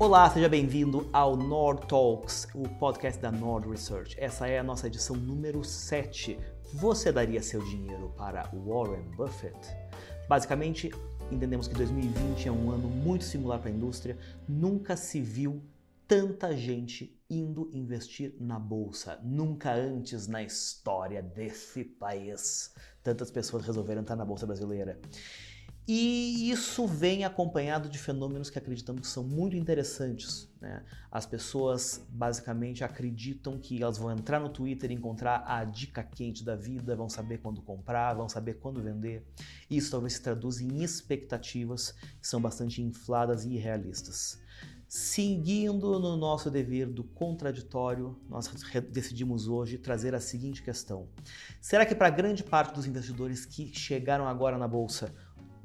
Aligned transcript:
Olá, 0.00 0.30
seja 0.30 0.48
bem-vindo 0.48 1.10
ao 1.12 1.36
Nord 1.36 1.88
Talks, 1.88 2.46
o 2.54 2.62
podcast 2.78 3.20
da 3.20 3.32
Nord 3.32 3.68
Research. 3.68 4.14
Essa 4.16 4.46
é 4.46 4.56
a 4.56 4.62
nossa 4.62 4.86
edição 4.86 5.16
número 5.16 5.64
7. 5.64 6.38
Você 6.74 7.10
daria 7.10 7.42
seu 7.42 7.60
dinheiro 7.64 8.14
para 8.16 8.48
Warren 8.64 9.02
Buffett? 9.16 9.58
Basicamente, 10.28 10.92
entendemos 11.32 11.66
que 11.66 11.74
2020 11.74 12.46
é 12.46 12.52
um 12.52 12.70
ano 12.70 12.88
muito 12.88 13.24
singular 13.24 13.58
para 13.58 13.70
a 13.70 13.72
indústria. 13.72 14.16
Nunca 14.48 14.96
se 14.96 15.20
viu 15.20 15.60
tanta 16.06 16.56
gente 16.56 17.20
indo 17.28 17.68
investir 17.72 18.36
na 18.38 18.56
bolsa. 18.56 19.18
Nunca 19.24 19.74
antes 19.74 20.28
na 20.28 20.44
história 20.44 21.20
desse 21.20 21.82
país 21.82 22.72
tantas 23.02 23.32
pessoas 23.32 23.64
resolveram 23.66 24.02
entrar 24.02 24.16
na 24.16 24.24
bolsa 24.24 24.46
brasileira. 24.46 25.00
E 25.90 26.50
isso 26.50 26.86
vem 26.86 27.24
acompanhado 27.24 27.88
de 27.88 27.98
fenômenos 27.98 28.50
que 28.50 28.58
acreditamos 28.58 29.00
que 29.00 29.06
são 29.06 29.24
muito 29.24 29.56
interessantes. 29.56 30.46
Né? 30.60 30.84
As 31.10 31.24
pessoas 31.24 32.04
basicamente 32.10 32.84
acreditam 32.84 33.58
que 33.58 33.82
elas 33.82 33.96
vão 33.96 34.12
entrar 34.12 34.38
no 34.38 34.50
Twitter 34.50 34.90
e 34.90 34.94
encontrar 34.94 35.44
a 35.46 35.64
dica 35.64 36.02
quente 36.02 36.44
da 36.44 36.54
vida, 36.54 36.94
vão 36.94 37.08
saber 37.08 37.38
quando 37.38 37.62
comprar, 37.62 38.12
vão 38.12 38.28
saber 38.28 38.58
quando 38.58 38.82
vender. 38.82 39.26
Isso 39.70 39.90
talvez 39.90 40.12
se 40.12 40.20
traduza 40.20 40.62
em 40.62 40.82
expectativas 40.82 41.92
que 42.20 42.28
são 42.28 42.38
bastante 42.38 42.82
infladas 42.82 43.46
e 43.46 43.54
irrealistas. 43.54 44.38
Seguindo 44.88 46.00
no 46.00 46.16
nosso 46.16 46.50
dever 46.50 46.86
do 46.86 47.04
contraditório, 47.04 48.18
nós 48.26 48.50
decidimos 48.90 49.46
hoje 49.46 49.76
trazer 49.76 50.14
a 50.14 50.20
seguinte 50.20 50.62
questão: 50.62 51.06
será 51.60 51.84
que 51.84 51.94
para 51.94 52.08
grande 52.08 52.42
parte 52.42 52.74
dos 52.74 52.86
investidores 52.86 53.44
que 53.44 53.70
chegaram 53.74 54.26
agora 54.26 54.56
na 54.56 54.66
bolsa, 54.66 55.14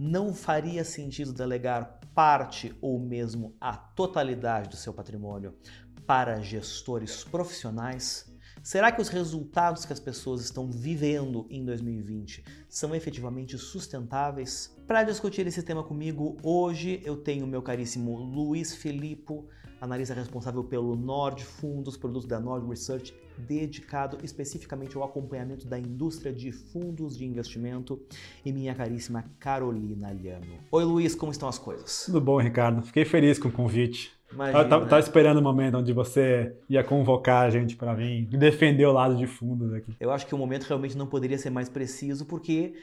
não 0.04 0.34
faria 0.34 0.84
sentido 0.84 1.32
delegar 1.32 2.02
parte 2.14 2.76
ou 2.82 3.00
mesmo 3.00 3.56
a 3.60 3.78
totalidade 3.78 4.70
do 4.70 4.76
seu 4.76 4.94
patrimônio 4.94 5.56
para 6.06 6.42
gestores 6.42 7.24
profissionais? 7.24 8.30
Será 8.62 8.92
que 8.92 9.02
os 9.02 9.08
resultados 9.08 9.86
que 9.86 9.94
as 9.94 10.02
pessoas 10.02 10.42
estão 10.42 10.70
vivendo 10.70 11.48
em 11.50 11.64
2020 11.64 12.44
são 12.68 12.94
efetivamente 12.94 13.58
sustentáveis? 13.58 14.76
Para 14.86 15.04
discutir 15.04 15.48
esse 15.48 15.64
tema 15.64 15.84
comigo, 15.84 16.36
hoje 16.44 17.02
eu 17.06 17.16
tenho 17.16 17.48
meu 17.48 17.62
caríssimo 17.62 18.18
Luiz 18.18 18.76
Filippo, 18.76 19.48
analista 19.84 20.14
responsável 20.14 20.64
pelo 20.64 20.96
Nord 20.96 21.44
Fundos, 21.44 21.98
produto 21.98 22.26
da 22.26 22.40
Nord 22.40 22.66
Research, 22.70 23.14
dedicado 23.38 24.18
especificamente 24.24 24.96
ao 24.96 25.04
acompanhamento 25.04 25.68
da 25.68 25.78
indústria 25.78 26.32
de 26.32 26.54
fundos 26.54 27.18
de 27.18 27.26
investimento, 27.26 28.02
e 28.46 28.52
minha 28.54 28.74
caríssima 28.74 29.26
Carolina 29.38 30.10
Liano. 30.14 30.46
Oi 30.72 30.84
Luiz, 30.86 31.14
como 31.14 31.34
estão 31.34 31.50
as 31.50 31.60
coisas? 31.60 32.04
Tudo 32.06 32.22
bom, 32.22 32.40
Ricardo. 32.40 32.82
Fiquei 32.82 33.04
feliz 33.04 33.38
com 33.38 33.50
o 33.50 33.52
convite. 33.52 34.14
Imagina, 34.32 34.66
tava, 34.66 34.86
tava, 34.86 35.00
esperando 35.02 35.38
o 35.38 35.44
momento 35.44 35.78
onde 35.78 35.92
você 35.92 36.56
ia 36.70 36.84
convocar 36.84 37.46
a 37.46 37.50
gente 37.50 37.76
para 37.76 37.94
vir 37.94 38.26
defender 38.26 38.86
o 38.86 38.94
lado 38.94 39.18
de 39.18 39.28
fundos 39.28 39.74
aqui. 39.74 39.94
Eu 40.00 40.12
acho 40.12 40.26
que 40.26 40.34
o 40.34 40.38
momento 40.38 40.64
realmente 40.64 40.98
não 40.98 41.08
poderia 41.08 41.38
ser 41.38 41.50
mais 41.50 41.68
preciso, 41.68 42.26
porque 42.26 42.74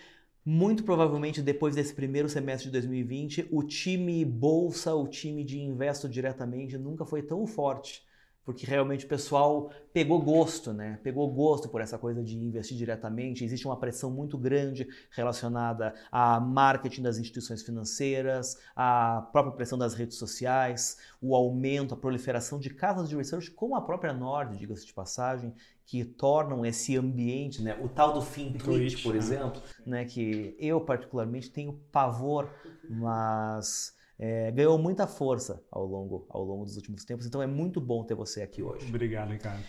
muito 0.50 0.82
provavelmente 0.82 1.40
depois 1.40 1.76
desse 1.76 1.94
primeiro 1.94 2.28
semestre 2.28 2.66
de 2.66 2.72
2020, 2.72 3.46
o 3.52 3.62
time 3.62 4.24
bolsa, 4.24 4.92
o 4.92 5.06
time 5.06 5.44
de 5.44 5.60
investo 5.60 6.08
diretamente 6.08 6.76
nunca 6.76 7.04
foi 7.04 7.22
tão 7.22 7.46
forte 7.46 8.02
porque 8.50 8.66
realmente 8.66 9.04
o 9.04 9.08
pessoal 9.08 9.70
pegou 9.92 10.20
gosto, 10.20 10.72
né? 10.72 10.98
Pegou 11.04 11.32
gosto 11.32 11.68
por 11.68 11.80
essa 11.80 11.96
coisa 11.96 12.20
de 12.20 12.36
investir 12.36 12.76
diretamente. 12.76 13.44
Existe 13.44 13.64
uma 13.64 13.78
pressão 13.78 14.10
muito 14.10 14.36
grande 14.36 14.88
relacionada 15.12 15.94
a 16.10 16.40
marketing 16.40 17.02
das 17.02 17.16
instituições 17.16 17.62
financeiras, 17.62 18.58
a 18.74 19.28
própria 19.30 19.54
pressão 19.54 19.78
das 19.78 19.94
redes 19.94 20.16
sociais, 20.16 20.98
o 21.22 21.36
aumento, 21.36 21.94
a 21.94 21.96
proliferação 21.96 22.58
de 22.58 22.70
casas 22.70 23.08
de 23.08 23.14
research, 23.14 23.52
como 23.52 23.76
a 23.76 23.82
própria 23.82 24.12
Nord, 24.12 24.58
diga-se 24.58 24.84
de 24.84 24.92
passagem, 24.92 25.54
que 25.86 26.04
tornam 26.04 26.66
esse 26.66 26.96
ambiente, 26.96 27.62
né? 27.62 27.78
O 27.80 27.88
tal 27.88 28.12
do 28.12 28.20
fim 28.20 28.52
tweet, 28.54 29.00
por 29.00 29.12
né? 29.12 29.18
exemplo, 29.18 29.62
né? 29.86 30.04
Que 30.04 30.56
eu 30.58 30.80
particularmente 30.80 31.50
tenho 31.50 31.72
pavor, 31.92 32.50
mas 32.88 33.94
é, 34.22 34.50
ganhou 34.50 34.76
muita 34.76 35.06
força 35.06 35.64
ao 35.70 35.86
longo, 35.86 36.26
ao 36.28 36.44
longo 36.44 36.66
dos 36.66 36.76
últimos 36.76 37.06
tempos. 37.06 37.24
Então 37.24 37.42
é 37.42 37.46
muito 37.46 37.80
bom 37.80 38.04
ter 38.04 38.14
você 38.14 38.42
aqui 38.42 38.62
hoje. 38.62 38.86
Obrigado, 38.86 39.30
Ricardo. 39.30 39.64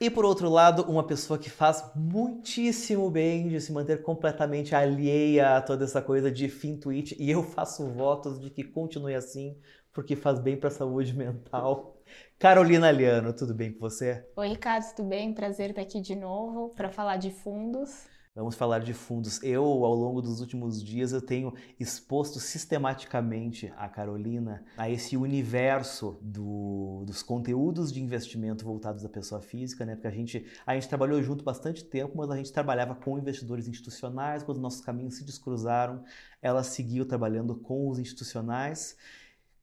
E 0.00 0.08
por 0.08 0.24
outro 0.24 0.48
lado, 0.48 0.90
uma 0.90 1.06
pessoa 1.06 1.38
que 1.38 1.50
faz 1.50 1.84
muitíssimo 1.94 3.10
bem 3.10 3.48
de 3.48 3.60
se 3.60 3.70
manter 3.70 4.00
completamente 4.02 4.74
alheia 4.74 5.58
a 5.58 5.60
toda 5.60 5.84
essa 5.84 6.00
coisa 6.00 6.32
de 6.32 6.48
fim 6.48 6.78
tweet. 6.78 7.14
E 7.20 7.30
eu 7.30 7.42
faço 7.42 7.86
votos 7.92 8.40
de 8.40 8.48
que 8.48 8.64
continue 8.64 9.14
assim, 9.14 9.58
porque 9.92 10.16
faz 10.16 10.38
bem 10.38 10.56
para 10.56 10.68
a 10.68 10.72
saúde 10.72 11.14
mental. 11.14 11.98
Carolina 12.38 12.90
Liano, 12.90 13.34
tudo 13.34 13.54
bem 13.54 13.70
com 13.70 13.80
você? 13.80 14.26
Oi, 14.34 14.48
Ricardo, 14.48 14.84
tudo 14.96 15.10
bem? 15.10 15.34
Prazer 15.34 15.68
estar 15.68 15.82
aqui 15.82 16.00
de 16.00 16.16
novo 16.16 16.70
para 16.70 16.88
falar 16.88 17.18
de 17.18 17.30
fundos. 17.30 18.08
Vamos 18.32 18.54
falar 18.54 18.78
de 18.78 18.94
fundos. 18.94 19.42
Eu, 19.42 19.64
ao 19.64 19.92
longo 19.92 20.22
dos 20.22 20.40
últimos 20.40 20.80
dias, 20.80 21.12
eu 21.12 21.20
tenho 21.20 21.52
exposto 21.80 22.38
sistematicamente 22.38 23.72
a 23.76 23.88
Carolina 23.88 24.64
a 24.76 24.88
esse 24.88 25.16
universo 25.16 26.16
do, 26.22 27.02
dos 27.04 27.24
conteúdos 27.24 27.92
de 27.92 28.00
investimento 28.00 28.64
voltados 28.64 29.04
à 29.04 29.08
pessoa 29.08 29.40
física, 29.40 29.84
né? 29.84 29.96
Porque 29.96 30.06
a 30.06 30.12
gente, 30.12 30.46
a 30.64 30.74
gente 30.74 30.88
trabalhou 30.88 31.20
junto 31.20 31.42
bastante 31.42 31.84
tempo, 31.84 32.16
mas 32.16 32.30
a 32.30 32.36
gente 32.36 32.52
trabalhava 32.52 32.94
com 32.94 33.18
investidores 33.18 33.66
institucionais. 33.66 34.44
Quando 34.44 34.60
nossos 34.60 34.80
caminhos 34.80 35.16
se 35.16 35.24
descruzaram, 35.24 36.04
ela 36.40 36.62
seguiu 36.62 37.04
trabalhando 37.04 37.56
com 37.56 37.88
os 37.88 37.98
institucionais 37.98 38.96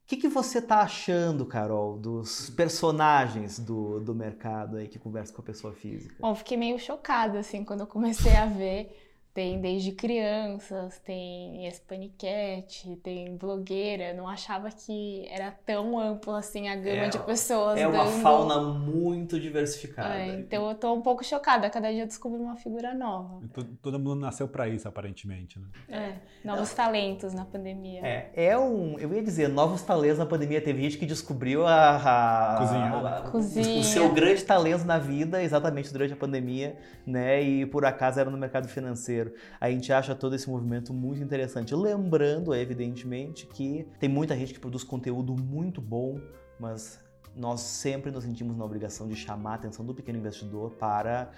que, 0.08 0.16
que 0.16 0.28
você 0.28 0.62
tá 0.62 0.80
achando, 0.80 1.44
Carol, 1.44 1.98
dos 1.98 2.48
personagens 2.48 3.58
do, 3.58 4.00
do 4.00 4.14
mercado 4.14 4.78
aí 4.78 4.88
que 4.88 4.98
conversa 4.98 5.34
com 5.34 5.42
a 5.42 5.44
pessoa 5.44 5.74
física? 5.74 6.16
Bom, 6.18 6.34
fiquei 6.34 6.56
meio 6.56 6.78
chocada, 6.78 7.38
assim, 7.38 7.62
quando 7.62 7.80
eu 7.80 7.86
comecei 7.86 8.34
a 8.34 8.46
ver 8.46 9.07
tem 9.38 9.60
desde 9.60 9.92
crianças, 9.92 10.98
tem 10.98 11.64
espaniquete, 11.68 12.96
tem 13.04 13.36
blogueira. 13.36 14.12
Não 14.12 14.26
achava 14.26 14.68
que 14.68 15.28
era 15.30 15.52
tão 15.64 15.96
amplo 15.96 16.34
assim 16.34 16.68
a 16.68 16.74
gama 16.74 17.04
é, 17.04 17.08
de 17.08 17.20
pessoas. 17.20 17.78
É 17.78 17.86
uma 17.86 18.02
dando... 18.02 18.20
fauna 18.20 18.60
muito 18.60 19.38
diversificada. 19.38 20.16
É, 20.16 20.40
então 20.40 20.68
eu 20.68 20.74
tô 20.74 20.92
um 20.92 21.02
pouco 21.02 21.22
chocada. 21.22 21.70
Cada 21.70 21.88
dia 21.92 22.02
eu 22.02 22.06
descubro 22.08 22.42
uma 22.42 22.56
figura 22.56 22.92
nova. 22.94 23.40
Todo 23.80 23.96
mundo 24.00 24.16
nasceu 24.16 24.48
para 24.48 24.66
isso, 24.66 24.88
aparentemente, 24.88 25.56
né? 25.60 25.68
É, 25.88 26.14
novos 26.44 26.74
talentos 26.74 27.32
na 27.32 27.44
pandemia. 27.44 28.04
É, 28.04 28.30
é 28.34 28.58
um. 28.58 28.98
Eu 28.98 29.14
ia 29.14 29.22
dizer, 29.22 29.48
novos 29.48 29.82
talentos 29.82 30.18
na 30.18 30.26
pandemia. 30.26 30.60
Teve 30.60 30.82
gente 30.82 30.98
que 30.98 31.06
descobriu 31.06 31.64
a. 31.64 32.54
a 32.54 32.58
Cozinha. 32.58 32.86
A, 32.86 33.18
a, 33.18 33.30
Cozinha. 33.30 33.80
O 33.82 33.84
seu 33.84 34.12
grande 34.12 34.42
talento 34.42 34.84
na 34.84 34.98
vida 34.98 35.40
exatamente 35.40 35.92
durante 35.92 36.12
a 36.12 36.16
pandemia, 36.16 36.76
né? 37.06 37.40
E 37.40 37.66
por 37.66 37.84
acaso 37.84 38.18
era 38.18 38.28
no 38.28 38.36
mercado 38.36 38.66
financeiro 38.66 39.27
a 39.60 39.70
gente 39.70 39.92
acha 39.92 40.14
todo 40.14 40.34
esse 40.34 40.48
movimento 40.48 40.92
muito 40.92 41.22
interessante. 41.22 41.74
Lembrando, 41.74 42.54
evidentemente, 42.54 43.46
que 43.46 43.86
tem 43.98 44.08
muita 44.08 44.36
gente 44.36 44.54
que 44.54 44.60
produz 44.60 44.84
conteúdo 44.84 45.34
muito 45.34 45.80
bom, 45.80 46.20
mas 46.58 47.00
nós 47.34 47.60
sempre 47.60 48.10
nos 48.10 48.24
sentimos 48.24 48.56
na 48.56 48.64
obrigação 48.64 49.08
de 49.08 49.14
chamar 49.14 49.52
a 49.52 49.54
atenção 49.54 49.84
do 49.84 49.94
pequeno 49.94 50.18
investidor 50.18 50.72
para 50.72 51.30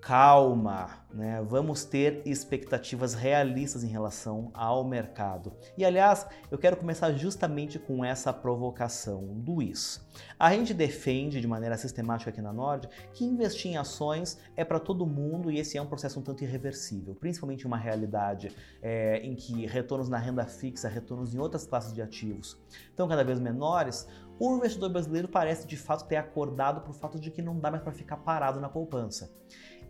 calma, 0.00 1.04
né? 1.12 1.42
Vamos 1.46 1.84
ter 1.84 2.22
expectativas 2.24 3.14
realistas 3.14 3.84
em 3.84 3.88
relação 3.88 4.50
ao 4.54 4.82
mercado. 4.82 5.52
E 5.76 5.84
aliás, 5.84 6.26
eu 6.50 6.58
quero 6.58 6.76
começar 6.76 7.12
justamente 7.12 7.78
com 7.78 8.04
essa 8.04 8.32
provocação, 8.32 9.42
Luiz. 9.46 10.00
A 10.38 10.52
gente 10.52 10.72
defende 10.72 11.40
de 11.40 11.46
maneira 11.46 11.76
sistemática 11.76 12.30
aqui 12.30 12.40
na 12.40 12.52
Nord 12.52 12.88
que 13.12 13.24
investir 13.24 13.72
em 13.72 13.76
ações 13.76 14.38
é 14.56 14.64
para 14.64 14.80
todo 14.80 15.06
mundo 15.06 15.50
e 15.50 15.58
esse 15.58 15.76
é 15.76 15.82
um 15.82 15.86
processo 15.86 16.18
um 16.18 16.22
tanto 16.22 16.44
irreversível, 16.44 17.14
principalmente 17.14 17.66
uma 17.66 17.76
realidade 17.76 18.54
é, 18.82 19.18
em 19.18 19.34
que 19.34 19.66
retornos 19.66 20.08
na 20.08 20.18
renda 20.18 20.46
fixa, 20.46 20.88
retornos 20.88 21.34
em 21.34 21.38
outras 21.38 21.66
classes 21.66 21.92
de 21.92 22.00
ativos 22.00 22.58
estão 22.88 23.06
cada 23.06 23.22
vez 23.22 23.38
menores. 23.38 24.08
O 24.38 24.56
investidor 24.56 24.88
brasileiro 24.88 25.28
parece 25.28 25.66
de 25.66 25.76
fato 25.76 26.06
ter 26.06 26.16
acordado 26.16 26.80
para 26.80 26.90
o 26.90 26.94
fato 26.94 27.20
de 27.20 27.30
que 27.30 27.42
não 27.42 27.58
dá 27.58 27.70
mais 27.70 27.82
para 27.82 27.92
ficar 27.92 28.16
parado 28.16 28.58
na 28.58 28.70
poupança. 28.70 29.30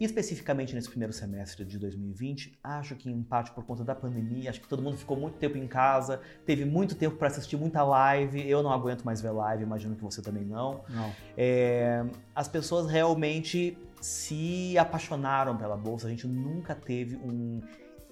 Especificamente 0.01 0.75
nesse 0.75 0.89
primeiro 0.89 1.13
semestre 1.13 1.63
de 1.63 1.79
2020, 1.79 2.59
acho 2.65 2.97
que 2.97 3.11
em 3.11 3.23
parte 3.23 3.51
por 3.51 3.67
conta 3.67 3.85
da 3.85 3.95
pandemia, 3.95 4.49
acho 4.49 4.59
que 4.59 4.67
todo 4.67 4.83
mundo 4.83 4.97
ficou 4.97 5.15
muito 5.15 5.37
tempo 5.37 5.59
em 5.59 5.67
casa, 5.67 6.23
teve 6.47 6.65
muito 6.65 6.95
tempo 6.95 7.17
para 7.17 7.29
assistir 7.29 7.59
muita 7.59 7.83
live. 7.83 8.49
Eu 8.49 8.63
não 8.63 8.73
aguento 8.73 9.05
mais 9.05 9.21
ver 9.21 9.31
live, 9.31 9.63
imagino 9.63 9.95
que 9.95 10.03
você 10.03 10.23
também 10.23 10.43
não. 10.43 10.83
Não. 10.89 11.13
É, 11.37 12.03
as 12.35 12.49
pessoas 12.49 12.91
realmente 12.91 13.77
se 14.01 14.79
apaixonaram 14.79 15.55
pela 15.55 15.77
bolsa. 15.77 16.07
A 16.07 16.11
gente 16.11 16.27
nunca 16.27 16.75
teve 16.75 17.17
um 17.17 17.61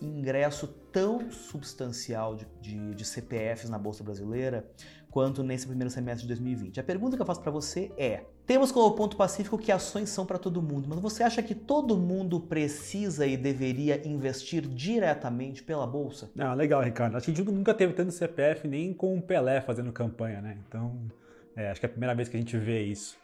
ingresso 0.01 0.69
tão 0.93 1.31
substancial 1.31 2.37
de, 2.37 2.47
de, 2.61 2.95
de 2.95 3.05
CPFs 3.05 3.71
na 3.71 3.79
bolsa 3.79 4.05
brasileira 4.05 4.71
quanto 5.11 5.43
nesse 5.43 5.67
primeiro 5.67 5.91
semestre 5.91 6.23
de 6.23 6.29
2020. 6.29 6.81
A 6.81 6.85
pergunta 6.85 7.17
que 7.17 7.23
eu 7.23 7.27
faço 7.27 7.41
para 7.41 7.51
você 7.51 7.91
é: 7.97 8.25
temos 8.49 8.73
como 8.73 8.91
ponto 8.93 9.15
pacífico 9.15 9.59
que 9.59 9.71
ações 9.71 10.09
são 10.09 10.25
para 10.25 10.39
todo 10.39 10.63
mundo, 10.63 10.89
mas 10.89 10.99
você 11.01 11.23
acha 11.23 11.43
que 11.43 11.55
todo 11.55 11.99
mundo 11.99 12.41
precisa 12.41 13.27
e 13.27 13.37
deveria 13.37 14.09
investir 14.09 14.63
diretamente 14.63 15.63
pela 15.63 15.87
bolsa? 15.87 16.31
Não, 16.35 16.55
legal, 16.55 16.83
Ricardo. 16.83 17.15
A 17.15 17.21
gente 17.21 17.43
nunca 17.43 17.75
teve 17.75 17.93
tanto 17.93 18.11
CPF 18.11 18.67
nem 18.67 18.95
com 18.95 19.19
o 19.19 19.21
Pelé 19.21 19.61
fazendo 19.61 19.93
campanha, 19.93 20.41
né? 20.41 20.57
Então, 20.67 20.99
É, 21.55 21.71
acho 21.71 21.81
que 21.81 21.87
é 21.87 21.89
a 21.89 21.91
primeira 21.91 22.15
vez 22.15 22.29
que 22.29 22.37
a 22.37 22.41
gente 22.41 22.57
vê 22.57 22.85
isso. 22.85 23.19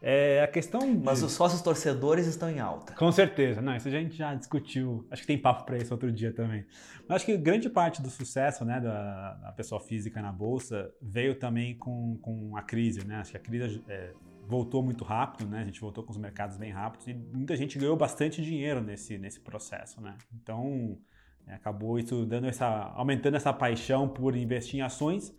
É, 0.00 0.42
a 0.42 0.46
questão. 0.46 0.80
De... 0.80 1.04
Mas 1.04 1.22
os 1.22 1.32
sócios 1.32 1.60
torcedores 1.60 2.26
estão 2.26 2.48
em 2.48 2.60
alta. 2.60 2.92
Com 2.92 3.10
certeza, 3.10 3.60
não, 3.60 3.74
isso 3.74 3.88
a 3.88 3.90
gente 3.90 4.16
já 4.16 4.32
discutiu. 4.34 5.04
Acho 5.10 5.22
que 5.22 5.26
tem 5.26 5.38
papo 5.38 5.64
para 5.64 5.78
isso 5.78 5.92
outro 5.92 6.12
dia 6.12 6.32
também. 6.32 6.64
Mas 7.08 7.16
acho 7.16 7.26
que 7.26 7.36
grande 7.36 7.68
parte 7.68 8.00
do 8.00 8.10
sucesso 8.10 8.64
né, 8.64 8.78
da, 8.78 9.34
da 9.34 9.52
pessoa 9.52 9.80
física 9.80 10.22
na 10.22 10.30
bolsa 10.30 10.88
veio 11.02 11.36
também 11.36 11.76
com, 11.76 12.16
com 12.22 12.56
a 12.56 12.62
crise. 12.62 13.04
Né? 13.04 13.16
Acho 13.16 13.32
que 13.32 13.38
a 13.38 13.40
crise 13.40 13.82
é, 13.88 14.12
voltou 14.48 14.82
muito 14.82 15.04
rápido, 15.04 15.48
né? 15.48 15.60
A 15.60 15.64
gente 15.64 15.80
voltou 15.80 16.02
com 16.02 16.10
os 16.10 16.16
mercados 16.16 16.56
bem 16.56 16.72
rápidos 16.72 17.06
e 17.06 17.14
muita 17.14 17.54
gente 17.54 17.78
ganhou 17.78 17.96
bastante 17.96 18.42
dinheiro 18.42 18.80
nesse, 18.80 19.18
nesse 19.18 19.38
processo, 19.38 20.00
né? 20.00 20.16
Então 20.34 20.98
é, 21.46 21.54
acabou 21.54 21.98
isso 21.98 22.24
dando 22.24 22.46
essa, 22.46 22.66
aumentando 22.66 23.36
essa 23.36 23.52
paixão 23.52 24.08
por 24.08 24.34
investir 24.34 24.80
em 24.80 24.82
ações 24.82 25.34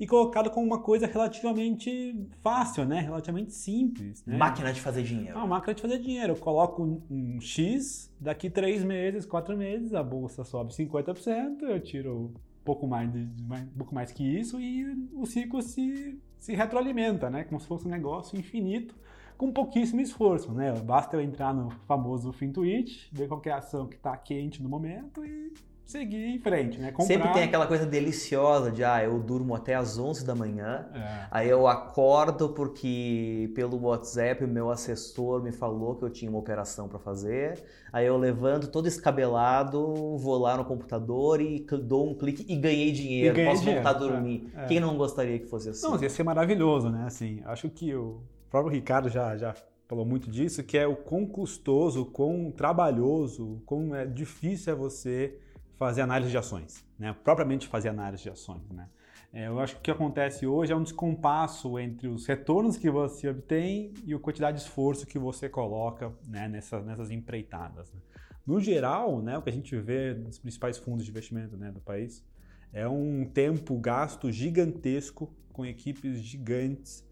e 0.00 0.06
colocado 0.06 0.50
como 0.50 0.66
uma 0.66 0.80
coisa 0.80 1.06
relativamente 1.06 2.26
fácil, 2.42 2.84
né? 2.84 3.00
Relativamente 3.00 3.52
simples. 3.52 4.24
Né? 4.24 4.36
Máquina 4.36 4.72
de 4.72 4.80
fazer 4.80 5.02
dinheiro. 5.02 5.38
Ah, 5.38 5.46
máquina 5.46 5.74
de 5.74 5.82
fazer 5.82 5.98
dinheiro. 5.98 6.32
Eu 6.32 6.36
coloco 6.36 6.82
um, 6.82 7.02
um 7.10 7.40
X, 7.40 8.12
daqui 8.18 8.48
três 8.48 8.82
meses, 8.82 9.26
quatro 9.26 9.56
meses, 9.56 9.94
a 9.94 10.02
bolsa 10.02 10.42
sobe 10.42 10.72
50%, 10.72 11.62
eu 11.62 11.80
tiro 11.80 12.34
um 12.34 12.64
pouco 12.64 12.86
mais, 12.86 13.12
de, 13.12 13.18
um 13.18 13.78
pouco 13.78 13.94
mais 13.94 14.10
que 14.10 14.24
isso 14.24 14.58
e 14.58 14.84
o 15.12 15.26
ciclo 15.26 15.62
se, 15.62 16.18
se 16.44 16.54
retroalimenta, 16.54 17.30
né? 17.30 17.42
Como 17.44 17.58
se 17.58 17.66
fosse 17.66 17.86
um 17.86 17.90
negócio 17.90 18.38
infinito 18.38 18.94
com 19.38 19.50
pouquíssimo 19.50 20.02
esforço, 20.02 20.52
né? 20.52 20.78
Basta 20.78 21.16
eu 21.16 21.22
entrar 21.22 21.54
no 21.54 21.70
famoso 21.86 22.30
Fintuit, 22.34 23.08
ver 23.10 23.28
qual 23.28 23.40
é 23.46 23.50
a 23.50 23.56
ação 23.56 23.86
que 23.86 23.96
está 23.96 24.14
quente 24.14 24.62
no 24.62 24.68
momento 24.68 25.24
e 25.24 25.54
seguir 25.84 26.34
em 26.34 26.38
frente, 26.38 26.78
né? 26.78 26.90
Comprar... 26.90 27.06
Sempre 27.06 27.32
tem 27.32 27.42
aquela 27.42 27.66
coisa 27.66 27.84
deliciosa 27.84 28.70
de, 28.70 28.82
ah, 28.82 29.04
eu 29.04 29.18
durmo 29.18 29.54
até 29.54 29.74
às 29.74 29.98
11 29.98 30.24
da 30.24 30.34
manhã, 30.34 30.86
é. 30.94 31.26
aí 31.30 31.48
eu 31.48 31.66
acordo 31.66 32.48
porque 32.48 33.50
pelo 33.54 33.80
WhatsApp 33.82 34.44
o 34.44 34.48
meu 34.48 34.70
assessor 34.70 35.42
me 35.42 35.52
falou 35.52 35.94
que 35.94 36.04
eu 36.04 36.10
tinha 36.10 36.30
uma 36.30 36.38
operação 36.38 36.88
para 36.88 36.98
fazer, 36.98 37.62
aí 37.92 38.06
eu 38.06 38.16
levanto 38.16 38.68
todo 38.68 38.88
escabelado, 38.88 40.16
vou 40.16 40.38
lá 40.38 40.56
no 40.56 40.64
computador 40.64 41.40
e 41.40 41.60
dou 41.82 42.10
um 42.10 42.14
clique 42.14 42.44
e 42.48 42.56
ganhei 42.56 42.90
dinheiro, 42.90 43.38
e 43.38 43.44
posso 43.44 43.60
dinheiro. 43.60 43.82
voltar 43.82 43.96
a 43.96 44.00
dormir. 44.00 44.50
É. 44.56 44.64
É. 44.64 44.66
Quem 44.66 44.80
não 44.80 44.96
gostaria 44.96 45.38
que 45.38 45.46
fosse 45.46 45.68
assim? 45.68 45.86
Não, 45.86 46.02
ia 46.02 46.08
ser 46.08 46.22
maravilhoso, 46.22 46.88
né? 46.88 47.04
Assim, 47.06 47.42
acho 47.44 47.68
que 47.68 47.94
o 47.94 48.22
próprio 48.50 48.72
Ricardo 48.72 49.10
já, 49.10 49.36
já 49.36 49.54
falou 49.86 50.04
muito 50.04 50.30
disso, 50.30 50.62
que 50.62 50.78
é 50.78 50.86
o 50.86 50.96
quão 50.96 51.26
custoso, 51.26 52.02
o 52.02 52.06
quão 52.06 52.50
trabalhoso, 52.50 53.44
o 53.44 53.62
quão 53.66 53.94
é 53.94 54.06
difícil 54.06 54.72
é 54.72 54.76
você 54.76 55.38
fazer 55.76 56.02
análise 56.02 56.30
de 56.30 56.38
ações, 56.38 56.84
né? 56.98 57.14
propriamente 57.24 57.68
fazer 57.68 57.88
análise 57.88 58.22
de 58.22 58.30
ações. 58.30 58.68
Né? 58.70 58.88
É, 59.32 59.48
eu 59.48 59.58
acho 59.58 59.74
que 59.74 59.80
o 59.80 59.82
que 59.82 59.90
acontece 59.90 60.46
hoje 60.46 60.72
é 60.72 60.76
um 60.76 60.82
descompasso 60.82 61.78
entre 61.78 62.08
os 62.08 62.26
retornos 62.26 62.76
que 62.76 62.88
você 62.90 63.28
obtém 63.28 63.92
e 64.04 64.14
a 64.14 64.18
quantidade 64.18 64.58
de 64.58 64.62
esforço 64.62 65.06
que 65.06 65.18
você 65.18 65.48
coloca 65.48 66.12
né, 66.26 66.48
nessas, 66.48 66.84
nessas 66.84 67.10
empreitadas. 67.10 67.92
Né? 67.92 68.00
No 68.46 68.60
geral, 68.60 69.20
né, 69.20 69.36
o 69.36 69.42
que 69.42 69.50
a 69.50 69.52
gente 69.52 69.76
vê 69.76 70.14
nos 70.14 70.38
principais 70.38 70.78
fundos 70.78 71.04
de 71.04 71.10
investimento 71.10 71.56
né, 71.56 71.72
do 71.72 71.80
país 71.80 72.24
é 72.72 72.86
um 72.86 73.24
tempo 73.24 73.78
gasto 73.78 74.30
gigantesco 74.30 75.32
com 75.52 75.64
equipes 75.64 76.18
gigantes 76.20 77.04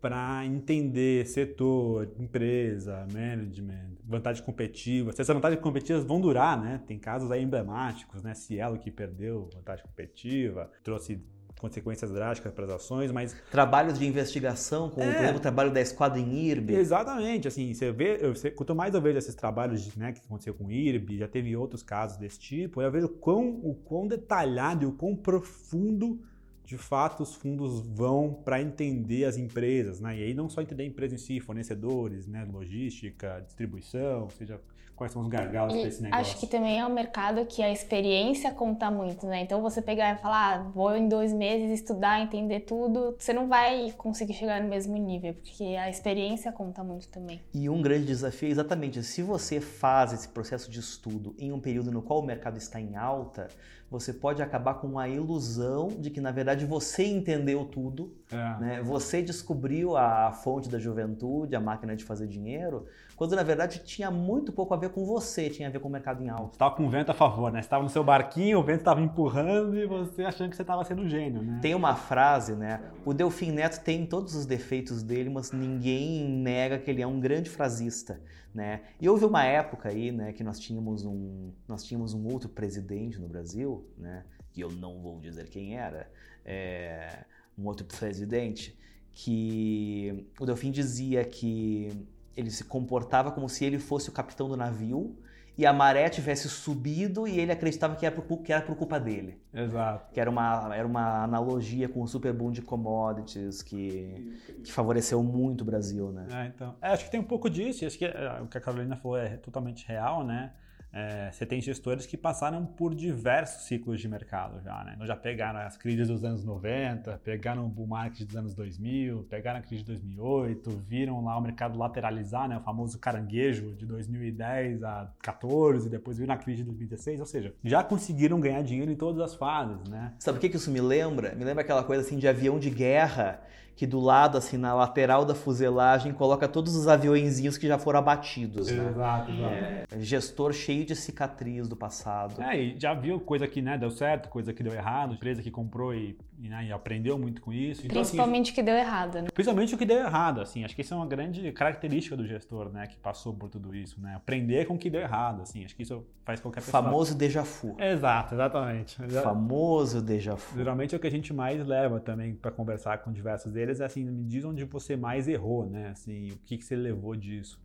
para 0.00 0.44
entender 0.44 1.26
setor, 1.26 2.08
empresa, 2.18 3.06
management, 3.12 3.96
vantagem 4.04 4.42
competitiva. 4.44 5.12
Se 5.12 5.20
essas 5.20 5.34
vantagens 5.34 5.60
competitivas 5.60 6.04
vão 6.04 6.20
durar, 6.20 6.60
né? 6.60 6.80
Tem 6.86 6.98
casos 6.98 7.30
aí 7.30 7.42
emblemáticos, 7.42 8.22
né? 8.22 8.34
Cielo 8.34 8.78
que 8.78 8.90
perdeu 8.90 9.48
vantagem 9.54 9.84
competitiva, 9.84 10.70
trouxe 10.82 11.20
consequências 11.58 12.10
drásticas 12.10 12.52
para 12.52 12.64
as 12.64 12.70
ações, 12.70 13.10
mas... 13.10 13.36
Trabalhos 13.50 13.98
de 13.98 14.06
investigação, 14.06 14.88
como 14.88 15.04
é. 15.04 15.34
o 15.34 15.40
trabalho 15.40 15.72
da 15.72 15.80
esquadra 15.80 16.18
em 16.18 16.46
IRB. 16.46 16.74
Exatamente, 16.74 17.48
assim, 17.48 17.74
você 17.74 17.92
vê, 17.92 18.18
você, 18.28 18.50
quanto 18.50 18.74
mais 18.74 18.94
eu 18.94 19.00
vejo 19.00 19.18
esses 19.18 19.34
trabalhos 19.34 19.94
né, 19.96 20.12
que 20.12 20.20
aconteceu 20.20 20.54
com 20.54 20.70
IRB, 20.70 21.18
já 21.18 21.28
teve 21.28 21.56
outros 21.56 21.82
casos 21.82 22.16
desse 22.16 22.38
tipo, 22.38 22.80
eu 22.80 22.90
vejo 22.90 23.06
o 23.06 23.10
quão, 23.10 23.60
o 23.62 23.74
quão 23.74 24.06
detalhado 24.06 24.84
e 24.84 24.86
o 24.86 24.92
quão 24.92 25.14
profundo 25.16 26.20
de 26.68 26.76
fato 26.76 27.22
os 27.22 27.34
fundos 27.34 27.80
vão 27.80 28.30
para 28.44 28.60
entender 28.60 29.24
as 29.24 29.38
empresas, 29.38 30.00
né? 30.00 30.18
E 30.18 30.22
aí 30.22 30.34
não 30.34 30.50
só 30.50 30.60
entender 30.60 30.82
a 30.82 30.86
empresa 30.86 31.14
em 31.14 31.18
si, 31.18 31.40
fornecedores, 31.40 32.26
né? 32.26 32.44
logística, 32.44 33.42
distribuição, 33.46 34.28
seja 34.28 34.60
quais 34.94 35.10
são 35.10 35.22
os 35.22 35.28
gargalos 35.28 35.72
para 35.72 35.88
esse 35.88 36.02
negócio. 36.02 36.20
Acho 36.20 36.38
que 36.38 36.46
também 36.46 36.78
é 36.78 36.84
um 36.84 36.92
mercado 36.92 37.46
que 37.46 37.62
a 37.62 37.72
experiência 37.72 38.50
conta 38.50 38.90
muito, 38.90 39.26
né? 39.26 39.40
Então 39.40 39.62
você 39.62 39.80
pegar 39.80 40.14
e 40.14 40.18
falar, 40.18 40.56
ah, 40.56 40.62
vou 40.74 40.94
em 40.94 41.08
dois 41.08 41.32
meses 41.32 41.80
estudar, 41.80 42.20
entender 42.20 42.60
tudo, 42.60 43.16
você 43.18 43.32
não 43.32 43.48
vai 43.48 43.92
conseguir 43.96 44.34
chegar 44.34 44.60
no 44.60 44.68
mesmo 44.68 44.94
nível, 44.98 45.32
porque 45.32 45.64
a 45.64 45.88
experiência 45.88 46.52
conta 46.52 46.84
muito 46.84 47.08
também. 47.08 47.40
E 47.54 47.70
um 47.70 47.80
grande 47.80 48.04
desafio 48.04 48.48
é 48.48 48.52
exatamente 48.52 49.02
se 49.02 49.22
você 49.22 49.58
faz 49.58 50.12
esse 50.12 50.28
processo 50.28 50.70
de 50.70 50.80
estudo 50.80 51.34
em 51.38 51.50
um 51.50 51.60
período 51.60 51.90
no 51.90 52.02
qual 52.02 52.18
o 52.18 52.22
mercado 52.22 52.58
está 52.58 52.78
em 52.78 52.94
alta, 52.94 53.48
você 53.90 54.12
pode 54.12 54.42
acabar 54.42 54.74
com 54.74 54.98
a 54.98 55.08
ilusão 55.08 55.88
de 55.88 56.10
que 56.10 56.20
na 56.20 56.30
verdade 56.30 56.66
você 56.66 57.04
entendeu 57.04 57.64
tudo, 57.64 58.14
é. 58.30 58.60
né? 58.60 58.82
Você 58.82 59.22
descobriu 59.22 59.96
a 59.96 60.30
fonte 60.30 60.68
da 60.68 60.78
juventude, 60.78 61.56
a 61.56 61.60
máquina 61.60 61.96
de 61.96 62.04
fazer 62.04 62.26
dinheiro 62.26 62.86
quando 63.18 63.34
na 63.34 63.42
verdade 63.42 63.80
tinha 63.80 64.12
muito 64.12 64.52
pouco 64.52 64.72
a 64.72 64.76
ver 64.76 64.90
com 64.90 65.04
você, 65.04 65.50
tinha 65.50 65.66
a 65.66 65.70
ver 65.72 65.80
com 65.80 65.88
o 65.88 65.90
mercado 65.90 66.22
em 66.22 66.28
alta. 66.28 66.50
Você 66.50 66.52
estava 66.52 66.76
com 66.76 66.86
o 66.86 66.88
vento 66.88 67.10
a 67.10 67.14
favor, 67.14 67.50
né? 67.50 67.60
Você 67.60 67.66
estava 67.66 67.82
no 67.82 67.90
seu 67.90 68.04
barquinho, 68.04 68.60
o 68.60 68.62
vento 68.62 68.78
estava 68.78 69.00
empurrando 69.00 69.76
e 69.76 69.86
você 69.86 70.22
achando 70.22 70.50
que 70.50 70.54
você 70.54 70.62
estava 70.62 70.84
sendo 70.84 71.06
gênio, 71.08 71.42
né? 71.42 71.58
Tem 71.60 71.74
uma 71.74 71.96
frase, 71.96 72.54
né? 72.54 72.80
O 73.04 73.12
Delfim 73.12 73.50
Neto 73.50 73.82
tem 73.82 74.06
todos 74.06 74.36
os 74.36 74.46
defeitos 74.46 75.02
dele, 75.02 75.28
mas 75.30 75.50
ninguém 75.50 76.28
nega 76.28 76.78
que 76.78 76.88
ele 76.88 77.02
é 77.02 77.06
um 77.08 77.18
grande 77.18 77.50
frasista, 77.50 78.20
né? 78.54 78.82
E 79.00 79.08
houve 79.08 79.24
uma 79.24 79.44
época 79.44 79.88
aí, 79.88 80.12
né, 80.12 80.32
que 80.32 80.44
nós 80.44 80.60
tínhamos 80.60 81.04
um, 81.04 81.50
nós 81.66 81.82
tínhamos 81.82 82.14
um 82.14 82.24
outro 82.28 82.48
presidente 82.48 83.18
no 83.18 83.26
Brasil, 83.26 83.84
né? 83.98 84.24
Que 84.52 84.60
eu 84.60 84.70
não 84.70 85.02
vou 85.02 85.18
dizer 85.18 85.48
quem 85.48 85.76
era, 85.76 86.08
é, 86.44 87.24
um 87.58 87.66
outro 87.66 87.84
presidente, 87.84 88.78
que 89.10 90.24
o 90.38 90.46
Delfim 90.46 90.70
dizia 90.70 91.24
que 91.24 92.06
ele 92.38 92.50
se 92.52 92.62
comportava 92.62 93.32
como 93.32 93.48
se 93.48 93.64
ele 93.64 93.80
fosse 93.80 94.08
o 94.08 94.12
capitão 94.12 94.48
do 94.48 94.56
navio 94.56 95.18
e 95.56 95.66
a 95.66 95.72
maré 95.72 96.08
tivesse 96.08 96.48
subido 96.48 97.26
e 97.26 97.40
ele 97.40 97.50
acreditava 97.50 97.96
que 97.96 98.06
era 98.06 98.14
por, 98.14 98.38
que 98.38 98.52
era 98.52 98.62
por 98.62 98.76
culpa 98.76 99.00
dele. 99.00 99.42
Exato. 99.52 100.12
Que 100.12 100.20
era 100.20 100.30
uma, 100.30 100.72
era 100.72 100.86
uma 100.86 101.24
analogia 101.24 101.88
com 101.88 102.00
o 102.00 102.06
super 102.06 102.32
boom 102.32 102.52
de 102.52 102.62
commodities 102.62 103.60
que, 103.60 104.38
que 104.62 104.70
favoreceu 104.70 105.20
muito 105.20 105.62
o 105.62 105.64
Brasil, 105.64 106.12
né? 106.12 106.28
É, 106.30 106.46
então. 106.46 106.76
É, 106.80 106.90
acho 106.90 107.06
que 107.06 107.10
tem 107.10 107.18
um 107.18 107.24
pouco 107.24 107.50
disso, 107.50 107.84
acho 107.84 107.98
que 107.98 108.04
é, 108.04 108.40
o 108.40 108.46
que 108.46 108.56
a 108.56 108.60
Carolina 108.60 108.96
falou 108.96 109.18
é 109.18 109.36
totalmente 109.36 109.84
real, 109.84 110.24
né? 110.24 110.52
É, 110.92 111.30
você 111.30 111.44
tem 111.44 111.60
gestores 111.60 112.06
que 112.06 112.16
passaram 112.16 112.64
por 112.64 112.94
diversos 112.94 113.64
ciclos 113.64 114.00
de 114.00 114.08
mercado 114.08 114.60
já, 114.62 114.82
né? 114.84 114.92
Então 114.94 115.06
já 115.06 115.16
pegaram 115.16 115.60
as 115.60 115.76
crises 115.76 116.08
dos 116.08 116.24
anos 116.24 116.44
90, 116.44 117.20
pegaram 117.22 117.66
o 117.66 117.68
bull 117.68 117.86
market 117.86 118.26
dos 118.26 118.36
anos 118.36 118.54
2000, 118.54 119.24
pegaram 119.24 119.58
a 119.58 119.62
crise 119.62 119.82
de 119.82 119.88
2008, 119.88 120.70
viram 120.86 121.22
lá 121.22 121.36
o 121.36 121.40
mercado 121.40 121.78
lateralizar, 121.78 122.48
né? 122.48 122.56
O 122.56 122.60
famoso 122.60 122.98
caranguejo 122.98 123.74
de 123.74 123.84
2010 123.84 124.82
a 124.82 125.12
14, 125.22 125.90
depois 125.90 126.18
viram 126.18 126.34
a 126.34 126.38
crise 126.38 126.58
de 126.58 126.64
2016, 126.64 127.20
ou 127.20 127.26
seja, 127.26 127.54
já 127.62 127.84
conseguiram 127.84 128.40
ganhar 128.40 128.62
dinheiro 128.62 128.90
em 128.90 128.96
todas 128.96 129.20
as 129.20 129.34
fases, 129.34 129.88
né? 129.88 130.14
Sabe 130.18 130.38
o 130.38 130.40
que 130.40 130.56
isso 130.56 130.70
me 130.70 130.80
lembra? 130.80 131.34
Me 131.34 131.44
lembra 131.44 131.62
aquela 131.62 131.84
coisa 131.84 132.02
assim 132.02 132.16
de 132.16 132.26
avião 132.26 132.58
de 132.58 132.70
guerra 132.70 133.40
que 133.78 133.86
do 133.86 134.00
lado, 134.00 134.36
assim, 134.36 134.56
na 134.56 134.74
lateral 134.74 135.24
da 135.24 135.36
fuselagem, 135.36 136.12
coloca 136.12 136.48
todos 136.48 136.74
os 136.74 136.88
aviõezinhos 136.88 137.56
que 137.56 137.68
já 137.68 137.78
foram 137.78 138.00
abatidos. 138.00 138.72
Né? 138.72 138.88
Exato, 138.88 139.30
exato. 139.30 139.54
É, 139.54 140.00
gestor 140.00 140.52
cheio 140.52 140.84
de 140.84 140.96
cicatriz 140.96 141.68
do 141.68 141.76
passado. 141.76 142.42
É, 142.42 142.60
e 142.60 142.76
já 142.76 142.92
viu 142.92 143.20
coisa 143.20 143.46
que 143.46 143.62
né, 143.62 143.78
deu 143.78 143.92
certo, 143.92 144.28
coisa 144.28 144.52
que 144.52 144.64
deu 144.64 144.72
errado, 144.72 145.14
empresa 145.14 145.44
que 145.44 145.50
comprou 145.52 145.94
e, 145.94 146.18
e, 146.40 146.48
né, 146.48 146.64
e 146.64 146.72
aprendeu 146.72 147.16
muito 147.16 147.40
com 147.40 147.52
isso. 147.52 147.86
Então, 147.86 148.00
assim, 148.00 148.16
principalmente 148.16 148.50
o 148.50 148.54
que 148.56 148.62
deu 148.64 148.74
errado, 148.74 149.22
né? 149.22 149.28
Principalmente 149.32 149.74
o 149.76 149.78
que 149.78 149.86
deu 149.86 149.98
errado, 149.98 150.40
assim. 150.40 150.64
Acho 150.64 150.74
que 150.74 150.82
isso 150.82 150.92
é 150.92 150.96
uma 150.96 151.06
grande 151.06 151.52
característica 151.52 152.16
do 152.16 152.26
gestor, 152.26 152.70
né, 152.70 152.84
que 152.88 152.96
passou 152.96 153.32
por 153.32 153.48
tudo 153.48 153.76
isso, 153.76 154.00
né? 154.00 154.16
Aprender 154.16 154.66
com 154.66 154.74
o 154.74 154.78
que 154.78 154.90
deu 154.90 155.02
errado, 155.02 155.42
assim. 155.42 155.64
Acho 155.64 155.76
que 155.76 155.84
isso 155.84 156.04
faz 156.24 156.40
qualquer 156.40 156.64
pessoa. 156.64 156.82
Famoso 156.82 157.14
déjà 157.14 157.42
vu. 157.42 157.76
Exato, 157.78 158.34
exatamente. 158.34 158.96
Famoso 159.22 160.02
déjà 160.02 160.34
vu. 160.34 160.56
Geralmente 160.56 160.96
é 160.96 160.98
o 160.98 161.00
que 161.00 161.06
a 161.06 161.12
gente 161.12 161.32
mais 161.32 161.64
leva 161.64 162.00
também 162.00 162.34
para 162.34 162.50
conversar 162.50 162.98
com 162.98 163.12
diversos 163.12 163.52
deles 163.52 163.67
é 163.68 163.84
assim, 163.84 164.04
me 164.04 164.24
diz 164.24 164.44
onde 164.44 164.64
você 164.64 164.96
mais 164.96 165.28
errou, 165.28 165.68
né? 165.68 165.88
Assim, 165.88 166.30
o 166.32 166.38
que, 166.44 166.56
que 166.56 166.64
você 166.64 166.76
levou 166.76 167.14
disso. 167.14 167.60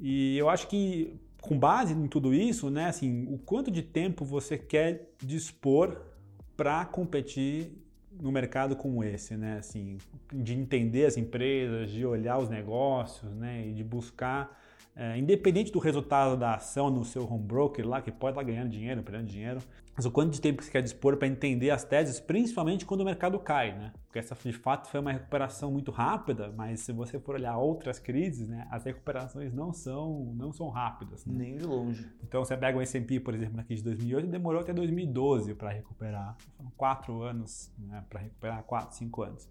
E 0.00 0.36
eu 0.36 0.48
acho 0.48 0.68
que 0.68 1.18
com 1.40 1.58
base 1.58 1.94
em 1.94 2.06
tudo 2.06 2.34
isso, 2.34 2.68
né, 2.70 2.86
assim, 2.86 3.26
o 3.32 3.38
quanto 3.38 3.70
de 3.70 3.82
tempo 3.82 4.24
você 4.24 4.58
quer 4.58 5.12
dispor 5.18 6.00
para 6.56 6.84
competir 6.84 7.72
no 8.20 8.32
mercado 8.32 8.74
como 8.74 9.04
esse, 9.04 9.36
né, 9.36 9.58
assim, 9.58 9.98
de 10.32 10.54
entender 10.54 11.06
as 11.06 11.16
empresas, 11.16 11.90
de 11.90 12.04
olhar 12.04 12.38
os 12.38 12.48
negócios, 12.48 13.32
né, 13.34 13.68
e 13.68 13.72
de 13.72 13.84
buscar 13.84 14.57
é, 14.98 15.16
independente 15.16 15.70
do 15.70 15.78
resultado 15.78 16.36
da 16.36 16.56
ação 16.56 16.90
no 16.90 17.04
seu 17.04 17.22
home 17.24 17.44
broker 17.44 17.86
lá, 17.86 18.02
que 18.02 18.10
pode 18.10 18.32
estar 18.32 18.42
ganhando 18.42 18.68
dinheiro, 18.68 19.00
perdendo 19.00 19.26
dinheiro, 19.26 19.60
mas 19.94 20.04
o 20.04 20.10
quanto 20.10 20.32
de 20.32 20.40
tempo 20.40 20.58
que 20.58 20.64
você 20.64 20.72
quer 20.72 20.82
dispor 20.82 21.16
para 21.16 21.28
entender 21.28 21.70
as 21.70 21.84
teses, 21.84 22.18
principalmente 22.18 22.84
quando 22.84 23.02
o 23.02 23.04
mercado 23.04 23.38
cai, 23.38 23.78
né? 23.78 23.92
Porque 24.06 24.18
essa 24.18 24.34
de 24.34 24.52
fato 24.52 24.88
foi 24.88 24.98
uma 24.98 25.12
recuperação 25.12 25.70
muito 25.70 25.92
rápida, 25.92 26.52
mas 26.56 26.80
se 26.80 26.92
você 26.92 27.18
for 27.20 27.36
olhar 27.36 27.56
outras 27.56 28.00
crises, 28.00 28.48
né, 28.48 28.66
as 28.70 28.84
recuperações 28.84 29.52
não 29.52 29.72
são 29.72 30.34
não 30.36 30.52
são 30.52 30.68
rápidas. 30.68 31.24
Né? 31.26 31.34
Nem 31.36 31.56
de 31.56 31.64
longe. 31.64 32.08
Então 32.22 32.44
você 32.44 32.56
pega 32.56 32.76
o 32.76 32.80
S&P, 32.80 33.20
por 33.20 33.34
exemplo, 33.34 33.62
crise 33.64 33.82
de 33.82 33.88
2008, 33.88 34.26
demorou 34.28 34.60
até 34.60 34.72
2012 34.72 35.54
para 35.54 35.70
recuperar. 35.70 36.36
Foram 36.56 36.72
quatro 36.76 37.22
anos 37.22 37.72
né, 37.78 38.04
para 38.08 38.20
recuperar, 38.20 38.62
quatro, 38.64 38.96
cinco 38.96 39.22
anos. 39.22 39.48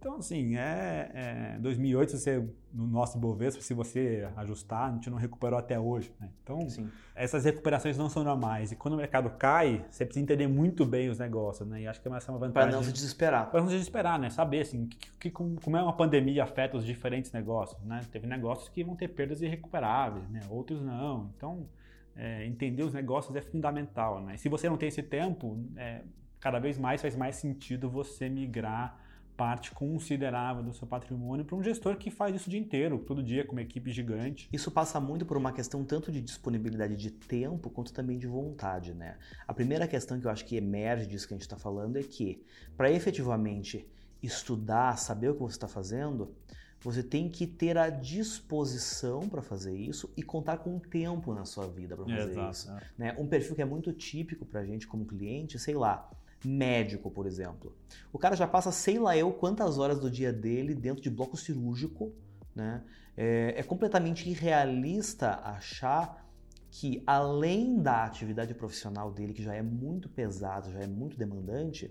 Então, 0.00 0.16
assim, 0.16 0.56
é, 0.56 1.10
é 1.12 1.58
2008, 1.60 2.16
você, 2.16 2.42
no 2.72 2.86
nosso 2.86 3.18
Ibovespa, 3.18 3.60
se 3.60 3.74
você 3.74 4.26
ajustar, 4.34 4.88
a 4.88 4.94
gente 4.94 5.10
não 5.10 5.18
recuperou 5.18 5.58
até 5.58 5.78
hoje. 5.78 6.10
Né? 6.18 6.30
Então, 6.42 6.66
Sim. 6.70 6.90
essas 7.14 7.44
recuperações 7.44 7.98
não 7.98 8.08
são 8.08 8.24
normais. 8.24 8.72
E 8.72 8.76
quando 8.76 8.94
o 8.94 8.96
mercado 8.96 9.28
cai, 9.28 9.84
você 9.90 10.06
precisa 10.06 10.24
entender 10.24 10.46
muito 10.46 10.86
bem 10.86 11.10
os 11.10 11.18
negócios, 11.18 11.68
né? 11.68 11.82
E 11.82 11.86
acho 11.86 12.00
que 12.00 12.08
é 12.08 12.10
uma 12.10 12.18
vantagem. 12.18 12.70
Para 12.70 12.70
não 12.70 12.82
se 12.82 12.90
desesperar. 12.90 13.50
Para 13.50 13.60
não 13.60 13.68
se 13.68 13.74
desesperar, 13.74 14.18
né? 14.18 14.30
Saber, 14.30 14.60
assim, 14.62 14.86
que, 14.86 15.10
que, 15.18 15.30
como 15.30 15.76
é 15.76 15.82
uma 15.82 15.92
pandemia 15.92 16.44
afeta 16.44 16.78
os 16.78 16.86
diferentes 16.86 17.30
negócios, 17.30 17.78
né? 17.84 18.00
Teve 18.10 18.26
negócios 18.26 18.70
que 18.70 18.82
vão 18.82 18.96
ter 18.96 19.08
perdas 19.08 19.42
irrecuperáveis, 19.42 20.26
né? 20.30 20.40
Outros 20.48 20.80
não. 20.80 21.30
Então, 21.36 21.68
é, 22.16 22.46
entender 22.46 22.84
os 22.84 22.94
negócios 22.94 23.36
é 23.36 23.42
fundamental, 23.42 24.22
né? 24.22 24.36
E 24.36 24.38
se 24.38 24.48
você 24.48 24.66
não 24.66 24.78
tem 24.78 24.88
esse 24.88 25.02
tempo, 25.02 25.62
é, 25.76 26.00
cada 26.40 26.58
vez 26.58 26.78
mais 26.78 27.02
faz 27.02 27.14
mais 27.14 27.36
sentido 27.36 27.90
você 27.90 28.30
migrar 28.30 28.98
parte 29.40 29.70
considerável 29.70 30.62
do 30.62 30.70
seu 30.74 30.86
patrimônio 30.86 31.46
para 31.46 31.56
um 31.56 31.62
gestor 31.62 31.96
que 31.96 32.10
faz 32.10 32.36
isso 32.36 32.46
o 32.46 32.50
dia 32.50 32.60
inteiro, 32.60 32.98
todo 32.98 33.22
dia, 33.22 33.42
com 33.42 33.52
uma 33.52 33.62
equipe 33.62 33.90
gigante. 33.90 34.46
Isso 34.52 34.70
passa 34.70 35.00
muito 35.00 35.24
por 35.24 35.34
uma 35.34 35.50
questão 35.50 35.82
tanto 35.82 36.12
de 36.12 36.20
disponibilidade 36.20 36.94
de 36.94 37.10
tempo 37.10 37.70
quanto 37.70 37.90
também 37.90 38.18
de 38.18 38.26
vontade, 38.26 38.92
né? 38.92 39.16
A 39.48 39.54
primeira 39.54 39.88
questão 39.88 40.20
que 40.20 40.26
eu 40.26 40.30
acho 40.30 40.44
que 40.44 40.56
emerge 40.56 41.06
disso 41.06 41.26
que 41.26 41.32
a 41.32 41.38
gente 41.38 41.46
está 41.46 41.56
falando 41.56 41.96
é 41.96 42.02
que, 42.02 42.44
para 42.76 42.92
efetivamente 42.92 43.88
estudar, 44.22 44.98
saber 44.98 45.30
o 45.30 45.32
que 45.34 45.40
você 45.40 45.56
está 45.56 45.66
fazendo, 45.66 46.36
você 46.78 47.02
tem 47.02 47.26
que 47.26 47.46
ter 47.46 47.78
a 47.78 47.88
disposição 47.88 49.26
para 49.26 49.40
fazer 49.40 49.74
isso 49.74 50.12
e 50.18 50.22
contar 50.22 50.58
com 50.58 50.78
tempo 50.78 51.32
na 51.32 51.46
sua 51.46 51.66
vida 51.66 51.96
para 51.96 52.04
fazer 52.04 52.30
Exato, 52.30 52.50
isso. 52.50 52.70
É. 52.70 52.80
Né? 52.98 53.16
Um 53.18 53.26
perfil 53.26 53.54
que 53.54 53.62
é 53.62 53.66
muito 53.66 53.90
típico 53.94 54.44
para 54.44 54.60
a 54.60 54.66
gente 54.66 54.86
como 54.86 55.06
cliente, 55.06 55.58
sei 55.58 55.74
lá, 55.74 56.10
médico, 56.44 57.10
por 57.10 57.26
exemplo. 57.26 57.74
O 58.12 58.18
cara 58.18 58.36
já 58.36 58.46
passa 58.46 58.72
sei 58.72 58.98
lá 58.98 59.16
eu 59.16 59.32
quantas 59.32 59.78
horas 59.78 59.98
do 59.98 60.10
dia 60.10 60.32
dele 60.32 60.74
dentro 60.74 61.02
de 61.02 61.10
bloco 61.10 61.36
cirúrgico, 61.36 62.12
né? 62.54 62.82
É, 63.16 63.54
é 63.56 63.62
completamente 63.62 64.28
irrealista 64.28 65.40
achar 65.44 66.29
que 66.70 67.02
além 67.06 67.82
da 67.82 68.04
atividade 68.04 68.54
profissional 68.54 69.10
dele, 69.10 69.32
que 69.32 69.42
já 69.42 69.54
é 69.54 69.62
muito 69.62 70.08
pesada, 70.08 70.70
já 70.70 70.80
é 70.80 70.86
muito 70.86 71.16
demandante, 71.16 71.90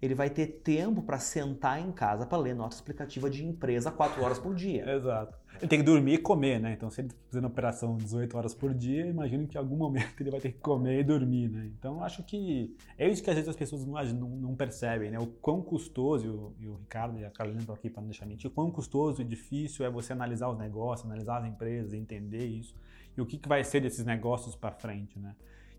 ele 0.00 0.14
vai 0.14 0.28
ter 0.28 0.46
tempo 0.62 1.02
para 1.02 1.18
sentar 1.18 1.80
em 1.80 1.90
casa 1.90 2.26
para 2.26 2.38
ler 2.38 2.54
nota 2.54 2.76
explicativa 2.76 3.30
de 3.30 3.44
empresa 3.44 3.90
quatro 3.90 4.22
horas 4.22 4.38
por 4.38 4.54
dia. 4.54 4.88
Exato. 4.88 5.36
Ele 5.56 5.66
tem 5.66 5.78
que 5.80 5.84
dormir 5.84 6.14
e 6.14 6.18
comer, 6.18 6.60
né? 6.60 6.72
Então, 6.72 6.88
se 6.88 7.00
ele 7.00 7.08
está 7.08 7.18
fazendo 7.30 7.46
operação 7.46 7.96
18 7.96 8.36
horas 8.36 8.54
por 8.54 8.72
dia, 8.72 9.06
imagino 9.06 9.46
que 9.48 9.56
em 9.56 9.58
algum 9.58 9.76
momento 9.76 10.20
ele 10.20 10.30
vai 10.30 10.40
ter 10.40 10.52
que 10.52 10.58
comer 10.58 11.00
e 11.00 11.04
dormir, 11.04 11.48
né? 11.48 11.70
Então, 11.76 12.04
acho 12.04 12.22
que 12.22 12.76
é 12.96 13.08
isso 13.08 13.22
que 13.22 13.30
às 13.30 13.34
vezes 13.34 13.48
as 13.48 13.56
pessoas 13.56 13.84
não, 13.84 14.00
não, 14.14 14.28
não 14.28 14.54
percebem, 14.54 15.10
né? 15.10 15.18
O 15.18 15.26
quão 15.26 15.60
custoso, 15.60 16.54
e 16.60 16.68
o, 16.68 16.76
Ricardo 16.76 17.18
e 17.18 17.24
a 17.24 17.30
Carolina 17.30 17.60
estão 17.60 17.74
aqui 17.74 17.90
para 17.90 18.02
não 18.02 18.08
deixar 18.08 18.26
mentir, 18.26 18.48
o 18.48 18.54
quão 18.54 18.70
custoso 18.70 19.20
e 19.22 19.24
difícil 19.24 19.84
é 19.84 19.90
você 19.90 20.12
analisar 20.12 20.48
os 20.48 20.58
negócios, 20.58 21.06
analisar 21.06 21.38
as 21.38 21.46
empresas, 21.46 21.92
entender 21.92 22.46
isso 22.46 22.74
e 23.18 23.20
o 23.20 23.26
que, 23.26 23.36
que 23.36 23.48
vai 23.48 23.64
ser 23.64 23.80
desses 23.80 24.04
negócios 24.04 24.54
para 24.54 24.70
frente, 24.70 25.18
né? 25.18 25.34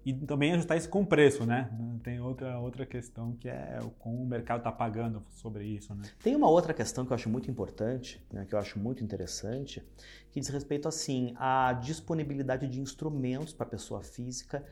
E 0.05 0.13
também 0.13 0.53
ajustar 0.53 0.77
isso 0.77 0.89
com 0.89 1.05
preço, 1.05 1.46
né? 1.46 1.69
Tem 2.03 2.19
outra, 2.19 2.58
outra 2.60 2.86
questão 2.86 3.34
que 3.34 3.50
é 3.50 3.79
como 4.00 4.22
o 4.22 4.25
mercado 4.25 4.60
está 4.60 4.72
pagando 4.72 5.24
sobre 5.29 5.65
isso, 5.65 5.93
né? 5.93 6.03
Tem 6.22 6.36
uma 6.36 6.50
outra 6.50 6.74
questão 6.74 7.05
que 7.05 7.12
eu 7.12 7.15
acho 7.15 7.29
muito 7.29 7.50
importante, 7.50 8.22
né, 8.31 8.46
que 8.46 8.55
eu 8.55 8.60
acho 8.60 8.79
muito 8.79 9.03
interessante, 9.03 9.84
que 10.31 10.39
diz 10.39 10.50
respeito 10.50 10.88
assim 10.88 11.34
à 11.38 11.74
disponibilidade 11.74 12.67
de 12.67 12.79
instrumentos 12.79 13.53
para 13.53 13.67
a 13.67 13.69
pessoa 13.69 14.01
física 14.01 14.65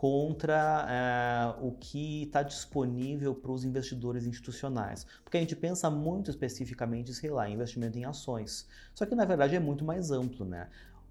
contra 0.00 0.86
é, 0.88 1.62
o 1.62 1.72
que 1.72 2.22
está 2.22 2.42
disponível 2.42 3.34
para 3.34 3.52
os 3.52 3.66
investidores 3.66 4.24
institucionais. 4.24 5.06
Porque 5.22 5.36
a 5.36 5.40
gente 5.40 5.54
pensa 5.54 5.90
muito 5.90 6.30
especificamente, 6.30 7.12
sei 7.12 7.28
lá, 7.28 7.46
em 7.48 7.52
investimento 7.52 7.98
em 7.98 8.06
ações. 8.06 8.66
Só 8.94 9.04
que 9.04 9.14
na 9.14 9.26
verdade 9.26 9.56
é 9.56 9.60
muito 9.60 9.84
mais 9.84 10.10
amplo, 10.10 10.46
né? 10.46 10.70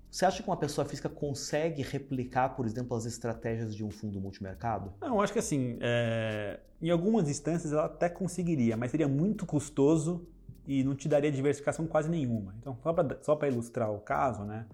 Você 0.10 0.26
acha 0.26 0.42
que 0.42 0.50
uma 0.50 0.58
pessoa 0.58 0.86
física 0.86 1.08
consegue 1.08 1.84
replicar, 1.84 2.50
por 2.50 2.66
exemplo, 2.66 2.98
as 2.98 3.06
estratégias 3.06 3.76
de 3.76 3.84
um 3.84 3.92
fundo 3.92 4.20
multimercado? 4.20 4.92
Não, 5.00 5.22
acho 5.22 5.32
que 5.32 5.40
assim, 5.40 5.78
é... 5.82 6.60
em 6.82 6.90
algumas 6.90 7.30
instâncias 7.30 7.72
ela 7.72 7.86
até 7.86 8.10
conseguiria, 8.10 8.76
mas 8.76 8.90
seria 8.90 9.08
muito 9.08 9.46
custoso 9.46 10.28
e 10.66 10.84
não 10.84 10.96
te 10.96 11.08
daria 11.08 11.32
diversificação 11.32 11.86
quase 11.86 12.10
nenhuma. 12.10 12.56
Então, 12.60 12.78
só 13.22 13.36
para 13.36 13.48
ilustrar 13.48 13.92
o 13.92 14.00
caso, 14.00 14.44
né? 14.44 14.66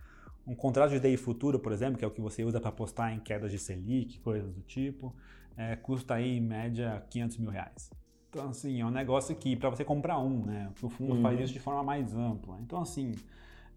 Um 0.48 0.56
contrato 0.56 0.92
de 0.92 1.00
DI 1.00 1.18
futuro, 1.18 1.60
por 1.60 1.72
exemplo, 1.72 1.98
que 1.98 2.06
é 2.06 2.08
o 2.08 2.12
que 2.12 2.22
você 2.22 2.44
usa 2.44 2.60
para 2.60 2.70
apostar 2.70 3.14
em 3.14 3.20
quedas 3.20 3.52
de 3.52 3.58
Selic, 3.58 4.20
coisas 4.20 4.54
do 4.54 4.62
tipo, 4.62 5.16
é, 5.58 5.76
custa 5.76 6.16
aí 6.16 6.38
em 6.38 6.42
média 6.42 7.04
500 7.10 7.38
mil 7.38 7.50
reais. 7.50 7.90
Então, 8.30 8.50
assim, 8.50 8.82
é 8.82 8.86
um 8.86 8.92
negócio 8.92 9.36
que 9.36 9.56
para 9.56 9.70
você 9.70 9.84
comprar 9.84 10.20
um, 10.20 10.46
né? 10.46 10.70
O 10.82 10.90
fundo 10.90 11.14
uhum. 11.14 11.22
faz 11.22 11.40
isso 11.40 11.54
de 11.54 11.60
forma 11.60 11.82
mais 11.82 12.14
ampla. 12.14 12.60
Então, 12.62 12.82
assim, 12.82 13.16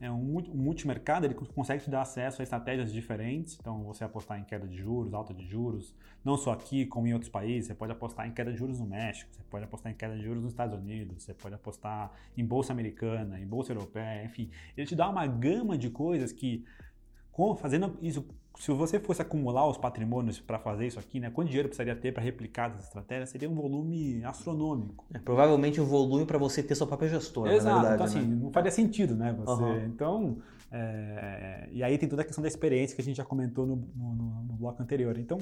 é 0.00 0.11
um, 0.11 0.40
multimercado, 0.55 1.26
ele 1.26 1.35
consegue 1.35 1.83
te 1.83 1.90
dar 1.90 2.02
acesso 2.02 2.40
a 2.40 2.45
estratégias 2.45 2.93
diferentes. 2.93 3.57
Então, 3.61 3.83
você 3.83 4.05
apostar 4.05 4.38
em 4.38 4.45
queda 4.45 4.67
de 4.67 4.76
juros, 4.76 5.12
alta 5.12 5.35
de 5.35 5.45
juros, 5.45 5.95
não 6.25 6.37
só 6.37 6.52
aqui, 6.52 6.87
como 6.87 7.07
em 7.07 7.12
outros 7.12 7.31
países. 7.31 7.67
Você 7.67 7.75
pode 7.75 7.90
apostar 7.90 8.26
em 8.28 8.33
queda 8.33 8.52
de 8.52 8.59
juros 8.59 8.78
no 8.78 8.87
México, 8.87 9.31
você 9.33 9.43
pode 9.50 9.64
apostar 9.64 9.90
em 9.90 9.95
queda 9.95 10.17
de 10.17 10.23
juros 10.23 10.43
nos 10.43 10.52
Estados 10.52 10.78
Unidos, 10.78 11.23
você 11.23 11.35
pode 11.35 11.55
apostar 11.55 12.12
em 12.37 12.45
bolsa 12.45 12.73
americana, 12.73 13.40
em 13.40 13.47
bolsa 13.47 13.73
europeia, 13.73 14.25
enfim. 14.25 14.50
Ele 14.76 14.87
te 14.87 14.95
dá 14.95 15.09
uma 15.09 15.26
gama 15.26 15.76
de 15.76 15.90
coisas 15.90 16.33
que, 16.33 16.64
fazendo 17.57 17.97
isso 18.02 18.25
se 18.59 18.73
você 18.73 18.99
fosse 18.99 19.23
acumular 19.23 19.66
os 19.68 19.78
patrimônios 19.78 20.40
para 20.40 20.59
fazer 20.59 20.87
isso 20.87 20.99
aqui, 20.99 21.21
né, 21.21 21.30
quanto 21.30 21.47
dinheiro 21.47 21.68
precisaria 21.68 21.95
ter 21.95 22.12
para 22.12 22.23
replicar 22.23 22.71
essa 22.71 22.80
estratégia? 22.80 23.26
Seria 23.26 23.49
um 23.49 23.54
volume 23.54 24.23
astronômico. 24.25 25.07
É, 25.14 25.18
provavelmente 25.18 25.80
um 25.80 25.85
volume 25.85 26.26
para 26.26 26.38
você 26.38 26.61
ter 26.62 26.75
sua 26.75 26.87
própria 26.87 27.09
gestora, 27.09 27.54
Exato, 27.54 27.80
verdade, 27.80 27.95
então 27.95 28.07
assim, 28.07 28.28
né? 28.28 28.38
não 28.42 28.50
faria 28.50 28.71
sentido, 28.71 29.14
né? 29.14 29.33
Você, 29.38 29.62
uhum. 29.62 29.87
Então, 29.87 30.38
é, 30.73 31.68
e 31.71 31.85
aí 31.85 31.97
tem 31.97 32.09
toda 32.09 32.23
a 32.23 32.25
questão 32.25 32.42
da 32.42 32.49
experiência 32.49 32.97
que 32.97 33.00
a 33.00 33.04
gente 33.04 33.16
já 33.16 33.25
comentou 33.25 33.64
no, 33.64 33.76
no, 33.95 34.14
no 34.42 34.54
bloco 34.54 34.83
anterior. 34.83 35.16
Então, 35.16 35.38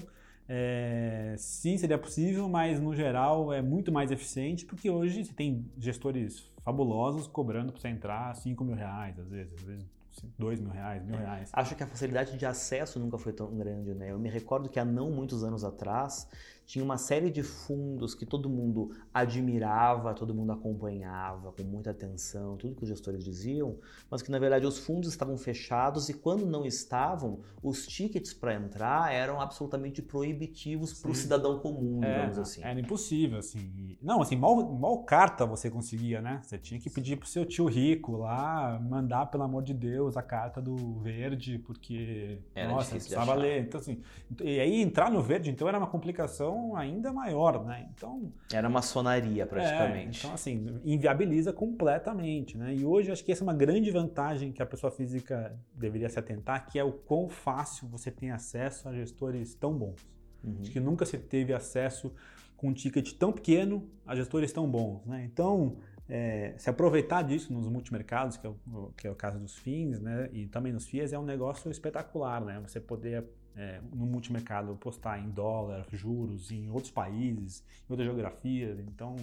é, 0.46 1.34
sim, 1.38 1.78
seria 1.78 1.96
possível, 1.96 2.50
mas 2.50 2.78
no 2.78 2.94
geral 2.94 3.50
é 3.50 3.62
muito 3.62 3.90
mais 3.90 4.10
eficiente 4.10 4.66
porque 4.66 4.90
hoje 4.90 5.24
você 5.24 5.32
tem 5.32 5.64
gestores 5.78 6.50
fabulosos 6.62 7.26
cobrando 7.26 7.72
para 7.72 7.80
você 7.80 7.88
entrar 7.88 8.34
5 8.36 8.62
mil 8.62 8.76
reais, 8.76 9.18
às 9.18 9.30
vezes, 9.30 9.54
às 9.54 9.62
vezes 9.62 9.96
dois 10.38 10.60
mil 10.60 10.70
reais, 10.70 11.04
mil 11.04 11.16
reais. 11.16 11.50
Acho 11.52 11.74
que 11.74 11.82
a 11.82 11.86
facilidade 11.86 12.36
de 12.36 12.46
acesso 12.46 12.98
nunca 12.98 13.18
foi 13.18 13.32
tão 13.32 13.54
grande, 13.56 13.94
né? 13.94 14.10
Eu 14.10 14.18
me 14.18 14.28
recordo 14.28 14.68
que 14.68 14.78
há 14.78 14.84
não 14.84 15.10
muitos 15.10 15.42
anos 15.44 15.64
atrás 15.64 16.28
tinha 16.66 16.84
uma 16.84 16.98
série 16.98 17.30
de 17.30 17.44
fundos 17.44 18.12
que 18.12 18.26
todo 18.26 18.50
mundo 18.50 18.90
admirava, 19.14 20.12
todo 20.12 20.34
mundo 20.34 20.50
acompanhava 20.50 21.52
com 21.52 21.62
muita 21.62 21.90
atenção, 21.90 22.56
tudo 22.56 22.74
que 22.74 22.82
os 22.82 22.88
gestores 22.88 23.24
diziam, 23.24 23.78
mas 24.10 24.20
que 24.20 24.32
na 24.32 24.38
verdade 24.38 24.66
os 24.66 24.76
fundos 24.76 25.08
estavam 25.08 25.38
fechados 25.38 26.08
e 26.08 26.14
quando 26.14 26.44
não 26.44 26.66
estavam, 26.66 27.40
os 27.62 27.86
tickets 27.86 28.34
para 28.34 28.54
entrar 28.54 29.12
eram 29.12 29.40
absolutamente 29.40 30.02
proibitivos 30.02 30.92
para 31.00 31.12
o 31.12 31.14
cidadão 31.14 31.60
comum, 31.60 32.02
é, 32.02 32.14
digamos 32.14 32.38
assim. 32.38 32.64
Era 32.64 32.80
impossível, 32.80 33.38
assim. 33.38 33.96
Não, 34.02 34.20
assim, 34.20 34.34
mal, 34.34 34.56
mal 34.74 34.98
carta 35.04 35.46
você 35.46 35.70
conseguia, 35.70 36.20
né? 36.20 36.40
Você 36.42 36.58
tinha 36.58 36.80
que 36.80 36.90
pedir 36.90 37.16
pro 37.16 37.28
seu 37.28 37.46
tio 37.46 37.66
rico 37.66 38.16
lá, 38.16 38.80
mandar, 38.80 39.26
pelo 39.26 39.44
amor 39.44 39.62
de 39.62 39.72
Deus, 39.72 40.16
a 40.16 40.22
carta 40.22 40.60
do 40.60 40.98
verde, 40.98 41.60
porque, 41.60 42.40
era 42.56 42.68
nossa, 42.68 42.90
precisava 42.90 43.34
ler. 43.34 43.62
Então, 43.62 43.78
assim, 43.78 44.02
e 44.42 44.58
aí 44.58 44.80
entrar 44.80 45.12
no 45.12 45.22
verde, 45.22 45.48
então, 45.48 45.68
era 45.68 45.78
uma 45.78 45.86
complicação 45.86 46.55
ainda 46.76 47.12
maior, 47.12 47.64
né? 47.64 47.88
Então 47.94 48.32
era 48.52 48.68
maçonaria 48.68 49.46
praticamente. 49.46 50.18
É, 50.18 50.20
então 50.20 50.34
assim 50.34 50.80
inviabiliza 50.84 51.52
completamente, 51.52 52.56
né? 52.56 52.74
E 52.74 52.84
hoje 52.84 53.10
acho 53.10 53.24
que 53.24 53.32
essa 53.32 53.42
é 53.42 53.46
uma 53.46 53.54
grande 53.54 53.90
vantagem 53.90 54.52
que 54.52 54.62
a 54.62 54.66
pessoa 54.66 54.90
física 54.90 55.58
deveria 55.74 56.08
se 56.08 56.18
atentar, 56.18 56.66
que 56.66 56.78
é 56.78 56.84
o 56.84 56.92
quão 56.92 57.28
fácil 57.28 57.88
você 57.88 58.10
tem 58.10 58.30
acesso 58.30 58.88
a 58.88 58.94
gestores 58.94 59.54
tão 59.54 59.72
bons. 59.76 60.06
Uhum. 60.42 60.56
Acho 60.60 60.70
que 60.70 60.80
nunca 60.80 61.04
se 61.04 61.18
teve 61.18 61.52
acesso 61.52 62.12
com 62.56 62.68
um 62.68 62.72
ticket 62.72 63.12
tão 63.12 63.32
pequeno 63.32 63.88
a 64.06 64.16
gestores 64.16 64.52
tão 64.52 64.68
bons, 64.68 65.04
né? 65.04 65.24
Então 65.24 65.76
é, 66.08 66.54
se 66.56 66.70
aproveitar 66.70 67.22
disso 67.22 67.52
nos 67.52 67.68
multimercados, 67.68 68.36
que 68.36 68.46
é, 68.46 68.50
o, 68.50 68.92
que 68.96 69.06
é 69.06 69.10
o 69.10 69.14
caso 69.14 69.38
dos 69.38 69.56
FINs, 69.56 70.00
né, 70.00 70.28
e 70.32 70.46
também 70.46 70.72
nos 70.72 70.86
FIAs, 70.86 71.12
é 71.12 71.18
um 71.18 71.24
negócio 71.24 71.70
espetacular, 71.70 72.44
né? 72.44 72.60
Você 72.64 72.80
poder 72.80 73.24
é, 73.56 73.80
no 73.92 74.06
multimercado 74.06 74.74
postar 74.76 75.18
em 75.18 75.30
dólar, 75.30 75.86
juros, 75.92 76.50
em 76.50 76.70
outros 76.70 76.90
países, 76.90 77.64
em 77.88 77.92
outras 77.92 78.06
geografias. 78.06 78.78
Então, 78.80 79.16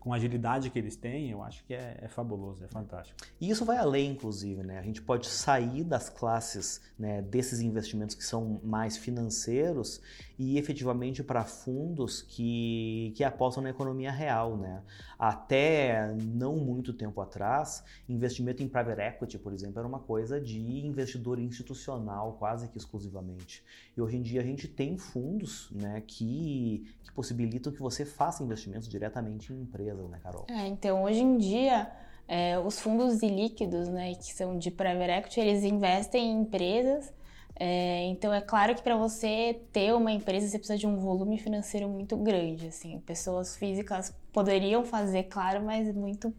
com 0.00 0.12
a 0.12 0.16
agilidade 0.16 0.70
que 0.70 0.78
eles 0.78 0.96
têm, 0.96 1.30
eu 1.30 1.42
acho 1.42 1.64
que 1.64 1.74
é, 1.74 1.98
é, 2.00 2.08
fabuloso, 2.08 2.64
é 2.64 2.68
fantástico. 2.68 3.18
E 3.40 3.50
isso 3.50 3.64
vai 3.64 3.76
além, 3.76 4.12
inclusive, 4.12 4.62
né? 4.62 4.78
A 4.78 4.82
gente 4.82 5.02
pode 5.02 5.26
sair 5.26 5.84
das 5.84 6.08
classes 6.08 6.80
né, 6.98 7.20
desses 7.22 7.60
investimentos 7.60 8.14
que 8.14 8.24
são 8.24 8.60
mais 8.62 8.96
financeiros 8.96 10.00
e 10.38 10.56
efetivamente 10.56 11.22
para 11.22 11.44
fundos 11.44 12.22
que, 12.22 13.12
que 13.16 13.24
apostam 13.24 13.62
na 13.62 13.70
economia 13.70 14.12
real, 14.12 14.56
né? 14.56 14.82
Até 15.18 16.14
não 16.14 16.56
muito 16.56 16.92
tempo 16.92 17.20
atrás, 17.20 17.82
investimento 18.08 18.62
em 18.62 18.68
private 18.68 19.00
equity, 19.00 19.38
por 19.38 19.52
exemplo, 19.52 19.80
era 19.80 19.88
uma 19.88 19.98
coisa 19.98 20.40
de 20.40 20.60
investidor 20.86 21.40
institucional 21.40 22.36
quase 22.38 22.68
que 22.68 22.78
exclusivamente. 22.78 23.64
E 23.96 24.00
hoje 24.00 24.16
em 24.16 24.22
dia 24.22 24.40
a 24.40 24.44
gente 24.44 24.68
tem 24.68 24.96
fundos 24.96 25.70
né, 25.72 26.02
que, 26.06 26.86
que 27.02 27.12
possibilitam 27.12 27.72
que 27.72 27.80
você 27.80 28.04
faça 28.04 28.44
investimentos 28.44 28.88
diretamente 28.88 29.52
em 29.52 29.62
empresas, 29.62 29.97
né, 30.06 30.20
Carol? 30.22 30.44
É, 30.48 30.66
então 30.66 31.02
hoje 31.02 31.20
em 31.20 31.38
dia 31.38 31.90
é, 32.28 32.58
os 32.58 32.78
fundos 32.78 33.22
ilíquidos, 33.22 33.88
né, 33.88 34.14
que 34.14 34.32
são 34.32 34.58
de 34.58 34.70
private 34.70 35.10
equity, 35.10 35.40
eles 35.40 35.64
investem 35.64 36.30
em 36.30 36.40
empresas 36.42 37.12
é, 37.60 38.04
então 38.04 38.32
é 38.32 38.40
claro 38.40 38.72
que 38.74 38.82
para 38.82 38.96
você 38.96 39.60
ter 39.72 39.92
uma 39.92 40.12
empresa 40.12 40.46
você 40.46 40.58
precisa 40.58 40.78
de 40.78 40.86
um 40.86 40.96
volume 40.96 41.38
financeiro 41.38 41.88
muito 41.88 42.16
grande, 42.16 42.68
assim, 42.68 43.00
pessoas 43.00 43.56
físicas 43.56 44.14
poderiam 44.32 44.84
fazer, 44.84 45.24
claro, 45.24 45.64
mas 45.64 45.92
muito 45.92 46.32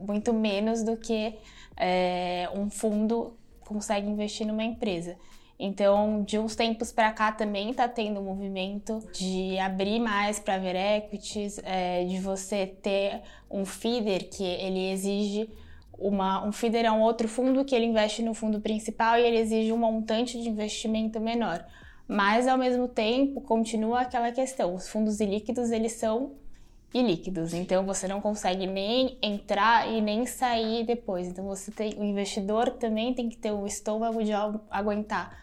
muito 0.00 0.32
menos 0.32 0.82
do 0.82 0.96
que 0.96 1.38
é, 1.76 2.48
um 2.54 2.70
fundo 2.70 3.36
consegue 3.60 4.08
investir 4.08 4.46
numa 4.46 4.62
empresa. 4.64 5.16
Então, 5.62 6.22
de 6.22 6.38
uns 6.38 6.56
tempos 6.56 6.90
para 6.90 7.12
cá 7.12 7.30
também 7.30 7.70
está 7.70 7.86
tendo 7.86 8.18
um 8.18 8.24
movimento 8.24 9.06
de 9.12 9.58
abrir 9.58 10.00
mais 10.00 10.40
para 10.40 10.56
ver 10.56 10.74
equities, 10.74 11.60
é, 11.62 12.02
de 12.04 12.18
você 12.18 12.66
ter 12.66 13.20
um 13.50 13.66
feeder 13.66 14.30
que 14.30 14.42
ele 14.42 14.90
exige 14.90 15.50
uma, 15.98 16.42
um 16.46 16.50
feeder 16.50 16.86
é 16.86 16.90
um 16.90 17.02
outro 17.02 17.28
fundo 17.28 17.62
que 17.62 17.74
ele 17.74 17.84
investe 17.84 18.22
no 18.22 18.32
fundo 18.32 18.58
principal 18.58 19.18
e 19.18 19.22
ele 19.22 19.36
exige 19.36 19.70
um 19.70 19.76
montante 19.76 20.40
de 20.40 20.48
investimento 20.48 21.20
menor. 21.20 21.62
Mas, 22.08 22.48
ao 22.48 22.56
mesmo 22.56 22.88
tempo, 22.88 23.42
continua 23.42 24.00
aquela 24.00 24.32
questão, 24.32 24.74
os 24.74 24.88
fundos 24.88 25.20
ilíquidos, 25.20 25.70
eles 25.70 25.92
são 25.92 26.32
ilíquidos, 26.94 27.52
então 27.52 27.84
você 27.84 28.08
não 28.08 28.20
consegue 28.20 28.66
nem 28.66 29.18
entrar 29.22 29.92
e 29.92 30.00
nem 30.00 30.24
sair 30.24 30.86
depois. 30.86 31.28
Então, 31.28 31.44
você 31.44 31.70
tem, 31.70 31.92
o 31.98 32.02
investidor 32.02 32.70
também 32.70 33.12
tem 33.12 33.28
que 33.28 33.36
ter 33.36 33.52
o 33.52 33.66
estômago 33.66 34.24
de 34.24 34.32
aguentar 34.70 35.38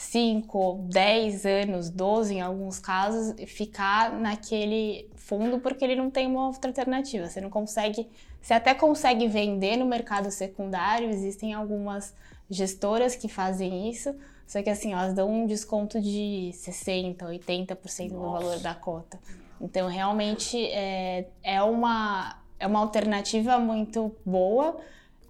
5, 0.00 0.86
10 0.88 1.44
anos, 1.44 1.90
12 1.90 2.34
em 2.34 2.40
alguns 2.40 2.78
casos, 2.78 3.34
ficar 3.46 4.18
naquele 4.18 5.08
fundo 5.14 5.60
porque 5.60 5.84
ele 5.84 5.94
não 5.94 6.10
tem 6.10 6.26
uma 6.26 6.46
outra 6.46 6.70
alternativa. 6.70 7.26
Você 7.26 7.38
não 7.40 7.50
consegue 7.50 8.08
você 8.40 8.54
até 8.54 8.72
consegue 8.72 9.28
vender 9.28 9.76
no 9.76 9.84
mercado 9.84 10.30
secundário, 10.30 11.10
existem 11.10 11.52
algumas 11.52 12.14
gestoras 12.48 13.14
que 13.14 13.28
fazem 13.28 13.90
isso, 13.90 14.14
só 14.46 14.62
que 14.62 14.70
assim, 14.70 14.94
elas 14.94 15.12
dão 15.12 15.30
um 15.30 15.46
desconto 15.46 16.00
de 16.00 16.50
60%, 16.54 17.18
80% 17.18 18.10
no 18.10 18.32
valor 18.32 18.58
da 18.60 18.74
cota. 18.74 19.20
Então, 19.60 19.86
realmente 19.86 20.56
é, 20.72 21.28
é, 21.42 21.62
uma, 21.62 22.38
é 22.58 22.66
uma 22.66 22.80
alternativa 22.80 23.58
muito 23.58 24.16
boa, 24.24 24.78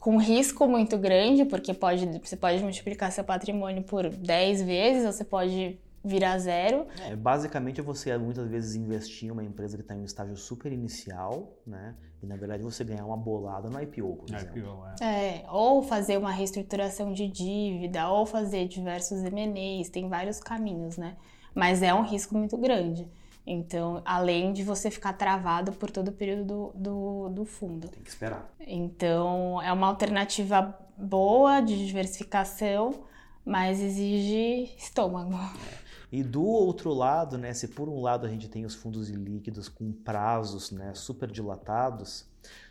com 0.00 0.16
risco 0.16 0.66
muito 0.66 0.96
grande, 0.96 1.44
porque 1.44 1.74
pode, 1.74 2.06
você 2.18 2.34
pode 2.34 2.62
multiplicar 2.62 3.12
seu 3.12 3.22
patrimônio 3.22 3.82
por 3.82 4.08
10 4.08 4.62
vezes, 4.62 5.04
ou 5.04 5.12
você 5.12 5.24
pode 5.24 5.78
virar 6.02 6.38
zero. 6.38 6.86
É, 7.06 7.14
basicamente, 7.14 7.82
você 7.82 8.16
muitas 8.16 8.48
vezes 8.48 8.74
investir 8.74 9.28
em 9.28 9.30
uma 9.30 9.44
empresa 9.44 9.76
que 9.76 9.82
está 9.82 9.94
em 9.94 10.00
um 10.00 10.04
estágio 10.04 10.34
super 10.36 10.72
inicial, 10.72 11.52
né? 11.66 11.94
E 12.22 12.26
na 12.26 12.36
verdade 12.36 12.62
você 12.62 12.82
ganhar 12.82 13.04
uma 13.04 13.16
bolada 13.16 13.68
no 13.68 13.80
IPO, 13.80 14.16
por 14.16 14.34
exemplo. 14.34 14.58
IPO, 14.58 14.86
é. 15.02 15.04
é. 15.04 15.44
ou 15.50 15.82
fazer 15.82 16.18
uma 16.18 16.30
reestruturação 16.30 17.12
de 17.12 17.28
dívida, 17.28 18.08
ou 18.08 18.24
fazer 18.24 18.66
diversos 18.68 19.22
M&As, 19.22 19.90
tem 19.90 20.08
vários 20.08 20.40
caminhos, 20.40 20.96
né? 20.96 21.16
Mas 21.54 21.82
é 21.82 21.92
um 21.92 22.02
risco 22.02 22.34
muito 22.34 22.56
grande. 22.56 23.06
Então, 23.46 24.02
além 24.04 24.52
de 24.52 24.62
você 24.62 24.90
ficar 24.90 25.14
travado 25.14 25.72
por 25.72 25.90
todo 25.90 26.08
o 26.08 26.12
período 26.12 26.44
do, 26.44 26.72
do, 26.74 27.28
do 27.30 27.44
fundo. 27.44 27.88
Tem 27.88 28.02
que 28.02 28.10
esperar. 28.10 28.52
Então, 28.60 29.60
é 29.62 29.72
uma 29.72 29.86
alternativa 29.86 30.78
boa 30.96 31.60
de 31.60 31.86
diversificação, 31.86 33.04
mas 33.44 33.80
exige 33.80 34.74
estômago. 34.76 35.34
É. 35.34 35.90
E 36.12 36.24
do 36.24 36.44
outro 36.44 36.92
lado, 36.92 37.38
né, 37.38 37.54
se 37.54 37.68
por 37.68 37.88
um 37.88 38.00
lado 38.00 38.26
a 38.26 38.28
gente 38.28 38.48
tem 38.48 38.64
os 38.64 38.74
fundos 38.74 39.08
líquidos 39.08 39.68
com 39.68 39.92
prazos 39.92 40.72
né, 40.72 40.92
super 40.92 41.30
dilatados, 41.30 42.26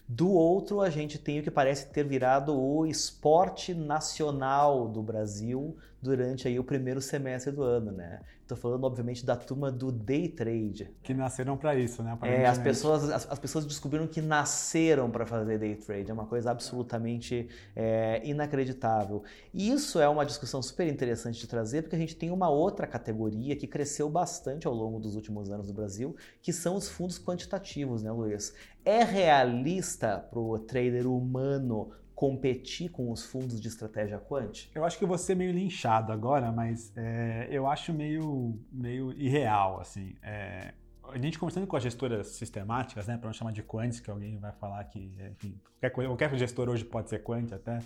do 0.05 0.29
outro 0.29 0.81
a 0.81 0.89
gente 0.89 1.17
tem 1.17 1.39
o 1.39 1.43
que 1.43 1.51
parece 1.51 1.87
ter 1.87 2.03
virado 2.03 2.53
o 2.53 2.85
esporte 2.85 3.73
nacional 3.73 4.89
do 4.89 5.01
Brasil 5.01 5.77
durante 6.01 6.47
aí 6.47 6.59
o 6.59 6.63
primeiro 6.63 7.01
semestre 7.01 7.51
do 7.51 7.63
ano, 7.63 7.91
né? 7.91 8.21
Estou 8.41 8.57
falando, 8.57 8.83
obviamente, 8.83 9.23
da 9.23 9.35
turma 9.35 9.71
do 9.71 9.91
day 9.91 10.27
trade. 10.27 10.89
Que 11.03 11.13
nasceram 11.13 11.55
para 11.55 11.75
isso, 11.75 12.01
né? 12.01 12.17
É, 12.23 12.47
as 12.47 12.57
pessoas, 12.57 13.07
as, 13.07 13.29
as, 13.29 13.37
pessoas 13.37 13.63
descobriram 13.63 14.07
que 14.07 14.21
nasceram 14.21 15.11
para 15.11 15.23
fazer 15.23 15.59
day 15.59 15.75
trade. 15.75 16.09
É 16.09 16.13
uma 16.13 16.25
coisa 16.25 16.49
absolutamente 16.49 17.47
é, 17.75 18.21
inacreditável. 18.23 19.23
E 19.53 19.69
isso 19.69 19.99
é 19.99 20.09
uma 20.09 20.25
discussão 20.25 20.63
super 20.63 20.87
interessante 20.87 21.39
de 21.39 21.47
trazer, 21.47 21.83
porque 21.83 21.95
a 21.95 21.99
gente 21.99 22.15
tem 22.15 22.31
uma 22.31 22.49
outra 22.49 22.87
categoria 22.87 23.55
que 23.55 23.67
cresceu 23.67 24.09
bastante 24.09 24.65
ao 24.65 24.73
longo 24.73 24.99
dos 24.99 25.15
últimos 25.15 25.51
anos 25.51 25.67
no 25.67 25.73
Brasil, 25.73 26.15
que 26.41 26.51
são 26.51 26.75
os 26.75 26.89
fundos 26.89 27.19
quantitativos, 27.19 28.01
né, 28.01 28.11
Luiz? 28.11 28.53
É 28.83 29.03
realista 29.03 30.17
para 30.17 30.39
o 30.39 30.57
trader 30.57 31.05
humano 31.05 31.91
competir 32.19 32.89
com 32.89 33.13
os 33.13 33.23
fundos 33.23 33.61
de 33.61 33.69
estratégia 33.69 34.17
quant? 34.19 34.67
Eu 34.75 34.83
acho 34.83 34.99
que 34.99 35.17
ser 35.17 35.35
meio 35.35 35.53
linchado 35.53 36.11
agora, 36.11 36.51
mas 36.51 36.91
é, 36.97 37.47
eu 37.49 37.65
acho 37.65 37.93
meio, 37.93 38.59
meio 38.69 39.13
irreal, 39.13 39.79
assim. 39.79 40.13
É, 40.21 40.73
a 41.01 41.17
gente 41.17 41.39
conversando 41.39 41.65
com 41.65 41.77
as 41.77 41.83
gestoras 41.83 42.27
sistemáticas, 42.27 43.07
né, 43.07 43.17
para 43.17 43.27
não 43.27 43.33
chamar 43.33 43.53
de 43.53 43.63
quants, 43.63 44.01
que 44.01 44.11
alguém 44.11 44.37
vai 44.37 44.51
falar 44.51 44.83
que, 44.83 45.15
enfim, 45.31 45.57
qualquer, 45.79 46.07
qualquer 46.07 46.35
gestor 46.35 46.67
hoje 46.67 46.83
pode 46.83 47.09
ser 47.09 47.23
quant 47.23 47.53
até, 47.53 47.79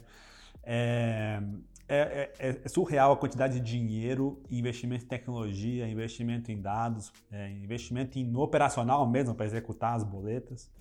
é, 0.64 1.40
é, 1.88 2.32
é, 2.40 2.62
é, 2.66 2.68
surreal 2.68 3.12
a 3.12 3.18
quantidade 3.18 3.60
de 3.60 3.62
dinheiro, 3.64 4.42
investimento 4.50 5.06
em 5.06 5.08
tecnologia, 5.10 5.88
investimento 5.88 6.52
em 6.52 6.60
dados, 6.60 7.14
é, 7.32 7.52
investimento 7.52 8.18
em 8.18 8.36
operacional 8.36 9.08
mesmo 9.08 9.36
para 9.36 9.46
executar 9.46 9.96
as 9.96 10.04
boletas 10.04 10.72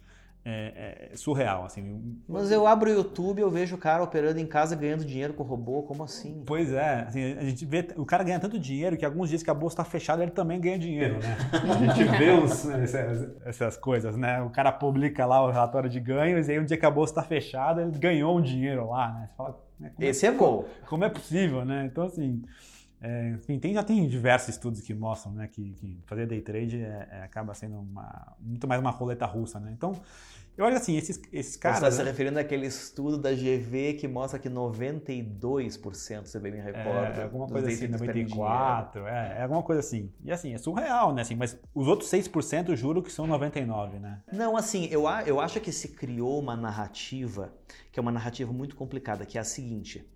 é, 0.44 1.10
é, 1.12 1.16
surreal, 1.16 1.64
assim. 1.64 2.18
Mas 2.28 2.50
eu 2.50 2.66
abro 2.66 2.90
o 2.90 2.92
YouTube 2.92 3.40
eu 3.40 3.50
vejo 3.50 3.76
o 3.76 3.78
cara 3.78 4.02
operando 4.02 4.40
em 4.40 4.46
casa 4.46 4.74
ganhando 4.74 5.04
dinheiro 5.04 5.32
com 5.34 5.44
robô, 5.44 5.82
como 5.82 6.02
assim? 6.02 6.42
Pois 6.44 6.72
é, 6.72 7.04
assim, 7.06 7.38
a 7.38 7.44
gente 7.44 7.64
vê 7.64 7.88
o 7.96 8.04
cara 8.04 8.24
ganha 8.24 8.40
tanto 8.40 8.58
dinheiro 8.58 8.96
que 8.96 9.04
alguns 9.04 9.28
dias 9.28 9.42
que 9.42 9.50
a 9.50 9.54
bolsa 9.54 9.74
está 9.74 9.84
fechada 9.84 10.22
ele 10.22 10.32
também 10.32 10.60
ganha 10.60 10.78
dinheiro, 10.78 11.20
né? 11.20 11.36
A 11.52 11.94
gente 11.94 12.04
vê 12.18 12.30
os, 12.30 12.68
essas, 12.68 13.30
essas, 13.44 13.76
coisas, 13.76 14.16
né? 14.16 14.42
O 14.42 14.50
cara 14.50 14.72
publica 14.72 15.24
lá 15.24 15.44
o 15.44 15.50
relatório 15.50 15.88
de 15.88 16.00
ganhos 16.00 16.48
e 16.48 16.52
aí 16.52 16.58
um 16.58 16.64
dia 16.64 16.76
que 16.76 16.86
a 16.86 16.90
bolsa 16.90 17.12
está 17.12 17.22
fechada 17.22 17.82
ele 17.82 17.96
ganhou 17.98 18.36
um 18.36 18.42
dinheiro 18.42 18.88
lá, 18.88 19.12
né? 19.12 19.28
Você 19.28 19.36
fala, 19.36 19.60
né, 19.78 19.92
Esse 20.00 20.26
é, 20.26 20.30
é 20.30 20.32
bom. 20.32 20.64
Como 20.88 21.04
é 21.04 21.08
possível, 21.08 21.64
né? 21.64 21.88
Então 21.90 22.04
assim 22.04 22.42
é, 23.04 23.30
enfim, 23.30 23.58
tem, 23.58 23.74
já 23.74 23.82
tem 23.82 24.06
diversos 24.06 24.50
estudos 24.50 24.80
que 24.80 24.94
mostram 24.94 25.32
né, 25.32 25.48
que, 25.48 25.72
que 25.72 25.98
fazer 26.06 26.24
day 26.24 26.40
trade 26.40 26.80
é, 26.80 27.08
é, 27.10 27.22
acaba 27.24 27.52
sendo 27.52 27.80
uma, 27.80 28.36
muito 28.38 28.68
mais 28.68 28.80
uma 28.80 28.90
roleta 28.90 29.26
russa. 29.26 29.58
Né? 29.58 29.72
Então, 29.76 30.00
eu 30.56 30.64
acho 30.64 30.76
assim, 30.76 30.96
esses, 30.96 31.20
esses 31.32 31.56
caras. 31.56 31.80
Você 31.80 31.84
está 31.86 31.96
se 31.96 32.04
né? 32.04 32.10
referindo 32.10 32.38
àquele 32.38 32.64
estudo 32.64 33.18
da 33.18 33.32
GV 33.32 33.94
que 33.94 34.06
mostra 34.06 34.38
que 34.38 34.48
92%, 34.48 36.26
você 36.26 36.38
bem 36.38 36.52
me 36.52 36.60
recorda. 36.60 37.20
É, 37.20 37.24
alguma 37.24 37.48
coisa 37.48 37.66
assim, 37.66 37.88
94%, 37.88 39.04
é, 39.04 39.38
é, 39.38 39.42
alguma 39.42 39.64
coisa 39.64 39.80
assim. 39.80 40.12
E 40.22 40.30
assim, 40.30 40.54
é 40.54 40.58
surreal, 40.58 41.12
né? 41.12 41.22
Assim, 41.22 41.34
mas 41.34 41.58
os 41.74 41.88
outros 41.88 42.08
6% 42.08 42.76
juro 42.76 43.02
que 43.02 43.10
são 43.10 43.26
99%, 43.26 43.98
né? 43.98 44.20
Não, 44.32 44.56
assim, 44.56 44.86
eu, 44.92 45.06
eu 45.26 45.40
acho 45.40 45.60
que 45.60 45.72
se 45.72 45.88
criou 45.88 46.38
uma 46.38 46.54
narrativa, 46.54 47.52
que 47.90 47.98
é 47.98 48.00
uma 48.00 48.12
narrativa 48.12 48.52
muito 48.52 48.76
complicada, 48.76 49.26
que 49.26 49.38
é 49.38 49.40
a 49.40 49.44
seguinte. 49.44 50.08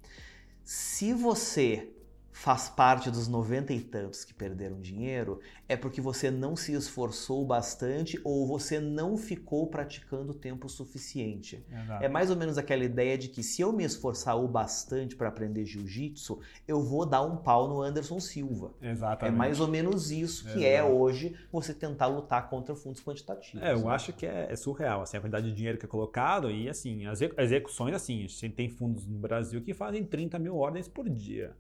Se 0.63 1.13
você 1.13 1.96
faz 2.37 2.69
parte 2.69 3.11
dos 3.11 3.27
noventa 3.27 3.73
e 3.73 3.81
tantos 3.81 4.23
que 4.23 4.35
perderam 4.35 4.79
dinheiro, 4.79 5.41
é 5.67 5.75
porque 5.75 6.03
você 6.03 6.31
não 6.31 6.55
se 6.55 6.75
esforçou 6.75 7.47
bastante 7.47 8.21
ou 8.23 8.47
você 8.47 8.79
não 8.79 9.17
ficou 9.17 9.67
praticando 9.69 10.35
tempo 10.35 10.69
suficiente. 10.69 11.65
Exato. 11.73 12.05
É 12.05 12.09
mais 12.09 12.29
ou 12.29 12.37
menos 12.37 12.59
aquela 12.59 12.85
ideia 12.85 13.17
de 13.17 13.29
que 13.29 13.43
se 13.43 13.63
eu 13.63 13.73
me 13.73 13.85
esforçar 13.85 14.39
o 14.39 14.47
bastante 14.47 15.17
para 15.17 15.29
aprender 15.29 15.65
jiu-jitsu, 15.65 16.39
eu 16.69 16.83
vou 16.83 17.07
dar 17.07 17.23
um 17.23 17.39
pau 17.39 17.69
no 17.69 17.81
Anderson 17.81 18.21
Silva. 18.21 18.75
Exatamente. 18.83 19.35
É 19.35 19.37
mais 19.37 19.59
ou 19.59 19.67
menos 19.67 20.11
isso 20.11 20.45
que 20.53 20.63
é 20.63 20.75
Exato. 20.75 20.93
é 20.93 20.95
hoje 20.95 21.35
você 21.51 21.73
tentar 21.73 22.07
lutar 22.09 22.51
contra 22.51 22.77
fundos 22.77 23.03
quantitativos. 23.03 23.67
É, 23.67 23.73
eu 23.73 23.81
né? 23.81 23.89
acho 23.89 24.13
que 24.13 24.27
é, 24.27 24.53
é, 24.53 24.57
surreal, 24.57 25.01
assim, 25.01 25.17
a 25.17 25.21
quantidade 25.21 25.49
de 25.49 25.55
dinheiro 25.55 25.79
que 25.79 25.87
é 25.87 25.89
colocado 25.89 26.51
e 26.51 26.69
assim, 26.69 27.07
as 27.07 27.19
execuções, 27.23 27.95
assim, 27.95 28.25
a 28.25 28.29
gente 28.29 28.51
tem 28.51 28.69
fundos 28.69 29.07
no 29.07 29.19
Brasil 29.19 29.63
que 29.63 29.73
fazem 29.73 30.05
30 30.05 30.39
mil 30.39 30.55
ordens 30.55 30.87
por 30.87 31.09
dia. 31.09 31.57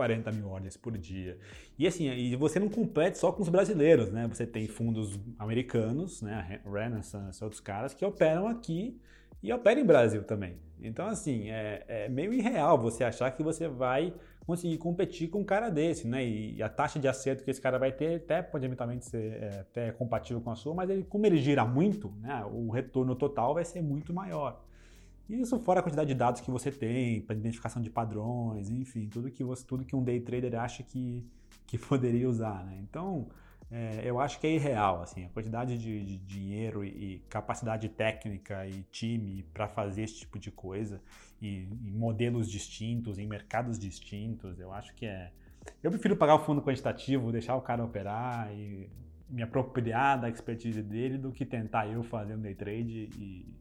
40 0.00 0.32
mil 0.32 0.48
ordens 0.48 0.78
por 0.78 0.96
dia. 0.96 1.36
E 1.78 1.86
assim, 1.86 2.08
e 2.10 2.34
você 2.34 2.58
não 2.58 2.70
compete 2.70 3.18
só 3.18 3.30
com 3.30 3.42
os 3.42 3.50
brasileiros, 3.50 4.10
né? 4.10 4.26
Você 4.28 4.46
tem 4.46 4.66
fundos 4.66 5.20
americanos, 5.38 6.22
né? 6.22 6.62
Renaissance, 6.64 7.44
outros 7.44 7.60
caras 7.60 7.92
que 7.92 8.02
operam 8.02 8.48
aqui 8.48 8.98
e 9.42 9.52
operam 9.52 9.82
em 9.82 9.84
Brasil 9.84 10.24
também. 10.24 10.56
Então, 10.82 11.06
assim, 11.06 11.50
é, 11.50 11.84
é 11.86 12.08
meio 12.08 12.32
irreal 12.32 12.78
você 12.78 13.04
achar 13.04 13.30
que 13.30 13.42
você 13.42 13.68
vai 13.68 14.14
conseguir 14.46 14.78
competir 14.78 15.28
com 15.28 15.40
um 15.40 15.44
cara 15.44 15.68
desse, 15.68 16.08
né? 16.08 16.24
E 16.26 16.62
a 16.62 16.68
taxa 16.70 16.98
de 16.98 17.06
acerto 17.06 17.44
que 17.44 17.50
esse 17.50 17.60
cara 17.60 17.78
vai 17.78 17.92
ter 17.92 18.16
até 18.16 18.40
pode 18.40 18.64
eventualmente 18.64 19.04
ser 19.04 19.34
é, 19.34 19.60
até 19.60 19.92
compatível 19.92 20.40
com 20.40 20.50
a 20.50 20.56
sua, 20.56 20.72
mas 20.72 20.88
ele, 20.88 21.04
como 21.04 21.26
ele 21.26 21.36
gira 21.36 21.62
muito, 21.66 22.10
né? 22.22 22.42
O 22.50 22.70
retorno 22.70 23.14
total 23.14 23.52
vai 23.52 23.66
ser 23.66 23.82
muito 23.82 24.14
maior. 24.14 24.64
Isso 25.30 25.60
fora 25.60 25.78
a 25.78 25.82
quantidade 25.82 26.08
de 26.08 26.14
dados 26.14 26.40
que 26.40 26.50
você 26.50 26.72
tem, 26.72 27.20
para 27.20 27.36
identificação 27.36 27.80
de 27.80 27.88
padrões, 27.88 28.68
enfim, 28.68 29.08
tudo 29.08 29.30
que, 29.30 29.44
você, 29.44 29.64
tudo 29.64 29.84
que 29.84 29.94
um 29.94 30.02
day 30.02 30.20
trader 30.20 30.58
acha 30.58 30.82
que, 30.82 31.24
que 31.66 31.78
poderia 31.78 32.28
usar, 32.28 32.64
né? 32.64 32.76
Então, 32.82 33.28
é, 33.70 34.02
eu 34.04 34.18
acho 34.18 34.40
que 34.40 34.48
é 34.48 34.50
irreal, 34.50 35.00
assim, 35.00 35.24
a 35.24 35.28
quantidade 35.28 35.78
de, 35.78 36.04
de 36.04 36.16
dinheiro 36.18 36.84
e, 36.84 37.22
capacidade 37.28 37.88
técnica 37.88 38.66
e 38.66 38.82
time 38.90 39.44
para 39.54 39.68
fazer 39.68 40.02
esse 40.02 40.16
tipo 40.16 40.36
de 40.36 40.50
coisa, 40.50 41.00
e, 41.40 41.68
modelos 41.80 42.50
distintos, 42.50 43.16
em 43.16 43.26
mercados 43.28 43.78
distintos, 43.78 44.58
eu 44.58 44.72
acho 44.72 44.92
que 44.96 45.06
é... 45.06 45.30
Eu 45.80 45.90
prefiro 45.92 46.16
pagar 46.16 46.34
o 46.34 46.40
fundo 46.40 46.60
quantitativo, 46.60 47.30
deixar 47.30 47.54
o 47.54 47.60
cara 47.60 47.84
operar 47.84 48.52
e 48.52 48.90
me 49.28 49.42
apropriar 49.42 50.20
da 50.20 50.28
expertise 50.28 50.82
dele 50.82 51.16
do 51.16 51.30
que 51.30 51.44
tentar 51.46 51.86
eu 51.86 52.02
fazer 52.02 52.34
um 52.34 52.40
day 52.40 52.54
trade 52.54 53.10
e 53.16 53.59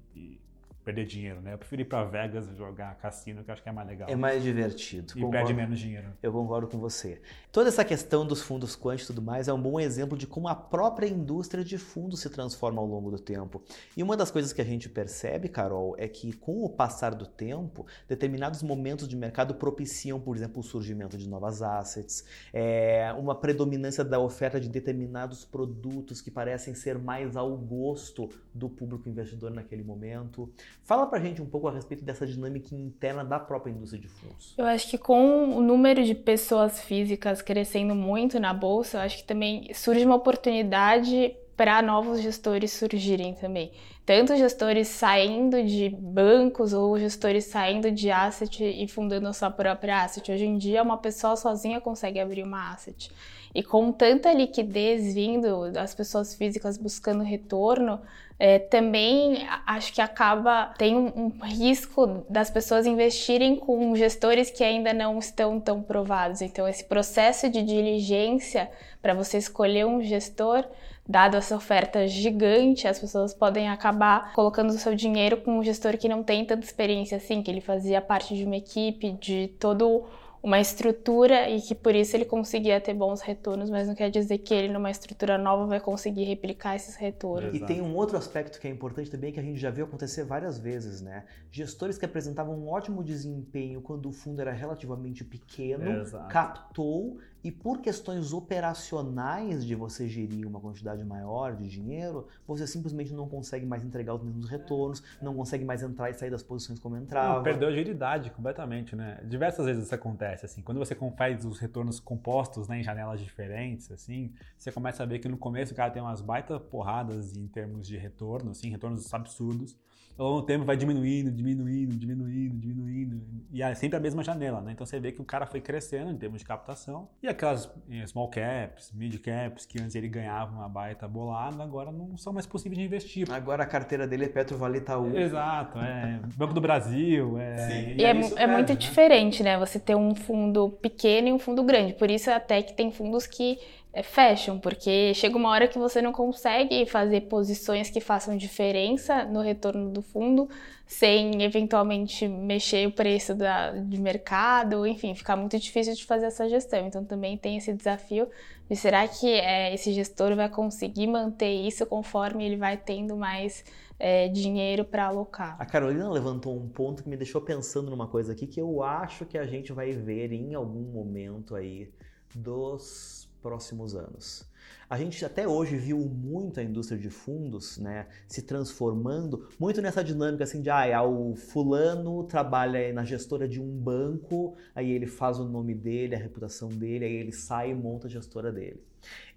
perder 0.89 1.05
dinheiro, 1.05 1.39
né? 1.41 1.53
Eu 1.53 1.57
prefiro 1.57 1.83
ir 1.83 1.85
para 1.85 2.03
Vegas 2.03 2.47
jogar 2.57 2.95
cassino, 2.95 3.43
que 3.43 3.51
acho 3.51 3.61
que 3.61 3.69
é 3.69 3.71
mais 3.71 3.87
legal. 3.87 4.09
É 4.09 4.15
mais 4.15 4.41
divertido. 4.41 5.13
E 5.15 5.21
concordo. 5.21 5.31
perde 5.31 5.53
menos 5.53 5.79
dinheiro. 5.79 6.07
Eu 6.21 6.31
concordo 6.31 6.67
com 6.67 6.79
você. 6.79 7.21
Toda 7.51 7.69
essa 7.69 7.85
questão 7.85 8.25
dos 8.25 8.41
fundos 8.41 8.75
quant 8.75 8.99
e 8.99 9.05
tudo 9.05 9.21
mais 9.21 9.47
é 9.47 9.53
um 9.53 9.61
bom 9.61 9.79
exemplo 9.79 10.17
de 10.17 10.25
como 10.25 10.47
a 10.47 10.55
própria 10.55 11.07
indústria 11.07 11.63
de 11.63 11.77
fundos 11.77 12.21
se 12.21 12.29
transforma 12.29 12.81
ao 12.81 12.87
longo 12.87 13.11
do 13.11 13.19
tempo. 13.19 13.61
E 13.95 14.01
uma 14.01 14.17
das 14.17 14.31
coisas 14.31 14.51
que 14.51 14.61
a 14.61 14.65
gente 14.65 14.89
percebe, 14.89 15.47
Carol, 15.47 15.95
é 15.97 16.07
que 16.07 16.33
com 16.33 16.63
o 16.63 16.69
passar 16.69 17.13
do 17.13 17.27
tempo, 17.27 17.85
determinados 18.07 18.63
momentos 18.63 19.07
de 19.07 19.15
mercado 19.15 19.53
propiciam, 19.53 20.19
por 20.19 20.35
exemplo, 20.35 20.59
o 20.59 20.63
surgimento 20.63 21.17
de 21.17 21.29
novas 21.29 21.61
assets, 21.61 22.25
é, 22.51 23.13
uma 23.17 23.35
predominância 23.35 24.03
da 24.03 24.19
oferta 24.19 24.59
de 24.59 24.69
determinados 24.69 25.45
produtos 25.45 26.19
que 26.19 26.31
parecem 26.31 26.73
ser 26.73 26.97
mais 26.97 27.35
ao 27.35 27.55
gosto 27.55 28.29
do 28.53 28.67
público 28.67 29.07
investidor 29.07 29.51
naquele 29.51 29.83
momento. 29.83 30.51
Fala 30.83 31.05
pra 31.05 31.19
gente 31.19 31.41
um 31.41 31.45
pouco 31.45 31.67
a 31.67 31.71
respeito 31.71 32.03
dessa 32.03 32.25
dinâmica 32.25 32.73
interna 32.73 33.23
da 33.23 33.39
própria 33.39 33.71
indústria 33.71 34.01
de 34.01 34.07
fundos. 34.07 34.55
Eu 34.57 34.65
acho 34.65 34.89
que 34.89 34.97
com 34.97 35.55
o 35.55 35.61
número 35.61 36.03
de 36.03 36.15
pessoas 36.15 36.81
físicas 36.81 37.41
crescendo 37.41 37.93
muito 37.93 38.39
na 38.39 38.53
bolsa, 38.53 38.97
eu 38.97 39.01
acho 39.01 39.17
que 39.17 39.23
também 39.23 39.71
surge 39.73 40.03
uma 40.03 40.15
oportunidade 40.15 41.35
para 41.59 41.81
novos 41.81 42.21
gestores 42.21 42.71
surgirem 42.71 43.33
também. 43.33 43.73
Tanto 44.05 44.35
gestores 44.37 44.87
saindo 44.87 45.61
de 45.61 45.89
bancos 45.89 46.71
ou 46.71 46.97
gestores 46.97 47.45
saindo 47.45 47.91
de 47.91 48.09
asset 48.09 48.63
e 48.63 48.87
fundando 48.87 49.27
a 49.27 49.33
sua 49.33 49.51
própria 49.51 50.03
asset. 50.03 50.31
Hoje 50.31 50.45
em 50.45 50.57
dia, 50.57 50.81
uma 50.81 50.97
pessoa 50.97 51.35
sozinha 51.35 51.81
consegue 51.81 52.17
abrir 52.17 52.43
uma 52.43 52.71
asset. 52.71 53.11
E 53.53 53.63
com 53.63 53.91
tanta 53.91 54.31
liquidez 54.31 55.13
vindo 55.13 55.71
das 55.71 55.95
pessoas 55.95 56.35
físicas 56.35 56.77
buscando 56.77 57.23
retorno, 57.23 57.99
é, 58.37 58.57
também 58.57 59.45
acho 59.67 59.91
que 59.91 60.01
acaba 60.01 60.67
tem 60.77 60.95
um, 60.95 61.07
um, 61.15 61.31
risco 61.43 62.23
das 62.29 62.49
pessoas 62.49 62.85
investirem 62.85 63.57
com 63.57 63.93
gestores 63.95 64.49
que 64.49 64.63
ainda 64.63 64.93
não 64.93 65.19
estão 65.19 65.59
tão 65.59 65.81
provados. 65.81 66.41
Então 66.41 66.67
esse 66.67 66.85
processo 66.85 67.49
de 67.49 67.61
diligência 67.61 68.71
para 69.01 69.13
você 69.13 69.37
escolher 69.37 69.85
um 69.85 70.01
gestor 70.01 70.63
dado 71.07 71.35
essa 71.35 71.55
oferta 71.55 72.07
gigante, 72.07 72.87
as 72.87 72.99
pessoas 72.99 73.33
podem 73.33 73.67
acabar 73.67 74.31
colocando 74.33 74.69
o 74.69 74.77
seu 74.77 74.93
dinheiro 74.93 75.37
com 75.37 75.57
um 75.57 75.63
gestor 75.63 75.97
que 75.97 76.07
não 76.07 76.21
tem 76.21 76.45
tanta 76.45 76.63
experiência 76.63 77.17
assim, 77.17 77.41
que 77.41 77.49
ele 77.49 77.61
fazia 77.61 77.99
parte 77.99 78.35
de 78.35 78.45
uma 78.45 78.55
equipe, 78.55 79.13
de 79.13 79.47
todo 79.59 80.05
uma 80.41 80.59
estrutura 80.59 81.49
e 81.49 81.61
que 81.61 81.75
por 81.75 81.93
isso 81.93 82.15
ele 82.15 82.25
conseguia 82.25 82.79
ter 82.79 82.93
bons 82.93 83.21
retornos, 83.21 83.69
mas 83.69 83.87
não 83.87 83.95
quer 83.95 84.09
dizer 84.09 84.37
que 84.37 84.53
ele 84.53 84.71
numa 84.71 84.89
estrutura 84.89 85.37
nova 85.37 85.65
vai 85.65 85.79
conseguir 85.79 86.23
replicar 86.23 86.75
esses 86.75 86.95
retornos. 86.95 87.53
E 87.53 87.59
tem 87.59 87.81
um 87.81 87.93
outro 87.95 88.17
aspecto 88.17 88.59
que 88.59 88.67
é 88.67 88.71
importante 88.71 89.11
também 89.11 89.33
que 89.33 89.39
a 89.39 89.43
gente 89.43 89.59
já 89.59 89.69
viu 89.69 89.85
acontecer 89.85 90.23
várias 90.23 90.57
vezes, 90.57 91.01
né? 91.01 91.25
Gestores 91.51 91.97
que 91.97 92.05
apresentavam 92.05 92.57
um 92.57 92.69
ótimo 92.69 93.03
desempenho 93.03 93.81
quando 93.81 94.07
o 94.07 94.11
fundo 94.11 94.39
era 94.39 94.51
relativamente 94.51 95.23
pequeno, 95.23 96.01
Exato. 96.01 96.31
captou 96.31 97.17
e 97.43 97.51
por 97.51 97.79
questões 97.79 98.33
operacionais 98.33 99.65
de 99.65 99.75
você 99.75 100.07
gerir 100.07 100.45
uma 100.45 100.59
quantidade 100.59 101.03
maior 101.03 101.55
de 101.55 101.67
dinheiro, 101.67 102.27
você 102.47 102.67
simplesmente 102.67 103.13
não 103.13 103.27
consegue 103.27 103.65
mais 103.65 103.83
entregar 103.83 104.13
os 104.15 104.23
mesmos 104.23 104.49
retornos, 104.49 105.01
não 105.21 105.33
consegue 105.35 105.63
mais 105.63 105.81
entrar 105.81 106.09
e 106.09 106.13
sair 106.13 106.29
das 106.29 106.43
posições 106.43 106.79
como 106.79 106.97
entrava. 106.97 107.35
Não, 107.35 107.43
perdeu 107.43 107.67
a 107.67 107.71
agilidade 107.71 108.29
completamente, 108.31 108.95
né? 108.95 109.21
Diversas 109.25 109.65
vezes 109.65 109.85
isso 109.85 109.95
acontece, 109.95 110.45
assim, 110.45 110.61
quando 110.61 110.77
você 110.77 110.95
faz 111.17 111.45
os 111.45 111.59
retornos 111.59 111.99
compostos 111.99 112.67
né, 112.67 112.79
em 112.79 112.83
janelas 112.83 113.19
diferentes, 113.19 113.91
assim, 113.91 114.33
você 114.57 114.71
começa 114.71 115.03
a 115.03 115.05
ver 115.05 115.19
que 115.19 115.27
no 115.27 115.37
começo 115.37 115.73
o 115.73 115.75
cara 115.75 115.91
tem 115.91 116.01
umas 116.01 116.21
baita 116.21 116.59
porradas 116.59 117.35
em 117.35 117.47
termos 117.47 117.87
de 117.87 117.97
retorno, 117.97 118.51
assim, 118.51 118.69
retornos 118.69 119.13
absurdos, 119.13 119.77
ao 120.17 120.27
longo 120.27 120.41
do 120.41 120.45
tempo 120.45 120.65
vai 120.65 120.75
diminuindo, 120.75 121.31
diminuindo, 121.31 121.95
diminuindo, 121.95 122.57
diminuindo, 122.57 123.21
e 123.51 123.63
é 123.63 123.73
sempre 123.73 123.97
a 123.97 123.99
mesma 123.99 124.23
janela, 124.23 124.61
né? 124.61 124.73
Então 124.73 124.85
você 124.85 124.99
vê 124.99 125.11
que 125.11 125.21
o 125.21 125.25
cara 125.25 125.45
foi 125.45 125.61
crescendo 125.61 126.11
em 126.11 126.17
termos 126.17 126.39
de 126.39 126.45
captação, 126.45 127.07
e 127.23 127.27
aquelas 127.27 127.71
eh, 127.89 128.05
small 128.05 128.29
caps, 128.29 128.91
mid 128.93 129.17
caps, 129.19 129.65
que 129.65 129.81
antes 129.81 129.95
ele 129.95 130.07
ganhava 130.07 130.53
uma 130.53 130.67
baita 130.67 131.07
bolada, 131.07 131.63
agora 131.63 131.91
não 131.91 132.17
são 132.17 132.33
mais 132.33 132.45
possíveis 132.45 132.77
de 132.77 132.85
investir. 132.85 133.31
Agora 133.31 133.63
a 133.63 133.65
carteira 133.65 134.07
dele 134.07 134.25
é 134.25 134.29
Petro 134.29 134.57
Vale 134.57 134.79
Itaú. 134.79 135.17
Exato, 135.17 135.79
é 135.79 136.19
Banco 136.35 136.53
do 136.53 136.61
Brasil, 136.61 137.37
é... 137.39 137.57
Sim. 137.57 137.73
E, 137.73 138.01
e 138.01 138.03
é, 138.03 138.09
é, 138.11 138.43
é 138.43 138.47
muito 138.47 138.69
né? 138.69 138.75
diferente, 138.75 139.41
né? 139.41 139.57
Você 139.57 139.79
ter 139.79 139.95
um 139.95 140.13
fundo 140.13 140.69
pequeno 140.69 141.29
e 141.29 141.33
um 141.33 141.39
fundo 141.39 141.63
grande, 141.63 141.93
por 141.93 142.09
isso 142.11 142.29
até 142.29 142.61
que 142.61 142.73
tem 142.73 142.91
fundos 142.91 143.25
que 143.25 143.57
é 143.91 144.03
fashion, 144.03 144.59
porque 144.59 145.13
chega 145.15 145.35
uma 145.35 145.49
hora 145.49 145.67
que 145.67 145.79
você 145.79 146.01
não 146.01 146.11
consegue 146.11 146.85
fazer 146.85 147.21
posições 147.21 147.89
que 147.89 147.99
façam 147.99 148.37
diferença 148.37 149.25
no 149.25 149.41
retorno 149.41 149.89
do 149.89 150.01
fundo 150.01 150.47
sem 150.85 151.43
eventualmente 151.43 152.27
mexer 152.27 152.87
o 152.87 152.91
preço 152.91 153.35
da, 153.35 153.71
de 153.71 153.99
mercado, 153.99 154.85
enfim, 154.87 155.13
fica 155.13 155.35
muito 155.35 155.57
difícil 155.59 155.93
de 155.93 156.05
fazer 156.05 156.27
essa 156.27 156.47
gestão. 156.47 156.85
Então 156.87 157.03
também 157.03 157.37
tem 157.37 157.57
esse 157.57 157.73
desafio 157.73 158.27
de 158.69 158.75
será 158.75 159.07
que 159.07 159.27
é, 159.27 159.73
esse 159.73 159.91
gestor 159.91 160.35
vai 160.35 160.49
conseguir 160.49 161.07
manter 161.07 161.51
isso 161.51 161.85
conforme 161.85 162.45
ele 162.45 162.57
vai 162.57 162.77
tendo 162.77 163.15
mais 163.17 163.63
é, 163.99 164.27
dinheiro 164.29 164.85
para 164.85 165.05
alocar. 165.05 165.55
A 165.59 165.65
Carolina 165.65 166.09
levantou 166.09 166.55
um 166.55 166.69
ponto 166.69 167.03
que 167.03 167.09
me 167.09 167.17
deixou 167.17 167.41
pensando 167.41 167.89
numa 167.89 168.07
coisa 168.07 168.33
aqui 168.33 168.47
que 168.47 168.61
eu 168.61 168.81
acho 168.83 169.25
que 169.25 169.37
a 169.37 169.45
gente 169.45 169.73
vai 169.73 169.91
ver 169.91 170.31
em 170.31 170.53
algum 170.53 170.91
momento 170.91 171.55
aí 171.55 171.91
dos 172.33 173.18
próximos 173.41 173.95
anos. 173.95 174.49
A 174.89 174.97
gente 174.97 175.23
até 175.23 175.47
hoje 175.47 175.77
viu 175.77 175.99
muito 175.99 176.59
a 176.59 176.63
indústria 176.63 176.99
de 176.99 177.09
fundos 177.09 177.77
né, 177.77 178.07
se 178.27 178.41
transformando 178.41 179.47
muito 179.59 179.81
nessa 179.81 180.03
dinâmica 180.03 180.43
assim 180.43 180.61
de 180.61 180.69
ah, 180.69 181.03
o 181.03 181.35
fulano 181.35 182.23
trabalha 182.23 182.91
na 182.91 183.05
gestora 183.05 183.47
de 183.47 183.61
um 183.61 183.69
banco, 183.69 184.57
aí 184.73 184.91
ele 184.91 185.05
faz 185.05 185.39
o 185.39 185.45
nome 185.45 185.75
dele, 185.75 186.15
a 186.15 186.19
reputação 186.19 186.69
dele, 186.69 187.05
aí 187.05 187.13
ele 187.13 187.31
sai 187.31 187.71
e 187.71 187.75
monta 187.75 188.07
a 188.07 188.09
gestora 188.09 188.51
dele. 188.51 188.83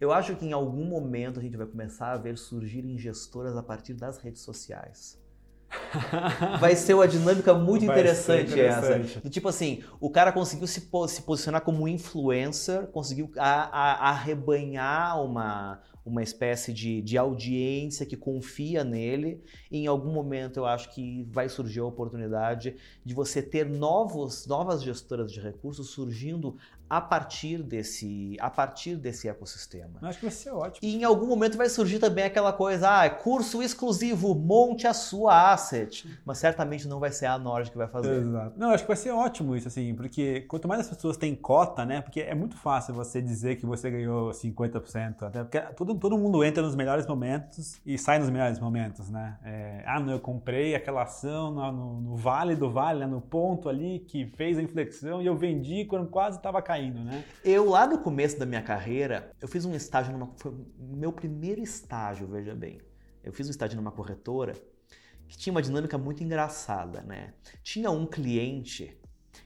Eu 0.00 0.12
acho 0.12 0.34
que 0.36 0.44
em 0.44 0.52
algum 0.52 0.84
momento 0.84 1.38
a 1.38 1.42
gente 1.42 1.56
vai 1.56 1.66
começar 1.66 2.12
a 2.12 2.16
ver 2.16 2.36
surgirem 2.36 2.98
gestoras 2.98 3.56
a 3.56 3.62
partir 3.62 3.94
das 3.94 4.18
redes 4.18 4.42
sociais. 4.42 5.21
vai 6.60 6.76
ser 6.76 6.94
uma 6.94 7.08
dinâmica 7.08 7.54
muito 7.54 7.84
interessante, 7.84 8.52
interessante, 8.52 9.18
essa. 9.18 9.30
tipo 9.30 9.48
assim, 9.48 9.82
o 10.00 10.10
cara 10.10 10.32
conseguiu 10.32 10.66
se, 10.66 10.80
se 11.08 11.22
posicionar 11.22 11.62
como 11.62 11.88
influencer, 11.88 12.86
conseguiu 12.88 13.30
arrebanhar 13.36 15.22
uma, 15.22 15.80
uma 16.04 16.22
espécie 16.22 16.72
de, 16.72 17.00
de 17.00 17.16
audiência 17.16 18.04
que 18.04 18.16
confia 18.16 18.84
nele. 18.84 19.42
E 19.70 19.78
em 19.78 19.86
algum 19.86 20.12
momento 20.12 20.58
eu 20.58 20.66
acho 20.66 20.92
que 20.94 21.26
vai 21.30 21.48
surgir 21.48 21.80
a 21.80 21.84
oportunidade 21.84 22.76
de 23.04 23.14
você 23.14 23.42
ter 23.42 23.68
novos, 23.68 24.46
novas 24.46 24.82
gestoras 24.82 25.32
de 25.32 25.40
recursos 25.40 25.90
surgindo 25.90 26.56
a 26.88 27.00
partir 27.00 27.62
desse, 27.62 28.36
a 28.40 28.50
partir 28.50 28.96
desse 28.96 29.28
ecossistema. 29.28 29.98
Eu 30.00 30.08
acho 30.08 30.18
que 30.18 30.26
vai 30.26 30.34
ser 30.34 30.50
ótimo. 30.50 30.78
E 30.82 30.96
em 30.96 31.04
algum 31.04 31.26
momento 31.26 31.56
vai 31.56 31.68
surgir 31.68 31.98
também 31.98 32.24
aquela 32.24 32.52
coisa, 32.52 33.02
ah, 33.02 33.10
curso 33.10 33.62
exclusivo, 33.62 34.34
monte 34.34 34.86
a 34.86 34.92
sua 34.92 35.52
asset. 35.52 36.06
Mas 36.24 36.38
certamente 36.38 36.86
não 36.86 37.00
vai 37.00 37.10
ser 37.10 37.26
a 37.26 37.38
Nord 37.38 37.70
que 37.70 37.78
vai 37.78 37.88
fazer. 37.88 38.20
Exato. 38.20 38.58
Não, 38.58 38.70
acho 38.70 38.84
que 38.84 38.88
vai 38.88 38.96
ser 38.96 39.10
ótimo 39.10 39.56
isso, 39.56 39.68
assim, 39.68 39.94
porque 39.94 40.42
quanto 40.42 40.68
mais 40.68 40.80
as 40.82 40.88
pessoas 40.88 41.16
têm 41.16 41.34
cota, 41.34 41.84
né? 41.84 42.00
Porque 42.00 42.20
é 42.20 42.34
muito 42.34 42.56
fácil 42.56 42.94
você 42.94 43.22
dizer 43.22 43.56
que 43.56 43.66
você 43.66 43.90
ganhou 43.90 44.30
50%, 44.30 45.22
até 45.22 45.42
porque 45.42 45.60
todo, 45.74 45.94
todo 45.94 46.18
mundo 46.18 46.44
entra 46.44 46.62
nos 46.62 46.74
melhores 46.74 47.06
momentos 47.06 47.80
e 47.86 47.96
sai 47.96 48.18
nos 48.18 48.30
melhores 48.30 48.58
momentos, 48.58 49.08
né? 49.08 49.38
É, 49.44 49.82
ah, 49.86 50.00
não, 50.00 50.12
eu 50.12 50.20
comprei 50.20 50.74
aquela 50.74 51.02
ação 51.02 51.50
no, 51.52 51.72
no, 51.72 52.00
no 52.00 52.16
vale 52.16 52.54
do 52.54 52.70
vale, 52.70 53.00
né, 53.00 53.06
no 53.06 53.20
ponto 53.20 53.68
ali 53.68 54.00
que 54.00 54.26
fez 54.36 54.58
a 54.58 54.62
inflexão 54.62 55.22
e 55.22 55.26
eu 55.26 55.36
vendi 55.36 55.84
quando 55.84 56.08
quase 56.08 56.36
estava 56.36 56.60
caindo, 56.72 57.04
né? 57.04 57.24
Eu, 57.44 57.68
lá 57.68 57.86
no 57.86 57.98
começo 57.98 58.38
da 58.38 58.46
minha 58.46 58.62
carreira, 58.62 59.30
eu 59.40 59.46
fiz 59.46 59.64
um 59.66 59.74
estágio, 59.74 60.12
numa, 60.12 60.32
foi 60.36 60.52
meu 60.78 61.12
primeiro 61.12 61.60
estágio, 61.60 62.26
veja 62.26 62.54
bem. 62.54 62.80
Eu 63.22 63.32
fiz 63.32 63.46
um 63.46 63.50
estágio 63.50 63.76
numa 63.76 63.92
corretora 63.92 64.54
que 65.28 65.36
tinha 65.36 65.52
uma 65.52 65.62
dinâmica 65.62 65.98
muito 65.98 66.24
engraçada, 66.24 67.02
né? 67.02 67.34
Tinha 67.62 67.90
um 67.90 68.06
cliente 68.06 68.98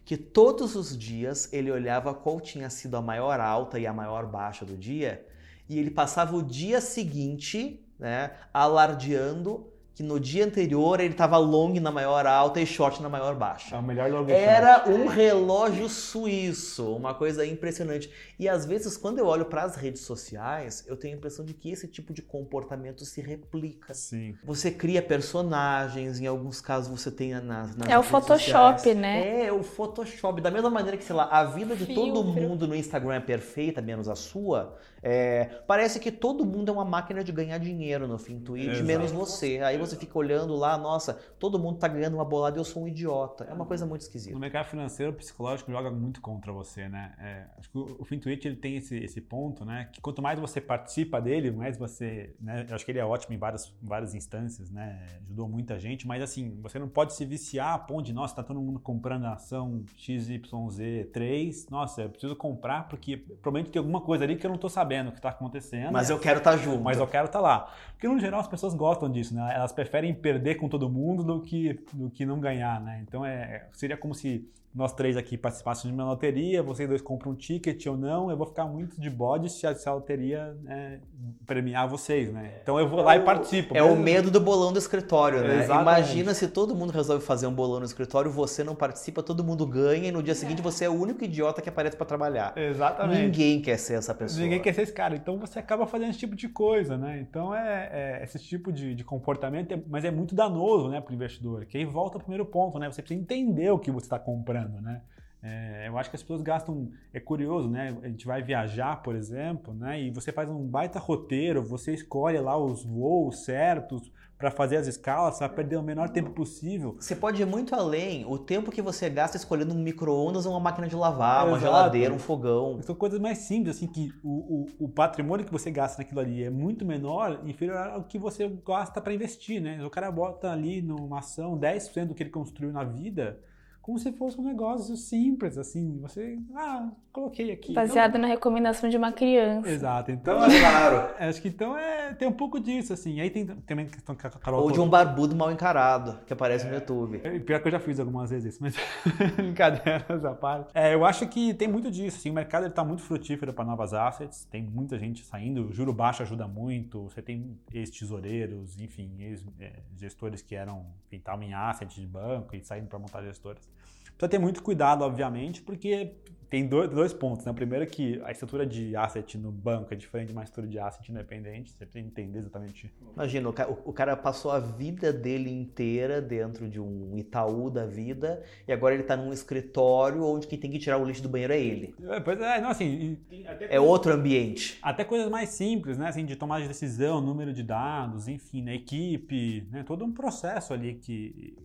que 0.04 0.16
todos 0.16 0.76
os 0.76 0.96
dias 0.96 1.52
ele 1.52 1.70
olhava 1.70 2.14
qual 2.14 2.40
tinha 2.40 2.70
sido 2.70 2.96
a 2.96 3.02
maior 3.02 3.40
alta 3.40 3.78
e 3.78 3.86
a 3.86 3.92
maior 3.92 4.26
baixa 4.26 4.64
do 4.64 4.76
dia 4.76 5.26
e 5.68 5.78
ele 5.78 5.90
passava 5.90 6.36
o 6.36 6.42
dia 6.42 6.80
seguinte, 6.80 7.84
né, 7.98 8.36
alardeando 8.52 9.72
que 9.96 10.02
no 10.02 10.20
dia 10.20 10.44
anterior 10.44 11.00
ele 11.00 11.12
estava 11.12 11.38
long 11.38 11.80
na 11.80 11.90
maior 11.90 12.26
alta 12.26 12.60
e 12.60 12.66
short 12.66 13.02
na 13.02 13.08
maior 13.08 13.34
baixa. 13.34 13.74
É 13.74 13.78
o 13.78 13.82
melhor 13.82 14.10
long 14.10 14.28
Era 14.28 14.84
um 14.86 15.06
relógio 15.06 15.88
suíço, 15.88 16.94
uma 16.94 17.14
coisa 17.14 17.46
impressionante. 17.46 18.10
E 18.38 18.46
às 18.46 18.66
vezes, 18.66 18.94
quando 18.98 19.20
eu 19.20 19.26
olho 19.26 19.46
para 19.46 19.62
as 19.62 19.74
redes 19.74 20.02
sociais, 20.02 20.84
eu 20.86 20.98
tenho 20.98 21.14
a 21.14 21.16
impressão 21.16 21.46
de 21.46 21.54
que 21.54 21.70
esse 21.70 21.88
tipo 21.88 22.12
de 22.12 22.20
comportamento 22.20 23.06
se 23.06 23.22
replica. 23.22 23.94
Sim. 23.94 24.34
Você 24.44 24.70
cria 24.70 25.00
personagens, 25.00 26.20
em 26.20 26.26
alguns 26.26 26.60
casos 26.60 26.90
você 26.90 27.10
tem 27.10 27.32
nas, 27.40 27.74
nas 27.74 27.88
É 27.88 27.98
o 27.98 28.02
Photoshop, 28.02 28.80
sociais. 28.80 28.98
né? 28.98 29.46
É, 29.46 29.52
o 29.52 29.62
Photoshop. 29.62 30.42
Da 30.42 30.50
mesma 30.50 30.68
maneira 30.68 30.98
que, 30.98 31.04
sei 31.04 31.16
lá, 31.16 31.24
a 31.24 31.42
vida 31.44 31.74
de 31.74 31.86
todo 31.94 32.22
Filtro. 32.22 32.42
mundo 32.42 32.68
no 32.68 32.74
Instagram 32.74 33.14
é 33.14 33.20
perfeita, 33.20 33.80
menos 33.80 34.10
a 34.10 34.14
sua, 34.14 34.76
é, 35.02 35.44
parece 35.68 36.00
que 36.00 36.10
todo 36.10 36.44
mundo 36.44 36.68
é 36.68 36.72
uma 36.72 36.84
máquina 36.84 37.22
de 37.22 37.30
ganhar 37.30 37.58
dinheiro 37.58 38.08
no 38.08 38.18
fim 38.18 38.40
tweet, 38.40 38.68
Exato. 38.68 38.84
menos 38.84 39.12
você. 39.12 39.60
Aí 39.62 39.78
você 39.78 39.85
fica 39.94 40.18
olhando 40.18 40.56
lá, 40.56 40.76
nossa, 40.76 41.14
todo 41.38 41.58
mundo 41.58 41.78
tá 41.78 41.86
ganhando 41.86 42.14
uma 42.14 42.24
bolada 42.24 42.56
e 42.56 42.60
eu 42.60 42.64
sou 42.64 42.82
um 42.82 42.88
idiota. 42.88 43.44
É 43.44 43.52
uma 43.52 43.66
coisa 43.66 43.86
muito 43.86 44.00
esquisita. 44.00 44.34
No 44.34 44.40
mercado 44.40 44.66
financeiro, 44.66 45.12
o 45.12 45.14
psicológico 45.14 45.70
joga 45.70 45.90
muito 45.90 46.20
contra 46.20 46.52
você, 46.52 46.88
né? 46.88 47.14
É, 47.18 47.46
acho 47.58 47.70
que 47.70 47.78
o, 47.78 47.96
o 48.00 48.04
FinTwitch 48.04 48.46
ele 48.46 48.56
tem 48.56 48.76
esse, 48.76 48.96
esse 48.96 49.20
ponto, 49.20 49.64
né? 49.64 49.88
Que 49.92 50.00
quanto 50.00 50.20
mais 50.20 50.40
você 50.40 50.60
participa 50.60 51.20
dele, 51.20 51.50
mais 51.50 51.76
você, 51.76 52.34
né? 52.40 52.66
Eu 52.68 52.74
acho 52.74 52.84
que 52.84 52.90
ele 52.90 52.98
é 52.98 53.04
ótimo 53.04 53.34
em 53.34 53.38
várias, 53.38 53.72
várias 53.82 54.14
instâncias, 54.14 54.70
né? 54.70 55.06
Ajudou 55.26 55.48
muita 55.48 55.78
gente, 55.78 56.06
mas 56.06 56.22
assim, 56.22 56.58
você 56.62 56.78
não 56.78 56.88
pode 56.88 57.14
se 57.14 57.24
viciar 57.24 57.74
a 57.74 57.78
ponto 57.78 58.06
de, 58.06 58.12
nossa, 58.12 58.34
tá 58.34 58.42
todo 58.42 58.60
mundo 58.60 58.80
comprando 58.80 59.26
a 59.26 59.34
ação 59.34 59.84
XYZ3, 59.98 61.70
nossa, 61.70 62.02
eu 62.02 62.10
preciso 62.10 62.34
comprar 62.34 62.88
porque 62.88 63.16
provavelmente 63.16 63.70
tem 63.70 63.80
alguma 63.80 64.00
coisa 64.00 64.24
ali 64.24 64.36
que 64.36 64.46
eu 64.46 64.50
não 64.50 64.58
tô 64.58 64.68
sabendo 64.68 65.12
que 65.12 65.20
tá 65.20 65.28
acontecendo. 65.28 65.92
Mas 65.92 66.10
eu 66.10 66.18
quero 66.18 66.38
estar 66.38 66.52
tá 66.52 66.56
junto. 66.56 66.82
Mas 66.82 66.98
eu 66.98 67.06
quero 67.06 67.26
estar 67.26 67.40
lá. 67.40 67.70
Porque 67.92 68.08
no 68.08 68.18
geral 68.18 68.40
as 68.40 68.48
pessoas 68.48 68.74
gostam 68.74 69.10
disso, 69.10 69.34
né? 69.34 69.52
Elas 69.54 69.72
preferem 69.76 70.12
perder 70.12 70.56
com 70.56 70.68
todo 70.68 70.88
mundo 70.90 71.22
do 71.22 71.40
que, 71.40 71.78
do 71.92 72.10
que 72.10 72.26
não 72.26 72.40
ganhar, 72.40 72.80
né? 72.80 73.04
Então 73.06 73.24
é, 73.24 73.66
seria 73.72 73.96
como 73.96 74.14
se 74.14 74.48
nós 74.74 74.92
três 74.92 75.16
aqui 75.16 75.38
participassem 75.38 75.90
de 75.90 75.94
uma 75.94 76.04
loteria, 76.04 76.62
vocês 76.62 76.86
dois 76.86 77.00
compram 77.00 77.32
um 77.32 77.34
ticket 77.34 77.86
ou 77.86 77.96
não, 77.96 78.30
eu 78.30 78.36
vou 78.36 78.46
ficar 78.46 78.66
muito 78.66 79.00
de 79.00 79.08
bode 79.08 79.48
se 79.48 79.66
a, 79.66 79.74
se 79.74 79.88
a 79.88 79.94
loteria 79.94 80.54
né, 80.62 81.00
premiar 81.46 81.88
vocês, 81.88 82.30
né? 82.30 82.58
Então 82.62 82.78
eu 82.78 82.86
vou 82.86 83.00
lá 83.00 83.16
e 83.16 83.20
participo. 83.20 83.74
É 83.74 83.82
o 83.82 83.88
mesmo- 83.92 84.02
medo 84.02 84.30
do 84.30 84.38
bolão 84.38 84.74
do 84.74 84.78
escritório, 84.78 85.40
né? 85.40 85.60
Exatamente. 85.60 85.80
Imagina 85.82 86.34
se 86.34 86.48
todo 86.48 86.74
mundo 86.74 86.90
resolve 86.92 87.24
fazer 87.24 87.46
um 87.46 87.54
bolão 87.54 87.78
no 87.80 87.86
escritório, 87.86 88.30
você 88.30 88.62
não 88.62 88.74
participa, 88.74 89.22
todo 89.22 89.42
mundo 89.42 89.66
ganha 89.66 90.08
e 90.08 90.12
no 90.12 90.22
dia 90.22 90.34
seguinte 90.34 90.60
você 90.60 90.84
é 90.84 90.90
o 90.90 90.92
único 91.00 91.24
idiota 91.24 91.62
que 91.62 91.70
aparece 91.70 91.96
para 91.96 92.04
trabalhar. 92.04 92.52
Exatamente. 92.54 93.22
Ninguém 93.22 93.62
quer 93.62 93.78
ser 93.78 93.94
essa 93.94 94.14
pessoa. 94.14 94.42
Ninguém 94.42 94.60
quer 94.60 94.74
ser 94.74 94.82
esse 94.82 94.92
cara. 94.92 95.16
Então 95.16 95.38
você 95.38 95.58
acaba 95.58 95.86
fazendo 95.86 96.10
esse 96.10 96.18
tipo 96.18 96.36
de 96.36 96.50
coisa, 96.50 96.98
né? 96.98 97.18
Então 97.26 97.54
é, 97.54 98.18
é 98.20 98.24
esse 98.24 98.38
tipo 98.38 98.70
de, 98.70 98.94
de 98.94 99.02
comportamento, 99.04 99.65
mas 99.88 100.04
é 100.04 100.10
muito 100.10 100.34
danoso, 100.34 100.88
né, 100.88 101.00
para 101.00 101.10
o 101.10 101.14
investidor. 101.14 101.64
Que 101.64 101.78
aí 101.78 101.84
volta 101.84 102.16
ao 102.16 102.20
primeiro 102.20 102.44
ponto, 102.44 102.78
né? 102.78 102.90
Você 102.90 103.02
precisa 103.02 103.20
entender 103.20 103.70
o 103.70 103.78
que 103.78 103.90
você 103.90 104.06
está 104.06 104.18
comprando, 104.18 104.80
né? 104.80 105.00
É, 105.42 105.88
eu 105.88 105.96
acho 105.96 106.10
que 106.10 106.16
as 106.16 106.22
pessoas 106.22 106.42
gastam. 106.42 106.90
É 107.12 107.20
curioso, 107.20 107.68
né? 107.68 107.96
A 108.02 108.08
gente 108.08 108.26
vai 108.26 108.42
viajar, 108.42 109.02
por 109.02 109.14
exemplo, 109.14 109.72
né? 109.74 110.00
E 110.00 110.10
você 110.10 110.32
faz 110.32 110.50
um 110.50 110.66
baita 110.66 110.98
roteiro, 110.98 111.62
você 111.62 111.94
escolhe 111.94 112.38
lá 112.40 112.56
os 112.56 112.84
voos 112.84 113.44
certos 113.44 114.10
para 114.38 114.50
fazer 114.50 114.76
as 114.76 114.86
escalas, 114.86 115.38
para 115.38 115.48
perder 115.48 115.76
o 115.76 115.82
menor 115.82 116.10
tempo 116.10 116.30
possível. 116.30 116.96
Você 117.00 117.16
pode 117.16 117.40
ir 117.40 117.46
muito 117.46 117.74
além. 117.74 118.24
O 118.26 118.38
tempo 118.38 118.70
que 118.70 118.82
você 118.82 119.08
gasta 119.08 119.36
escolhendo 119.36 119.74
um 119.74 119.78
micro-ondas 119.78 120.44
ou 120.44 120.52
uma 120.52 120.60
máquina 120.60 120.86
de 120.86 120.94
lavar, 120.94 121.46
uma 121.46 121.56
Exato. 121.56 121.64
geladeira, 121.64 122.12
um 122.12 122.18
fogão. 122.18 122.80
São 122.82 122.94
coisas 122.94 123.18
mais 123.18 123.38
simples, 123.38 123.76
assim, 123.76 123.86
que 123.86 124.12
o, 124.22 124.66
o, 124.80 124.84
o 124.84 124.88
patrimônio 124.88 125.46
que 125.46 125.52
você 125.52 125.70
gasta 125.70 126.02
naquilo 126.02 126.20
ali 126.20 126.44
é 126.44 126.50
muito 126.50 126.84
menor, 126.84 127.40
inferior 127.46 127.78
ao 127.78 128.04
que 128.04 128.18
você 128.18 128.48
gasta 128.64 129.00
para 129.00 129.14
investir, 129.14 129.60
né? 129.60 129.82
O 129.84 129.90
cara 129.90 130.10
bota 130.10 130.50
ali 130.50 130.82
numa 130.82 131.20
ação 131.20 131.58
10% 131.58 132.06
do 132.06 132.14
que 132.14 132.22
ele 132.22 132.30
construiu 132.30 132.72
na 132.72 132.84
vida, 132.84 133.40
como 133.86 134.00
se 134.00 134.10
fosse 134.10 134.36
um 134.40 134.42
negócio 134.42 134.96
simples, 134.96 135.56
assim. 135.56 136.00
Você, 136.00 136.40
ah, 136.56 136.90
coloquei 137.12 137.52
aqui. 137.52 137.72
Baseado 137.72 138.18
na 138.18 138.26
recomendação 138.26 138.90
de 138.90 138.96
uma 138.96 139.12
criança. 139.12 139.60
Então, 139.60 139.72
exato. 139.72 140.10
Então, 140.10 140.38
Claro. 140.38 141.14
acho 141.20 141.40
que 141.40 141.46
então 141.46 141.78
é, 141.78 142.12
tem 142.12 142.26
um 142.26 142.32
pouco 142.32 142.58
disso, 142.58 142.92
assim. 142.92 143.20
Aí 143.20 143.30
tem 143.30 143.46
também 143.46 143.86
a 143.86 143.88
questão 143.88 144.16
que 144.16 144.26
a 144.26 144.30
Carol 144.30 144.64
Ou 144.64 144.72
de 144.72 144.80
um 144.80 144.88
barbudo 144.88 145.36
mal 145.36 145.52
encarado, 145.52 146.18
que 146.26 146.32
aparece 146.32 146.66
no 146.66 146.74
YouTube. 146.74 147.20
É, 147.22 147.38
Pior 147.38 147.62
que 147.62 147.68
eu 147.68 147.72
já 147.72 147.78
fiz 147.78 148.00
algumas 148.00 148.30
vezes 148.30 148.54
isso, 148.54 148.58
mas 148.60 148.74
brincadeiras 149.36 150.24
à 150.24 150.34
parte. 150.34 150.72
É, 150.74 150.92
eu 150.92 151.04
acho 151.04 151.28
que 151.28 151.54
tem 151.54 151.68
muito 151.68 151.88
disso, 151.88 152.16
assim, 152.16 152.30
o 152.30 152.34
mercado 152.34 152.66
está 152.66 152.82
muito 152.82 153.02
frutífero 153.02 153.52
para 153.52 153.64
novas 153.64 153.94
assets, 153.94 154.46
tem 154.46 154.64
muita 154.64 154.98
gente 154.98 155.24
saindo, 155.24 155.72
juro 155.72 155.92
baixo 155.92 156.24
ajuda 156.24 156.48
muito, 156.48 157.04
você 157.04 157.22
tem 157.22 157.56
ex-tesoureiros, 157.72 158.80
enfim, 158.80 159.12
ex-gestores 159.20 160.42
que 160.42 160.56
eram, 160.56 160.86
que 161.08 161.14
estavam 161.14 161.44
em 161.44 161.54
assets 161.54 161.94
de 161.94 162.06
banco 162.06 162.56
e 162.56 162.64
saindo 162.64 162.88
para 162.88 162.98
montar 162.98 163.22
gestoras. 163.22 163.75
Precisa 164.16 164.30
ter 164.30 164.38
muito 164.38 164.62
cuidado, 164.62 165.02
obviamente, 165.02 165.60
porque 165.62 166.14
tem 166.48 166.66
dois, 166.66 166.88
dois 166.90 167.12
pontos, 167.12 167.44
né? 167.44 167.52
O 167.52 167.54
primeiro 167.54 167.84
é 167.84 167.86
que 167.86 168.20
a 168.24 168.30
estrutura 168.30 168.64
de 168.66 168.94
asset 168.96 169.36
no 169.38 169.50
banco 169.50 169.92
é 169.92 169.96
diferente 169.96 170.28
de 170.28 170.32
uma 170.32 170.42
estrutura 170.44 170.66
de 170.70 170.78
asset 170.78 171.10
independente, 171.10 171.70
você 171.72 171.84
precisa 171.84 172.06
entender 172.06 172.38
exatamente 172.38 172.92
Imagina, 173.14 173.48
o 173.48 173.52
ca- 173.52 173.68
o 173.68 173.76
o 173.86 173.92
cara 173.92 174.16
passou 174.16 174.50
a 174.50 174.58
vida 174.60 175.12
dele 175.12 175.50
inteira 175.50 176.20
dentro 176.20 176.68
de 176.68 176.80
um 176.80 177.16
Itaú 177.16 177.70
da 177.70 177.86
vida 177.86 178.42
e 178.66 178.72
agora 178.72 178.94
ele 178.94 179.02
tá 179.04 179.16
num 179.16 179.32
escritório 179.32 180.24
onde 180.24 180.46
quem 180.46 180.58
tem 180.58 180.70
que 180.70 180.78
tirar 180.78 180.98
o 180.98 181.04
lixo 181.04 181.22
do 181.22 181.28
banheiro 181.28 181.52
é 181.52 181.60
ele. 181.60 181.94
É, 182.02 182.20
Pois 182.20 182.40
é, 182.40 182.60
não, 182.60 182.70
assim, 182.70 183.18
tem 183.28 183.46
até 183.46 183.74
É 183.74 183.80
outro 183.80 184.12
ambiente. 184.12 184.78
Até 184.82 185.04
coisas 185.04 185.30
mais 185.30 185.50
simples, 185.50 185.96
né? 185.98 186.08
Assim, 186.08 186.24
de 186.24 186.36
tomar 186.36 186.60
de 186.60 186.68
decisão, 186.68 187.20
número 187.20 187.52
de 187.52 187.62
dados, 187.62 188.28
enfim, 188.28 188.62
né? 188.62 188.74
equipe, 188.74 189.66
né? 189.70 189.82
Todo 189.82 190.04
um 190.04 190.12
processo 190.12 190.72
ali 190.72 190.94
que. 190.94 191.56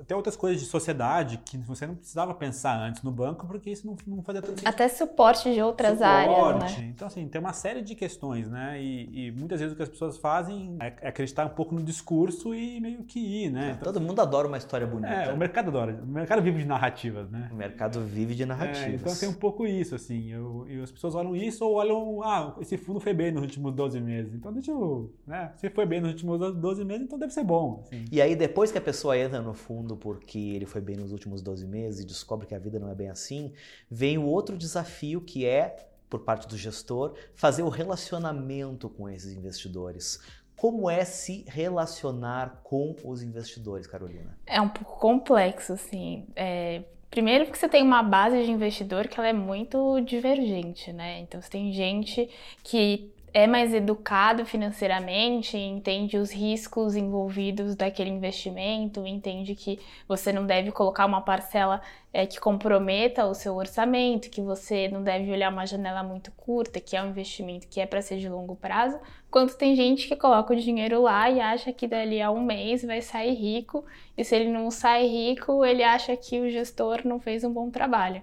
Até 0.00 0.14
outras 0.14 0.36
coisas 0.36 0.60
de 0.60 0.66
sociedade 0.66 1.38
que 1.38 1.56
você 1.58 1.86
não 1.86 1.94
precisava 1.94 2.34
pensar 2.34 2.78
antes 2.78 3.02
no 3.02 3.10
banco, 3.10 3.46
porque 3.46 3.70
isso 3.70 3.86
não, 3.86 3.96
não 4.06 4.22
fazia 4.26 4.42
tanto 4.42 4.58
sentido. 4.60 4.68
Até 4.68 4.88
suporte 4.88 5.52
de 5.54 5.62
outras 5.62 6.02
áreas, 6.02 6.34
Suporte. 6.36 6.80
né? 6.80 6.92
Então, 6.94 7.06
assim, 7.08 7.26
tem 7.28 7.40
uma 7.40 7.52
série 7.52 7.80
de 7.82 7.94
questões, 7.94 8.48
né? 8.48 8.80
E, 8.82 9.28
e 9.28 9.32
muitas 9.32 9.60
vezes 9.60 9.72
o 9.72 9.76
que 9.76 9.82
as 9.82 9.88
pessoas 9.88 10.16
fazem 10.18 10.76
é 10.80 10.86
é 11.00 11.08
acreditar 11.08 11.44
um 11.46 11.50
pouco 11.50 11.74
no 11.74 11.82
discurso 11.82 12.54
e 12.54 12.80
meio 12.80 13.02
que 13.04 13.18
ir, 13.18 13.50
né? 13.50 13.72
Então, 13.72 13.92
Todo 13.92 14.00
mundo 14.00 14.20
adora 14.20 14.46
uma 14.48 14.56
história 14.58 14.86
bonita. 14.86 15.08
é, 15.12 15.32
o 15.32 15.36
mercado 15.36 15.68
adora. 15.68 16.00
O 16.02 16.06
mercado 16.06 16.42
vive 16.42 16.58
de 16.60 16.64
narrativas, 16.66 17.30
né? 17.30 17.48
O 17.52 17.54
mercado 17.54 18.00
vive 18.00 18.34
de 18.34 18.42
É, 18.42 18.46
narrativas. 18.46 19.00
então 19.00 19.14
tem 19.16 19.28
um 19.28 19.34
pouco 19.34 19.66
isso, 19.66 19.94
assim. 19.94 20.30
Eu, 20.32 20.66
e 20.68 20.80
as 20.80 20.90
pessoas 20.90 21.14
olham 21.14 21.34
isso 21.36 21.64
ou 21.64 21.74
olham, 21.74 22.22
ah, 22.22 22.54
esse 22.60 22.76
fundo 22.76 22.98
foi 23.00 23.14
bem 23.14 23.30
nos 23.32 23.42
últimos 23.42 23.72
12 23.74 24.00
meses. 24.00 24.34
Então 24.34 24.52
deixa 24.52 24.70
eu, 24.72 25.12
né? 25.26 25.52
Se 25.56 25.68
foi 25.70 25.86
bem 25.86 26.00
nos 26.00 26.10
últimos 26.10 26.38
12 26.54 26.84
meses, 26.84 27.04
então 27.04 27.18
deve 27.18 27.32
ser 27.32 27.44
bom. 27.44 27.82
assim. 27.86 28.04
E 28.10 28.20
aí, 28.22 28.34
depois 28.34 28.72
que 28.72 28.78
a 28.78 28.80
pessoa 28.80 29.16
entra 29.18 29.40
no 29.42 29.54
fundo 29.54 29.96
porque 29.96 30.38
ele 30.38 30.66
foi 30.66 30.80
bem 30.80 30.96
nos 30.96 31.12
últimos 31.12 31.42
12 31.42 31.66
meses 31.66 32.00
e 32.02 32.06
descobre 32.06 32.46
que 32.46 32.54
a 32.54 32.58
vida 32.58 32.78
não 32.78 32.90
é 32.90 32.94
bem 32.94 33.08
assim, 33.10 33.52
vem 33.90 34.15
o 34.18 34.24
outro 34.24 34.56
desafio 34.56 35.20
que 35.20 35.46
é, 35.46 35.88
por 36.08 36.20
parte 36.20 36.46
do 36.46 36.56
gestor, 36.56 37.14
fazer 37.34 37.62
o 37.62 37.68
relacionamento 37.68 38.88
com 38.88 39.08
esses 39.08 39.32
investidores. 39.32 40.20
Como 40.56 40.88
é 40.88 41.04
se 41.04 41.44
relacionar 41.48 42.60
com 42.62 42.96
os 43.04 43.22
investidores, 43.22 43.86
Carolina? 43.86 44.38
É 44.46 44.60
um 44.60 44.68
pouco 44.68 44.98
complexo, 44.98 45.74
assim. 45.74 46.26
É, 46.34 46.82
primeiro 47.10 47.44
porque 47.44 47.58
você 47.58 47.68
tem 47.68 47.82
uma 47.82 48.02
base 48.02 48.42
de 48.44 48.50
investidor 48.50 49.08
que 49.08 49.18
ela 49.18 49.28
é 49.28 49.32
muito 49.32 50.00
divergente, 50.00 50.92
né? 50.92 51.20
Então 51.20 51.40
você 51.42 51.50
tem 51.50 51.72
gente 51.72 52.30
que 52.62 53.12
é 53.32 53.46
mais 53.46 53.74
educado 53.74 54.46
financeiramente, 54.46 55.56
entende 55.58 56.16
os 56.16 56.32
riscos 56.32 56.96
envolvidos 56.96 57.74
daquele 57.74 58.10
investimento, 58.10 59.06
entende 59.06 59.54
que 59.54 59.78
você 60.08 60.32
não 60.32 60.46
deve 60.46 60.72
colocar 60.72 61.04
uma 61.04 61.20
parcela 61.20 61.82
é, 62.12 62.24
que 62.24 62.40
comprometa 62.40 63.26
o 63.26 63.34
seu 63.34 63.54
orçamento, 63.54 64.30
que 64.30 64.40
você 64.40 64.88
não 64.88 65.02
deve 65.02 65.30
olhar 65.30 65.50
uma 65.50 65.66
janela 65.66 66.02
muito 66.02 66.32
curta, 66.32 66.80
que 66.80 66.96
é 66.96 67.02
um 67.02 67.10
investimento 67.10 67.68
que 67.68 67.80
é 67.80 67.86
para 67.86 68.00
ser 68.00 68.18
de 68.18 68.28
longo 68.28 68.56
prazo, 68.56 68.98
quanto 69.30 69.56
tem 69.56 69.76
gente 69.76 70.08
que 70.08 70.16
coloca 70.16 70.54
o 70.54 70.56
dinheiro 70.56 71.02
lá 71.02 71.30
e 71.30 71.40
acha 71.40 71.72
que 71.72 71.86
dali 71.86 72.22
a 72.22 72.30
um 72.30 72.42
mês 72.42 72.82
vai 72.84 73.02
sair 73.02 73.34
rico, 73.34 73.84
e 74.16 74.24
se 74.24 74.34
ele 74.34 74.50
não 74.50 74.70
sai 74.70 75.06
rico, 75.06 75.64
ele 75.64 75.82
acha 75.82 76.16
que 76.16 76.40
o 76.40 76.50
gestor 76.50 77.02
não 77.04 77.20
fez 77.20 77.44
um 77.44 77.52
bom 77.52 77.70
trabalho. 77.70 78.22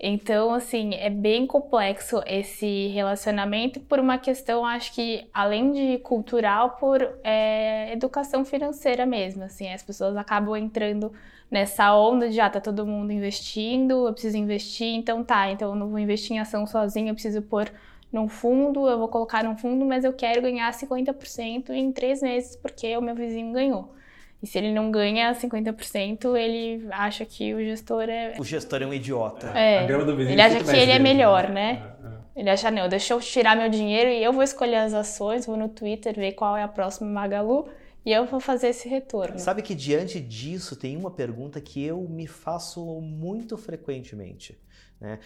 Então, 0.00 0.54
assim, 0.54 0.94
é 0.94 1.10
bem 1.10 1.44
complexo 1.44 2.22
esse 2.24 2.86
relacionamento 2.88 3.80
por 3.80 3.98
uma 3.98 4.16
questão, 4.16 4.64
acho 4.64 4.94
que, 4.94 5.28
além 5.34 5.72
de 5.72 5.98
cultural, 5.98 6.76
por 6.76 7.02
é, 7.24 7.92
educação 7.92 8.44
financeira 8.44 9.04
mesmo. 9.04 9.42
Assim, 9.42 9.68
as 9.72 9.82
pessoas 9.82 10.16
acabam 10.16 10.56
entrando 10.56 11.12
nessa 11.50 11.92
onda 11.96 12.28
de, 12.28 12.36
já 12.36 12.46
ah, 12.46 12.50
tá 12.50 12.60
todo 12.60 12.86
mundo 12.86 13.12
investindo, 13.12 14.06
eu 14.06 14.12
preciso 14.12 14.36
investir, 14.36 14.94
então 14.94 15.24
tá, 15.24 15.50
então 15.50 15.70
eu 15.70 15.74
não 15.74 15.88
vou 15.88 15.98
investir 15.98 16.36
em 16.36 16.40
ação 16.40 16.66
sozinho, 16.66 17.08
eu 17.08 17.14
preciso 17.14 17.42
pôr 17.42 17.72
num 18.12 18.28
fundo, 18.28 18.88
eu 18.88 18.98
vou 18.98 19.08
colocar 19.08 19.42
num 19.42 19.56
fundo, 19.56 19.84
mas 19.84 20.04
eu 20.04 20.12
quero 20.12 20.40
ganhar 20.42 20.72
50% 20.72 21.70
em 21.70 21.92
três 21.92 22.22
meses, 22.22 22.56
porque 22.56 22.96
o 22.96 23.02
meu 23.02 23.14
vizinho 23.14 23.52
ganhou. 23.52 23.94
E 24.42 24.46
se 24.46 24.56
ele 24.58 24.72
não 24.72 24.90
ganha 24.90 25.34
50%, 25.34 26.36
ele 26.36 26.86
acha 26.92 27.24
que 27.24 27.52
o 27.54 27.58
gestor 27.58 28.04
é. 28.08 28.34
O 28.38 28.44
gestor 28.44 28.82
é 28.82 28.86
um 28.86 28.94
idiota. 28.94 29.50
É. 29.58 29.84
Ele 29.84 30.40
acha 30.40 30.62
que 30.62 30.76
ele 30.76 30.92
é 30.92 30.98
melhor, 30.98 31.48
né? 31.48 31.82
É, 32.02 32.06
é. 32.06 32.40
Ele 32.40 32.50
acha, 32.50 32.70
não, 32.70 32.88
deixa 32.88 33.14
eu 33.14 33.20
tirar 33.20 33.56
meu 33.56 33.68
dinheiro 33.68 34.10
e 34.10 34.22
eu 34.22 34.32
vou 34.32 34.44
escolher 34.44 34.76
as 34.76 34.94
ações, 34.94 35.44
vou 35.44 35.56
no 35.56 35.68
Twitter 35.68 36.14
ver 36.14 36.32
qual 36.32 36.56
é 36.56 36.62
a 36.62 36.68
próxima 36.68 37.10
Magalu 37.10 37.68
e 38.06 38.12
eu 38.12 38.26
vou 38.26 38.38
fazer 38.38 38.68
esse 38.68 38.88
retorno. 38.88 39.38
Sabe 39.40 39.60
que 39.60 39.74
diante 39.74 40.20
disso 40.20 40.76
tem 40.76 40.96
uma 40.96 41.10
pergunta 41.10 41.60
que 41.60 41.84
eu 41.84 42.00
me 42.08 42.28
faço 42.28 42.80
muito 43.00 43.56
frequentemente. 43.56 44.56
Né? 45.00 45.18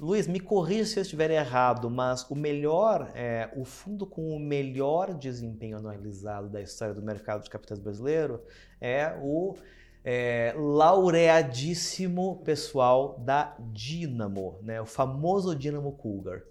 Luiz, 0.00 0.26
me 0.26 0.40
corrija 0.40 0.86
se 0.86 0.98
eu 0.98 1.02
estiver 1.02 1.30
errado, 1.30 1.90
mas 1.90 2.28
o 2.30 2.34
melhor, 2.34 3.12
é, 3.14 3.50
o 3.54 3.66
fundo 3.66 4.06
com 4.06 4.34
o 4.34 4.40
melhor 4.40 5.12
desempenho 5.12 5.76
anualizado 5.76 6.48
da 6.48 6.62
história 6.62 6.94
do 6.94 7.02
mercado 7.02 7.44
de 7.44 7.50
capitais 7.50 7.78
brasileiro 7.78 8.42
é 8.80 9.14
o 9.22 9.54
é, 10.02 10.54
laureadíssimo 10.56 12.40
pessoal 12.44 13.18
da 13.18 13.54
Dynamo, 13.58 14.58
né? 14.62 14.80
o 14.80 14.86
famoso 14.86 15.54
Dynamo 15.54 15.92
Cougar. 15.92 16.42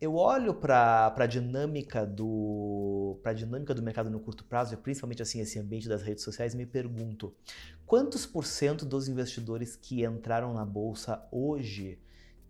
Eu 0.00 0.14
olho 0.14 0.54
para 0.54 1.12
a 1.16 1.26
dinâmica 1.26 2.06
do 2.06 3.18
para 3.20 3.32
dinâmica 3.32 3.74
do 3.74 3.82
mercado 3.82 4.08
no 4.08 4.20
curto 4.20 4.44
prazo, 4.44 4.74
e 4.74 4.76
principalmente 4.76 5.22
assim 5.22 5.40
esse 5.40 5.58
ambiente 5.58 5.88
das 5.88 6.02
redes 6.02 6.22
sociais, 6.22 6.54
e 6.54 6.56
me 6.56 6.66
pergunto 6.66 7.34
quantos 7.84 8.24
por 8.24 8.44
cento 8.44 8.86
dos 8.86 9.08
investidores 9.08 9.74
que 9.74 10.04
entraram 10.04 10.54
na 10.54 10.64
bolsa 10.64 11.26
hoje 11.32 11.98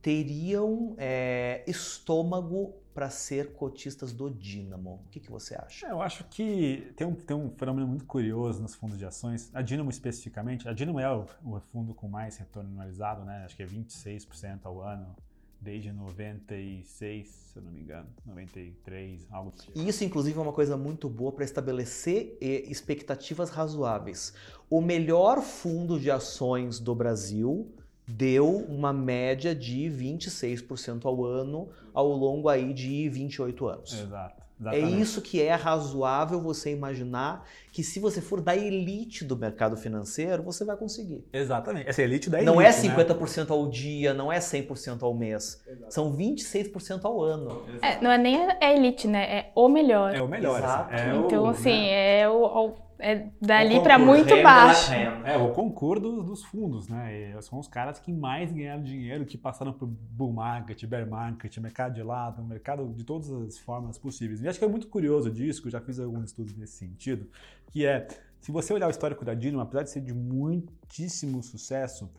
teriam 0.07 0.95
é, 0.99 1.65
estômago 1.67 2.77
para 2.95 3.11
ser 3.11 3.55
cotistas 3.55 4.13
do 4.13 4.31
Dynamo. 4.31 5.03
O 5.05 5.11
que, 5.11 5.19
que 5.19 5.29
você 5.29 5.57
acha? 5.57 5.89
É, 5.89 5.91
eu 5.91 6.01
acho 6.01 6.23
que 6.31 6.93
tem 6.95 7.05
um, 7.05 7.13
tem 7.13 7.37
um 7.37 7.51
fenômeno 7.51 7.89
muito 7.89 8.05
curioso 8.05 8.63
nos 8.63 8.77
fundos 8.77 8.97
de 8.97 9.05
ações. 9.05 9.51
A 9.53 9.63
Dynamo 9.63 9.91
especificamente, 9.91 10.69
a 10.69 10.73
Dynamo 10.73 11.01
é 11.01 11.13
o, 11.13 11.27
o 11.45 11.59
fundo 11.59 11.93
com 11.93 12.07
mais 12.07 12.37
retorno 12.37 12.71
anualizado, 12.71 13.25
né? 13.25 13.43
Acho 13.47 13.57
que 13.57 13.65
é 13.65 13.67
26% 13.67 14.61
ao 14.63 14.81
ano 14.81 15.17
desde 15.61 15.91
96, 15.91 17.27
se 17.27 17.59
eu 17.59 17.63
não 17.65 17.73
me 17.73 17.81
engano, 17.81 18.07
93, 18.25 19.27
algo 19.33 19.53
assim. 19.57 19.73
Isso, 19.75 20.05
inclusive, 20.05 20.39
é 20.39 20.41
uma 20.41 20.53
coisa 20.53 20.77
muito 20.77 21.09
boa 21.09 21.33
para 21.33 21.45
estabelecer 21.45 22.39
expectativas 22.41 23.51
razoáveis. 23.51 24.33
O 24.71 24.81
melhor 24.81 25.43
fundo 25.43 25.99
de 25.99 26.13
ações 26.13 26.79
do 26.79 26.95
Brasil 26.95 27.75
deu 28.07 28.49
uma 28.69 28.93
média 28.93 29.55
de 29.55 29.91
26% 29.91 31.05
ao 31.05 31.25
ano 31.25 31.69
ao 31.93 32.09
longo 32.09 32.49
aí 32.49 32.73
de 32.73 33.09
28 33.09 33.67
anos. 33.67 33.93
Exato. 33.93 34.47
É 34.59 34.79
exatamente. 34.79 34.97
É 34.97 35.01
isso 35.01 35.21
que 35.21 35.43
é 35.43 35.55
razoável 35.55 36.41
você 36.41 36.73
imaginar 36.73 37.47
que 37.73 37.83
se 37.83 38.01
você 38.01 38.23
for 38.23 38.41
da 38.41 38.57
elite 38.57 39.23
do 39.23 39.37
mercado 39.37 39.77
financeiro, 39.77 40.43
você 40.43 40.65
vai 40.65 40.77
conseguir. 40.77 41.23
Exatamente. 41.31 41.89
Essa 41.89 42.03
elite 42.03 42.31
da 42.31 42.39
elite. 42.39 42.51
Não 42.51 42.61
é 42.61 42.71
50% 42.71 43.39
né? 43.39 43.47
ao 43.51 43.69
dia, 43.69 44.15
não 44.15 44.33
é 44.33 44.39
100% 44.39 45.03
ao 45.03 45.13
mês. 45.13 45.63
Exato. 45.67 45.93
São 45.93 46.17
26% 46.17 47.05
ao 47.05 47.23
ano. 47.23 47.65
É, 47.83 48.01
não 48.01 48.11
é 48.11 48.17
nem 48.17 48.49
a 48.51 48.73
elite, 48.73 49.07
né? 49.07 49.41
É 49.41 49.53
o 49.55 49.69
melhor. 49.69 50.15
É 50.15 50.23
o 50.23 50.29
melhor. 50.29 50.59
Exato. 50.59 50.95
É 50.95 51.17
então, 51.17 51.45
o, 51.45 51.49
assim, 51.49 51.69
né? 51.69 52.21
é 52.21 52.29
o, 52.29 52.43
o 52.43 52.86
é 52.99 53.29
dali 53.41 53.81
para 53.81 53.99
muito 53.99 54.43
baixo. 54.43 54.93
É, 54.93 55.37
o 55.37 55.53
concurso 55.53 56.23
dos 56.23 56.45
fundos, 56.45 56.89
né? 56.89 57.37
E 57.37 57.43
são 57.43 57.59
os 57.59 57.69
caras 57.69 57.99
que 57.99 58.13
mais 58.13 58.53
ganharam 58.53 58.83
dinheiro, 58.83 59.25
que 59.25 59.37
passaram 59.37 59.73
por 59.73 59.87
bull 59.87 60.33
market, 60.33 60.85
bear 60.87 61.07
market, 61.07 61.57
mercado 61.59 61.95
de 61.95 62.03
lado, 62.03 62.43
mercado 62.43 62.87
de 62.95 63.05
todas 63.05 63.31
as 63.31 63.59
formas 63.59 63.99
possíveis. 63.99 64.43
E 64.43 64.49
acho 64.49 64.59
que 64.59 64.65
é 64.65 64.69
muito 64.69 64.89
curioso 64.89 65.31
disso, 65.31 65.61
que 65.61 65.69
eu 65.69 65.73
já 65.73 65.81
fiz 65.81 65.99
alguns 65.99 66.25
estudos 66.25 66.57
nesse 66.57 66.75
sentido, 66.75 67.29
que 67.71 67.85
é, 67.85 68.07
se 68.41 68.51
você 68.51 68.73
olhar 68.73 68.87
o 68.87 68.91
histórico 68.91 69.25
da 69.25 69.35
Dynamo, 69.35 69.63
apesar 69.63 69.83
de 69.83 69.91
ser 69.91 70.01
de 70.01 70.15
muitíssimo 70.15 71.43
sucesso, 71.43 72.11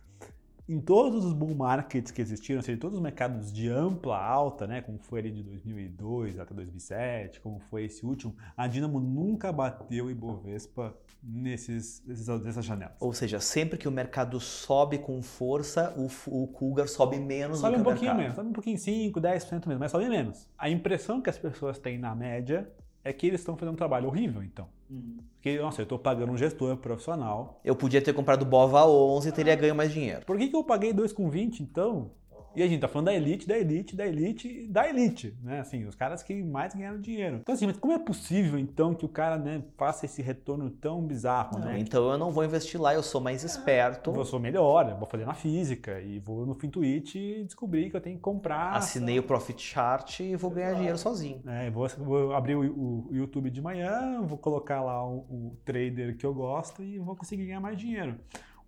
em 0.67 0.81
todos 0.81 1.23
os 1.23 1.33
bull 1.33 1.55
markets 1.55 2.11
que 2.11 2.21
existiram, 2.21 2.59
ou 2.59 2.63
seja, 2.63 2.77
todos 2.77 2.97
os 2.97 3.01
mercados 3.01 3.53
de 3.53 3.69
ampla 3.69 4.17
alta, 4.17 4.67
né, 4.67 4.81
como 4.81 4.99
foi 4.99 5.19
ali 5.19 5.31
de 5.31 5.43
2002 5.43 6.39
até 6.39 6.53
2007, 6.53 7.39
como 7.39 7.59
foi 7.59 7.85
esse 7.85 8.05
último, 8.05 8.35
a 8.55 8.67
Dinamo 8.67 8.99
nunca 8.99 9.51
bateu 9.51 10.05
o 10.05 10.11
Ibovespa 10.11 10.95
nesses, 11.23 12.03
nessas 12.05 12.65
janelas. 12.65 12.95
Ou 12.99 13.13
seja, 13.13 13.39
sempre 13.39 13.77
que 13.77 13.87
o 13.87 13.91
mercado 13.91 14.39
sobe 14.39 14.97
com 14.97 15.21
força, 15.21 15.93
o, 15.97 16.43
o 16.43 16.47
Cougar 16.47 16.87
sobe 16.87 17.17
menos 17.17 17.59
sobe 17.59 17.71
do 17.71 17.75
que 17.75 17.81
um 17.81 17.83
pouquinho 17.83 18.15
mercado. 18.15 18.21
menos, 18.21 18.35
sobe 18.35 18.49
um 18.49 18.53
pouquinho 18.53 18.77
5, 18.77 19.21
10% 19.21 19.67
menos, 19.67 19.79
mas 19.79 19.91
sobe 19.91 20.09
menos. 20.09 20.49
A 20.57 20.69
impressão 20.69 21.21
que 21.21 21.29
as 21.29 21.37
pessoas 21.37 21.79
têm 21.79 21.97
na 21.97 22.13
média 22.13 22.69
é 23.07 23.13
que 23.13 23.25
eles 23.25 23.39
estão 23.39 23.55
fazendo 23.55 23.73
um 23.73 23.77
trabalho 23.77 24.07
horrível, 24.07 24.43
então. 24.43 24.67
Uhum. 24.89 25.17
Porque, 25.35 25.57
nossa, 25.59 25.81
eu 25.81 25.83
estou 25.83 25.97
pagando 25.97 26.31
um 26.31 26.37
gestor 26.37 26.75
profissional. 26.77 27.59
Eu 27.63 27.75
podia 27.75 28.01
ter 28.01 28.13
comprado 28.13 28.45
Bova 28.45 28.85
11 28.85 29.29
e 29.29 29.31
teria 29.31 29.55
ganho 29.55 29.73
mais 29.73 29.93
dinheiro. 29.93 30.25
Por 30.25 30.37
que, 30.37 30.49
que 30.49 30.55
eu 30.55 30.63
paguei 30.63 30.93
2,20 30.93 31.61
então? 31.61 32.11
E 32.55 32.63
a 32.63 32.67
gente 32.67 32.81
tá 32.81 32.87
falando 32.87 33.05
da 33.05 33.13
elite, 33.13 33.47
da 33.47 33.57
elite, 33.57 33.95
da 33.95 34.07
elite, 34.07 34.67
da 34.67 34.89
elite, 34.89 35.37
né? 35.43 35.59
Assim, 35.59 35.85
os 35.85 35.95
caras 35.95 36.23
que 36.23 36.41
mais 36.41 36.73
ganharam 36.73 36.99
dinheiro. 36.99 37.37
Então, 37.41 37.53
assim, 37.53 37.67
mas 37.67 37.77
como 37.77 37.93
é 37.93 37.99
possível, 37.99 38.57
então, 38.57 38.95
que 38.95 39.05
o 39.05 39.09
cara, 39.09 39.37
né, 39.37 39.61
faça 39.77 40.05
esse 40.05 40.21
retorno 40.21 40.69
tão 40.69 41.01
bizarro, 41.01 41.59
não, 41.59 41.67
né? 41.67 41.79
Então 41.79 42.11
eu 42.11 42.17
não 42.17 42.31
vou 42.31 42.43
investir 42.43 42.81
lá, 42.81 42.93
eu 42.93 43.03
sou 43.03 43.21
mais 43.21 43.43
esperto. 43.43 44.11
Eu 44.15 44.25
sou 44.25 44.39
melhor, 44.39 44.89
eu 44.89 44.97
vou 44.97 45.07
fazer 45.07 45.25
na 45.25 45.33
física 45.33 46.01
e 46.01 46.19
vou 46.19 46.45
no 46.45 46.55
Fintuit 46.55 47.17
e 47.17 47.43
descobrir 47.43 47.89
que 47.89 47.95
eu 47.95 48.01
tenho 48.01 48.15
que 48.15 48.21
comprar. 48.21 48.73
Assinei 48.73 49.19
o 49.19 49.23
Profit 49.23 49.61
Chart 49.61 50.19
e 50.19 50.35
vou 50.35 50.49
ganhar 50.49 50.73
dinheiro 50.73 50.97
sozinho. 50.97 51.41
É, 51.47 51.69
vou, 51.69 51.87
vou 51.99 52.33
abrir 52.33 52.55
o, 52.55 52.61
o, 52.61 53.09
YouTube 53.11 53.49
de 53.49 53.61
manhã, 53.61 54.21
vou 54.23 54.37
colocar 54.37 54.81
lá 54.81 55.05
o, 55.05 55.17
o 55.29 55.57
trader 55.63 56.17
que 56.17 56.25
eu 56.25 56.33
gosto 56.33 56.83
e 56.83 56.97
vou 56.97 57.15
conseguir 57.15 57.45
ganhar 57.45 57.59
mais 57.59 57.77
dinheiro. 57.77 58.15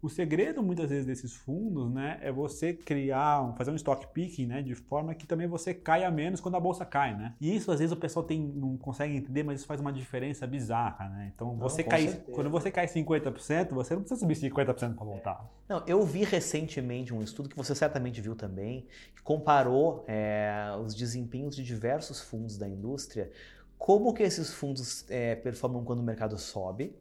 O 0.02 0.08
segredo, 0.08 0.64
muitas 0.64 0.90
vezes, 0.90 1.06
desses 1.06 1.34
fundos, 1.36 1.92
né, 1.92 2.20
é 2.22 2.32
você 2.32 2.74
criar, 2.74 3.54
fazer 3.58 3.72
um 3.72 3.76
stock 3.76 4.08
picking, 4.14 4.48
né, 4.48 4.62
de 4.62 4.74
forma 4.74 5.14
que 5.14 5.28
também 5.28 5.46
você 5.46 5.74
caia 5.74 6.10
menos 6.10 6.40
quando 6.40 6.56
a 6.56 6.60
bolsa 6.60 6.86
cai, 6.86 7.16
né? 7.18 7.36
E 7.42 7.54
isso, 7.54 7.70
às 7.72 7.80
vezes, 7.80 7.92
o 7.92 7.98
pessoal 7.98 8.26
tem, 8.26 8.40
não 8.40 8.78
consegue 8.78 9.16
entender, 9.16 9.44
mas 9.44 9.60
isso 9.60 9.68
faz 9.68 9.82
uma 9.82 9.92
diferença 9.92 10.48
bizarra, 10.48 11.10
né? 11.10 11.32
Então, 11.36 11.50
não, 11.50 11.58
você 11.58 11.84
cai, 11.84 12.08
quando 12.32 12.50
você 12.50 12.72
cai 12.72 12.88
50%, 12.88 13.70
você 13.74 13.94
não 13.94 14.02
precisa 14.02 14.20
subir 14.20 14.36
50% 14.36 14.96
para 14.96 15.06
voltar. 15.06 15.46
Não, 15.68 15.84
eu 15.86 16.02
vi 16.04 16.24
recentemente 16.24 17.14
um 17.14 17.22
estudo 17.22 17.50
que 17.50 17.58
você 17.58 17.76
certamente 17.76 18.22
viu 18.22 18.36
também, 18.36 18.88
que 19.16 19.22
comparou 19.22 20.06
é, 20.08 20.72
os 20.82 20.96
desempenhos 20.96 21.56
de 21.56 21.64
diversos 21.64 22.22
fundos 22.22 22.58
da 22.58 22.68
indústria 22.68 23.30
como 23.80 24.14
que 24.14 24.22
esses 24.22 24.54
fundos 24.54 25.06
é, 25.10 25.36
performam 25.36 25.86
quando 25.86 26.00
o 26.00 26.04
mercado 26.04 26.38
sobe 26.38 26.94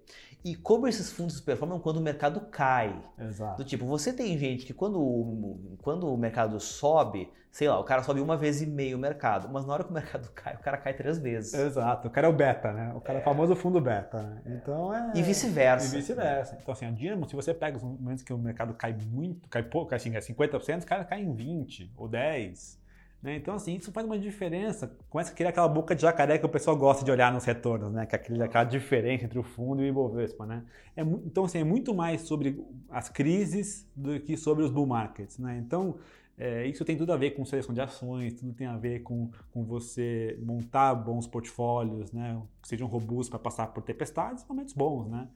e 0.48 0.54
como 0.56 0.88
esses 0.88 1.12
fundos 1.12 1.40
performam 1.40 1.78
quando 1.78 1.98
o 1.98 2.00
mercado 2.00 2.40
cai. 2.50 2.98
Exato. 3.18 3.58
Do 3.58 3.64
tipo, 3.64 3.84
você 3.84 4.12
tem 4.12 4.38
gente 4.38 4.64
que 4.64 4.72
quando, 4.72 5.58
quando 5.82 6.12
o 6.12 6.16
mercado 6.16 6.58
sobe, 6.58 7.30
sei 7.50 7.68
lá, 7.68 7.78
o 7.78 7.84
cara 7.84 8.02
sobe 8.02 8.20
uma 8.20 8.36
vez 8.36 8.62
e 8.62 8.66
meio 8.66 8.96
o 8.96 9.00
mercado, 9.00 9.48
mas 9.52 9.66
na 9.66 9.74
hora 9.74 9.84
que 9.84 9.90
o 9.90 9.92
mercado 9.92 10.30
cai, 10.34 10.54
o 10.54 10.58
cara 10.58 10.78
cai 10.78 10.94
três 10.94 11.18
vezes. 11.18 11.52
Exato, 11.52 12.08
o 12.08 12.10
cara 12.10 12.26
é 12.26 12.30
o 12.30 12.32
beta, 12.32 12.72
né? 12.72 12.92
O 12.94 13.00
cara 13.00 13.18
é, 13.18 13.20
o 13.20 13.24
famoso 13.24 13.54
fundo 13.54 13.78
beta, 13.80 14.22
né? 14.22 14.42
Então 14.46 14.94
é... 14.94 15.12
E 15.14 15.22
vice-versa. 15.22 15.94
E 15.94 15.98
vice-versa. 15.98 16.56
Então 16.60 16.72
assim, 16.72 16.86
a 16.86 16.90
Dynamo, 16.90 17.28
se 17.28 17.36
você 17.36 17.52
pega 17.52 17.76
os 17.76 17.82
momentos 17.82 18.22
que 18.22 18.32
o 18.32 18.38
mercado 18.38 18.72
cai 18.72 18.94
muito, 18.94 19.48
cai 19.50 19.62
pouco, 19.62 19.94
assim, 19.94 20.16
é 20.16 20.20
50%, 20.20 20.78
os 20.78 20.84
caras 20.84 21.06
caem 21.06 21.26
em 21.26 21.34
20 21.34 21.92
ou 21.96 22.08
10. 22.08 22.77
Né? 23.22 23.36
Então, 23.36 23.54
assim, 23.54 23.74
isso 23.74 23.90
faz 23.90 24.06
uma 24.06 24.18
diferença. 24.18 24.96
Começa 25.10 25.32
a 25.32 25.34
criar 25.34 25.50
aquela 25.50 25.68
boca 25.68 25.94
de 25.94 26.02
jacaré 26.02 26.38
que 26.38 26.46
o 26.46 26.48
pessoal 26.48 26.76
gosta 26.76 27.04
de 27.04 27.10
olhar 27.10 27.32
nos 27.32 27.44
retornos, 27.44 27.92
né? 27.92 28.06
Que 28.06 28.14
é 28.14 28.18
aquele, 28.18 28.42
aquela 28.42 28.64
diferença 28.64 29.24
entre 29.24 29.38
o 29.38 29.42
fundo 29.42 29.82
e 29.82 29.86
o 29.86 29.88
Ibovespa, 29.88 30.46
né? 30.46 30.64
É, 30.96 31.02
então, 31.02 31.44
assim, 31.44 31.58
é 31.58 31.64
muito 31.64 31.92
mais 31.94 32.22
sobre 32.22 32.64
as 32.88 33.08
crises 33.08 33.88
do 33.94 34.20
que 34.20 34.36
sobre 34.36 34.64
os 34.64 34.70
bull 34.70 34.86
markets, 34.86 35.38
né? 35.38 35.58
Então, 35.58 35.96
é, 36.38 36.64
isso 36.66 36.84
tem 36.84 36.96
tudo 36.96 37.12
a 37.12 37.16
ver 37.16 37.32
com 37.32 37.44
seleção 37.44 37.74
de 37.74 37.80
ações, 37.80 38.34
tudo 38.34 38.52
tem 38.52 38.68
a 38.68 38.76
ver 38.76 39.00
com, 39.00 39.28
com 39.52 39.64
você 39.64 40.38
montar 40.40 40.94
bons 40.94 41.26
portfólios, 41.26 42.12
né? 42.12 42.40
Que 42.62 42.68
sejam 42.68 42.86
robustos 42.86 43.28
para 43.30 43.40
passar 43.40 43.66
por 43.68 43.82
tempestades 43.82 44.46
momentos 44.48 44.72
bons, 44.72 45.08
né? 45.08 45.26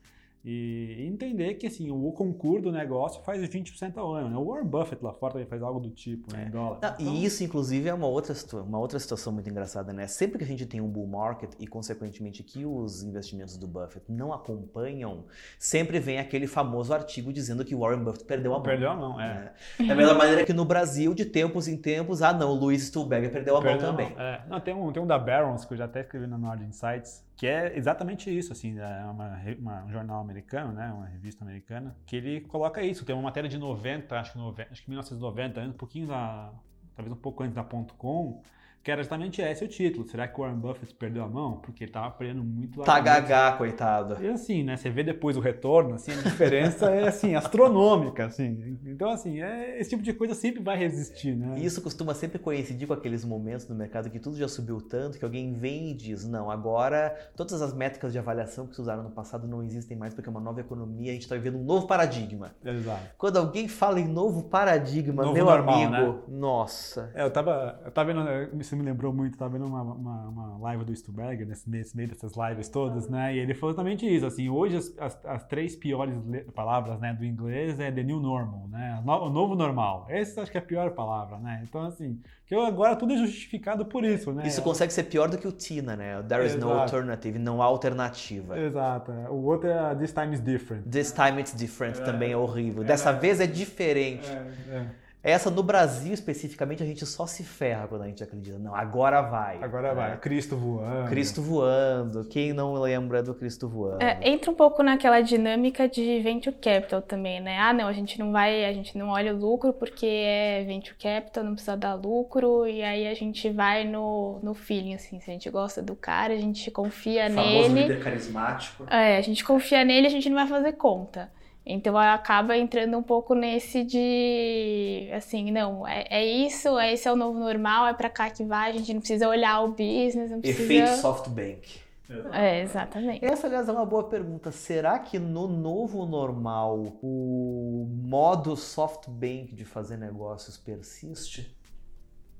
E 0.45 1.05
entender 1.07 1.53
que 1.53 1.67
assim, 1.67 1.89
o 1.89 2.11
concurso 2.11 2.63
do 2.63 2.71
negócio 2.71 3.23
faz 3.23 3.41
20% 3.41 3.97
ao 3.97 4.13
ano. 4.13 4.29
Né? 4.29 4.37
O 4.37 4.45
Warren 4.45 4.67
Buffett 4.67 5.01
lá 5.01 5.13
fora 5.13 5.33
também 5.33 5.47
faz 5.47 5.61
algo 5.61 5.79
do 5.79 5.89
tipo, 5.89 6.33
né, 6.35 6.47
em 6.47 6.51
dólar. 6.51 6.79
Não, 6.81 6.89
então... 6.89 7.13
E 7.13 7.23
isso, 7.23 7.43
inclusive, 7.45 7.87
é 7.87 7.93
uma 7.93 8.07
outra, 8.07 8.35
uma 8.61 8.77
outra 8.77 8.99
situação 8.99 9.31
muito 9.31 9.49
engraçada, 9.49 9.93
né? 9.93 10.05
Sempre 10.05 10.37
que 10.37 10.43
a 10.43 10.47
gente 10.47 10.65
tem 10.65 10.81
um 10.81 10.87
bull 10.89 11.07
market 11.07 11.53
e, 11.59 11.65
consequentemente, 11.65 12.43
que 12.43 12.65
os 12.65 13.03
investimentos 13.03 13.55
do 13.55 13.67
Buffett 13.67 14.11
não 14.11 14.33
acompanham, 14.33 15.23
sempre 15.57 15.97
vem 15.97 16.19
aquele 16.19 16.45
famoso 16.45 16.93
artigo 16.93 17.31
dizendo 17.31 17.63
que 17.63 17.73
o 17.73 17.79
Warren 17.79 18.03
Buffett 18.03 18.25
perdeu 18.25 18.51
a 18.51 18.55
mão. 18.55 18.63
Perdeu 18.63 18.89
a 18.89 18.95
mão, 18.95 19.21
é. 19.21 19.53
é. 19.79 19.85
Da 19.85 19.95
mesma 19.95 20.13
maneira 20.13 20.45
que 20.45 20.51
no 20.51 20.65
Brasil, 20.65 21.13
de 21.13 21.23
tempos 21.23 21.69
em 21.69 21.77
tempos, 21.77 22.21
ah 22.21 22.33
não, 22.33 22.51
o 22.51 22.55
Luiz 22.55 22.83
Stuhlberger 22.83 23.31
perdeu 23.31 23.55
a 23.55 23.61
perdeu 23.61 23.81
mão 23.81 23.91
também. 23.91 24.13
É. 24.17 24.41
Não, 24.49 24.59
tem 24.59 24.73
um, 24.73 24.91
tem 24.91 25.01
um 25.01 25.07
da 25.07 25.17
Barons, 25.17 25.63
que 25.63 25.73
eu 25.73 25.77
já 25.77 25.85
até 25.85 26.01
escrevi 26.01 26.27
no 26.27 26.37
Nord 26.37 26.65
Insights, 26.65 27.23
que 27.35 27.47
é 27.47 27.75
exatamente 27.77 28.35
isso, 28.35 28.53
assim, 28.53 28.77
é 28.79 29.05
uma, 29.05 29.39
uma, 29.59 29.83
um 29.85 29.91
jornal 29.91 30.21
americano, 30.21 30.71
né, 30.71 30.91
uma 30.91 31.05
revista 31.05 31.43
americana, 31.43 31.95
que 32.05 32.15
ele 32.15 32.41
coloca 32.41 32.81
isso. 32.81 33.03
Tem 33.05 33.15
uma 33.15 33.23
matéria 33.23 33.49
de 33.49 33.57
90, 33.57 34.19
acho 34.19 34.33
que, 34.33 34.37
90, 34.37 34.71
acho 34.71 34.83
que 34.83 34.89
1990, 34.89 35.61
um 35.61 35.73
pouquinho 35.73 36.07
da, 36.07 36.53
talvez 36.95 37.11
um 37.11 37.19
pouco 37.19 37.43
antes 37.43 37.55
da 37.55 37.63
ponto 37.63 37.95
.com, 37.95 38.41
que 38.83 38.91
era 38.91 39.01
justamente 39.01 39.41
esse 39.41 39.63
o 39.63 39.67
título. 39.67 40.05
Será 40.07 40.27
que 40.27 40.37
o 40.37 40.43
Warren 40.43 40.59
Buffett 40.59 40.93
perdeu 40.95 41.23
a 41.23 41.27
mão? 41.27 41.57
Porque 41.57 41.85
ele 41.85 41.91
tava 41.91 42.07
aprendendo 42.07 42.43
muito 42.43 42.81
Tá 42.81 42.99
gagá, 42.99 43.53
coitado. 43.53 44.21
E 44.21 44.27
assim, 44.27 44.61
né? 44.63 44.75
Você 44.75 44.89
vê 44.89 45.03
depois 45.03 45.37
o 45.37 45.39
retorno, 45.39 45.95
assim, 45.95 46.11
a 46.11 46.21
diferença 46.21 46.89
é 46.89 47.07
assim, 47.07 47.33
astronômica, 47.35 48.25
assim. 48.25 48.77
Então, 48.85 49.09
assim, 49.09 49.41
é, 49.41 49.79
esse 49.79 49.91
tipo 49.91 50.03
de 50.03 50.11
coisa 50.11 50.33
sempre 50.33 50.61
vai 50.61 50.77
resistir, 50.77 51.33
né? 51.35 51.55
E 51.57 51.65
isso 51.65 51.81
costuma 51.81 52.13
sempre 52.13 52.37
coincidir 52.37 52.85
com 52.87 52.93
aqueles 52.93 53.23
momentos 53.23 53.67
no 53.69 53.75
mercado 53.75 54.09
que 54.09 54.19
tudo 54.19 54.37
já 54.37 54.47
subiu 54.49 54.81
tanto 54.81 55.17
que 55.17 55.23
alguém 55.23 55.53
vem 55.53 55.91
e 55.91 55.93
diz: 55.93 56.27
não, 56.27 56.51
agora 56.51 57.15
todas 57.37 57.61
as 57.61 57.73
métricas 57.73 58.11
de 58.11 58.19
avaliação 58.19 58.67
que 58.67 58.75
se 58.75 58.81
usaram 58.81 59.03
no 59.03 59.11
passado 59.11 59.47
não 59.47 59.63
existem 59.63 59.95
mais 59.95 60.13
porque 60.13 60.27
é 60.27 60.31
uma 60.31 60.41
nova 60.41 60.59
economia, 60.59 61.11
a 61.11 61.13
gente 61.13 61.23
está 61.23 61.35
vivendo 61.35 61.57
um 61.57 61.63
novo 61.63 61.87
paradigma. 61.87 62.53
Exato. 62.63 63.01
Quando 63.17 63.37
alguém 63.37 63.69
fala 63.69 63.99
em 63.99 64.07
novo 64.07 64.43
paradigma, 64.43 65.23
novo 65.23 65.33
meu 65.33 65.45
normal, 65.45 65.75
amigo, 65.75 66.11
né? 66.13 66.21
nossa. 66.27 67.11
É, 67.15 67.23
eu 67.23 67.31
tava, 67.31 67.79
eu 67.85 67.91
tava 67.91 68.13
vendo, 68.13 68.57
você 68.73 68.75
me 68.75 68.83
lembrou 68.83 69.13
muito, 69.13 69.37
tava 69.37 69.51
vendo 69.51 69.65
uma, 69.65 69.81
uma, 69.81 70.27
uma 70.27 70.57
live 70.57 70.83
do 70.83 70.95
Stuberger, 70.95 71.47
nesse, 71.47 71.69
nesse 71.69 71.95
meio 71.95 72.09
dessas 72.09 72.33
lives 72.35 72.67
todas, 72.67 73.07
né? 73.07 73.35
E 73.35 73.39
ele 73.39 73.53
falou 73.53 73.73
exatamente 73.73 74.05
isso, 74.05 74.25
assim, 74.25 74.49
hoje 74.49 74.77
as, 74.77 74.93
as, 74.97 75.25
as 75.25 75.43
três 75.45 75.75
piores 75.75 76.15
palavras, 76.53 76.99
né, 76.99 77.13
do 77.13 77.23
inglês 77.23 77.79
é 77.79 77.91
the 77.91 78.03
new 78.03 78.19
normal, 78.19 78.67
né? 78.69 79.01
O 79.05 79.29
novo 79.29 79.55
normal. 79.55 80.05
Essa 80.09 80.41
acho 80.41 80.51
que 80.51 80.57
é 80.57 80.61
a 80.61 80.63
pior 80.63 80.91
palavra, 80.91 81.37
né? 81.37 81.63
Então, 81.67 81.81
assim, 81.83 82.19
que 82.45 82.55
agora 82.55 82.95
tudo 82.95 83.13
é 83.13 83.17
justificado 83.17 83.85
por 83.85 84.03
isso, 84.03 84.31
né? 84.31 84.47
Isso 84.47 84.61
consegue 84.61 84.91
ser 84.91 85.03
pior 85.03 85.29
do 85.29 85.37
que 85.37 85.47
o 85.47 85.51
TINA, 85.51 85.95
né? 85.95 86.21
There 86.23 86.45
is 86.45 86.55
Exato. 86.55 86.65
no 86.65 86.79
alternative, 86.79 87.39
não 87.39 87.61
há 87.61 87.65
alternativa. 87.65 88.59
Exato. 88.59 89.11
O 89.29 89.45
outro 89.45 89.69
é 89.69 89.95
This 89.95 90.11
time 90.11 90.33
is 90.33 90.41
different. 90.41 90.89
This 90.89 91.11
time 91.11 91.39
it's 91.39 91.55
different 91.55 91.99
é. 91.99 92.03
também 92.03 92.31
é 92.31 92.37
horrível. 92.37 92.83
Dessa 92.83 93.11
é. 93.11 93.13
vez 93.13 93.39
é 93.39 93.47
diferente. 93.47 94.27
É. 94.29 94.75
é. 94.75 95.02
Essa 95.23 95.49
no 95.49 95.63
Brasil 95.63 96.13
especificamente 96.13 96.83
a 96.83 96.85
gente 96.85 97.05
só 97.05 97.25
se 97.25 97.45
ferra 97.45 97.87
quando 97.87 98.01
a 98.01 98.07
gente 98.07 98.21
acredita. 98.21 98.59
Não, 98.59 98.75
agora 98.75 99.21
vai. 99.21 99.57
Agora 99.63 99.93
vai. 99.93 100.13
É. 100.13 100.17
Cristo 100.17 100.57
voando. 100.57 101.09
Cristo 101.09 101.41
voando. 101.41 102.25
Quem 102.25 102.51
não 102.51 102.73
lembra 102.73 103.23
do 103.23 103.33
Cristo 103.33 103.69
voando? 103.69 104.03
É, 104.03 104.19
entra 104.21 104.51
um 104.51 104.53
pouco 104.53 104.83
naquela 104.83 105.21
dinâmica 105.21 105.87
de 105.87 106.19
venture 106.19 106.53
capital 106.53 107.01
também, 107.01 107.39
né? 107.39 107.57
Ah, 107.57 107.71
não, 107.71 107.87
a 107.87 107.93
gente 107.93 108.19
não 108.19 108.33
vai, 108.33 108.65
a 108.65 108.73
gente 108.73 108.97
não 108.97 109.07
olha 109.09 109.33
o 109.33 109.37
lucro 109.37 109.71
porque 109.71 110.05
é 110.05 110.65
venture 110.65 110.97
capital, 110.97 111.45
não 111.45 111.53
precisa 111.53 111.77
dar 111.77 111.93
lucro 111.93 112.67
e 112.67 112.83
aí 112.83 113.07
a 113.07 113.13
gente 113.13 113.49
vai 113.49 113.85
no, 113.85 114.39
no 114.43 114.53
feeling 114.53 114.93
assim, 114.93 115.21
se 115.21 115.29
a 115.29 115.33
gente 115.33 115.49
gosta 115.49 115.81
do 115.81 115.95
cara, 115.95 116.33
a 116.33 116.37
gente 116.37 116.69
confia 116.69 117.27
o 117.27 117.29
nele. 117.29 117.63
Famoso 117.63 117.75
líder 117.75 118.03
carismático. 118.03 118.85
É, 118.89 119.17
a 119.17 119.21
gente 119.21 119.41
confia 119.45 119.85
nele, 119.85 120.05
a 120.05 120.09
gente 120.09 120.27
não 120.27 120.35
vai 120.35 120.47
fazer 120.47 120.73
conta. 120.73 121.31
Então 121.65 121.97
acaba 121.97 122.57
entrando 122.57 122.97
um 122.97 123.03
pouco 123.03 123.33
nesse 123.33 123.83
de 123.83 125.09
assim, 125.13 125.49
não, 125.49 125.87
é, 125.87 126.05
é 126.09 126.25
isso, 126.25 126.77
é, 126.77 126.93
esse 126.93 127.07
é 127.07 127.11
o 127.11 127.15
novo 127.15 127.39
normal, 127.39 127.87
é 127.87 127.93
para 127.93 128.09
cá 128.09 128.29
que 128.29 128.43
vai, 128.43 128.71
a 128.71 128.73
gente 128.73 128.93
não 128.93 128.99
precisa 128.99 129.29
olhar 129.29 129.61
o 129.61 129.69
business, 129.69 130.29
não 130.29 130.41
precisa. 130.41 130.73
Efeito 130.73 131.01
SoftBank. 131.01 131.83
É, 132.31 132.61
exatamente. 132.61 133.25
Essa, 133.25 133.47
aliás, 133.47 133.67
é 133.67 133.71
uma 133.71 133.85
boa 133.85 134.03
pergunta. 134.03 134.51
Será 134.51 134.99
que 134.99 135.17
no 135.17 135.47
novo 135.47 136.05
normal 136.05 136.97
o 137.01 137.87
modo 137.89 138.55
SoftBank 138.55 139.55
de 139.55 139.63
fazer 139.63 139.97
negócios 139.97 140.57
persiste? 140.57 141.55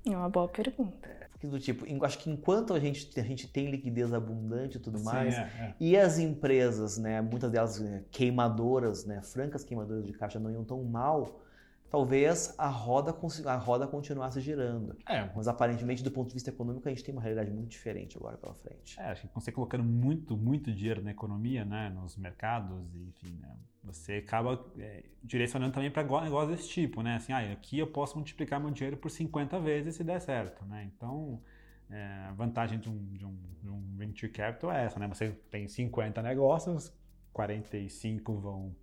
É 0.05 0.15
uma 0.15 0.29
boa 0.29 0.49
pergunta 0.49 1.09
do 1.47 1.59
tipo, 1.59 1.85
acho 2.05 2.19
que 2.19 2.29
enquanto 2.29 2.73
a 2.73 2.79
gente, 2.79 3.19
a 3.19 3.23
gente 3.23 3.47
tem 3.47 3.69
liquidez 3.69 4.13
abundante 4.13 4.77
e 4.77 4.79
tudo 4.79 4.97
Sim, 4.97 5.05
mais, 5.05 5.35
é, 5.35 5.41
é. 5.41 5.75
e 5.79 5.97
as 5.97 6.17
empresas, 6.19 6.97
né, 6.97 7.21
muitas 7.21 7.51
delas 7.51 7.79
né, 7.79 8.03
queimadoras, 8.11 9.05
né, 9.05 9.21
francas 9.21 9.63
queimadoras 9.63 10.05
de 10.05 10.13
caixa 10.13 10.39
não 10.39 10.51
iam 10.51 10.63
tão 10.63 10.83
mal, 10.83 11.42
talvez 11.93 12.55
a 12.57 12.69
roda, 12.69 13.15
a 13.45 13.55
roda 13.55 13.85
continuasse 13.85 14.41
girando. 14.41 14.97
É. 15.07 15.29
Mas 15.35 15.47
aparentemente, 15.47 16.03
do 16.03 16.09
ponto 16.09 16.29
de 16.29 16.33
vista 16.33 16.49
econômico, 16.49 16.87
a 16.87 16.91
gente 16.91 17.03
tem 17.03 17.13
uma 17.13 17.21
realidade 17.21 17.51
muito 17.51 17.69
diferente 17.69 18.17
agora 18.17 18.35
pela 18.35 18.55
frente. 18.55 18.99
É, 18.99 19.11
acho 19.11 19.27
que 19.27 19.35
você 19.35 19.51
colocando 19.51 19.83
muito, 19.83 20.35
muito 20.35 20.71
dinheiro 20.71 21.03
na 21.03 21.11
economia, 21.11 21.63
né, 21.63 21.91
nos 21.91 22.17
mercados, 22.17 22.95
enfim, 22.95 23.37
né, 23.39 23.55
você 23.83 24.13
acaba 24.13 24.59
é, 24.79 25.03
direcionando 25.23 25.71
também 25.71 25.91
para 25.91 26.01
negócios 26.01 26.57
desse 26.57 26.67
tipo, 26.67 27.03
né? 27.03 27.17
Assim, 27.17 27.31
ah, 27.31 27.51
aqui 27.51 27.77
eu 27.77 27.85
posso 27.85 28.15
multiplicar 28.15 28.59
meu 28.59 28.71
dinheiro 28.71 28.97
por 28.97 29.11
50 29.11 29.59
vezes 29.59 29.93
se 29.93 30.03
der 30.03 30.19
certo, 30.19 30.65
né? 30.65 30.89
Então, 30.95 31.39
é, 31.91 32.25
a 32.27 32.31
vantagem 32.31 32.79
de 32.79 32.89
um, 32.89 32.97
de, 33.13 33.23
um, 33.23 33.37
de 33.61 33.69
um 33.69 33.95
venture 33.95 34.31
capital 34.31 34.71
é 34.71 34.85
essa, 34.85 34.99
né? 34.99 35.07
Você 35.07 35.29
tem 35.51 35.67
50 35.67 36.23
negócios, 36.23 36.91
45 37.31 38.33
vão 38.39 38.75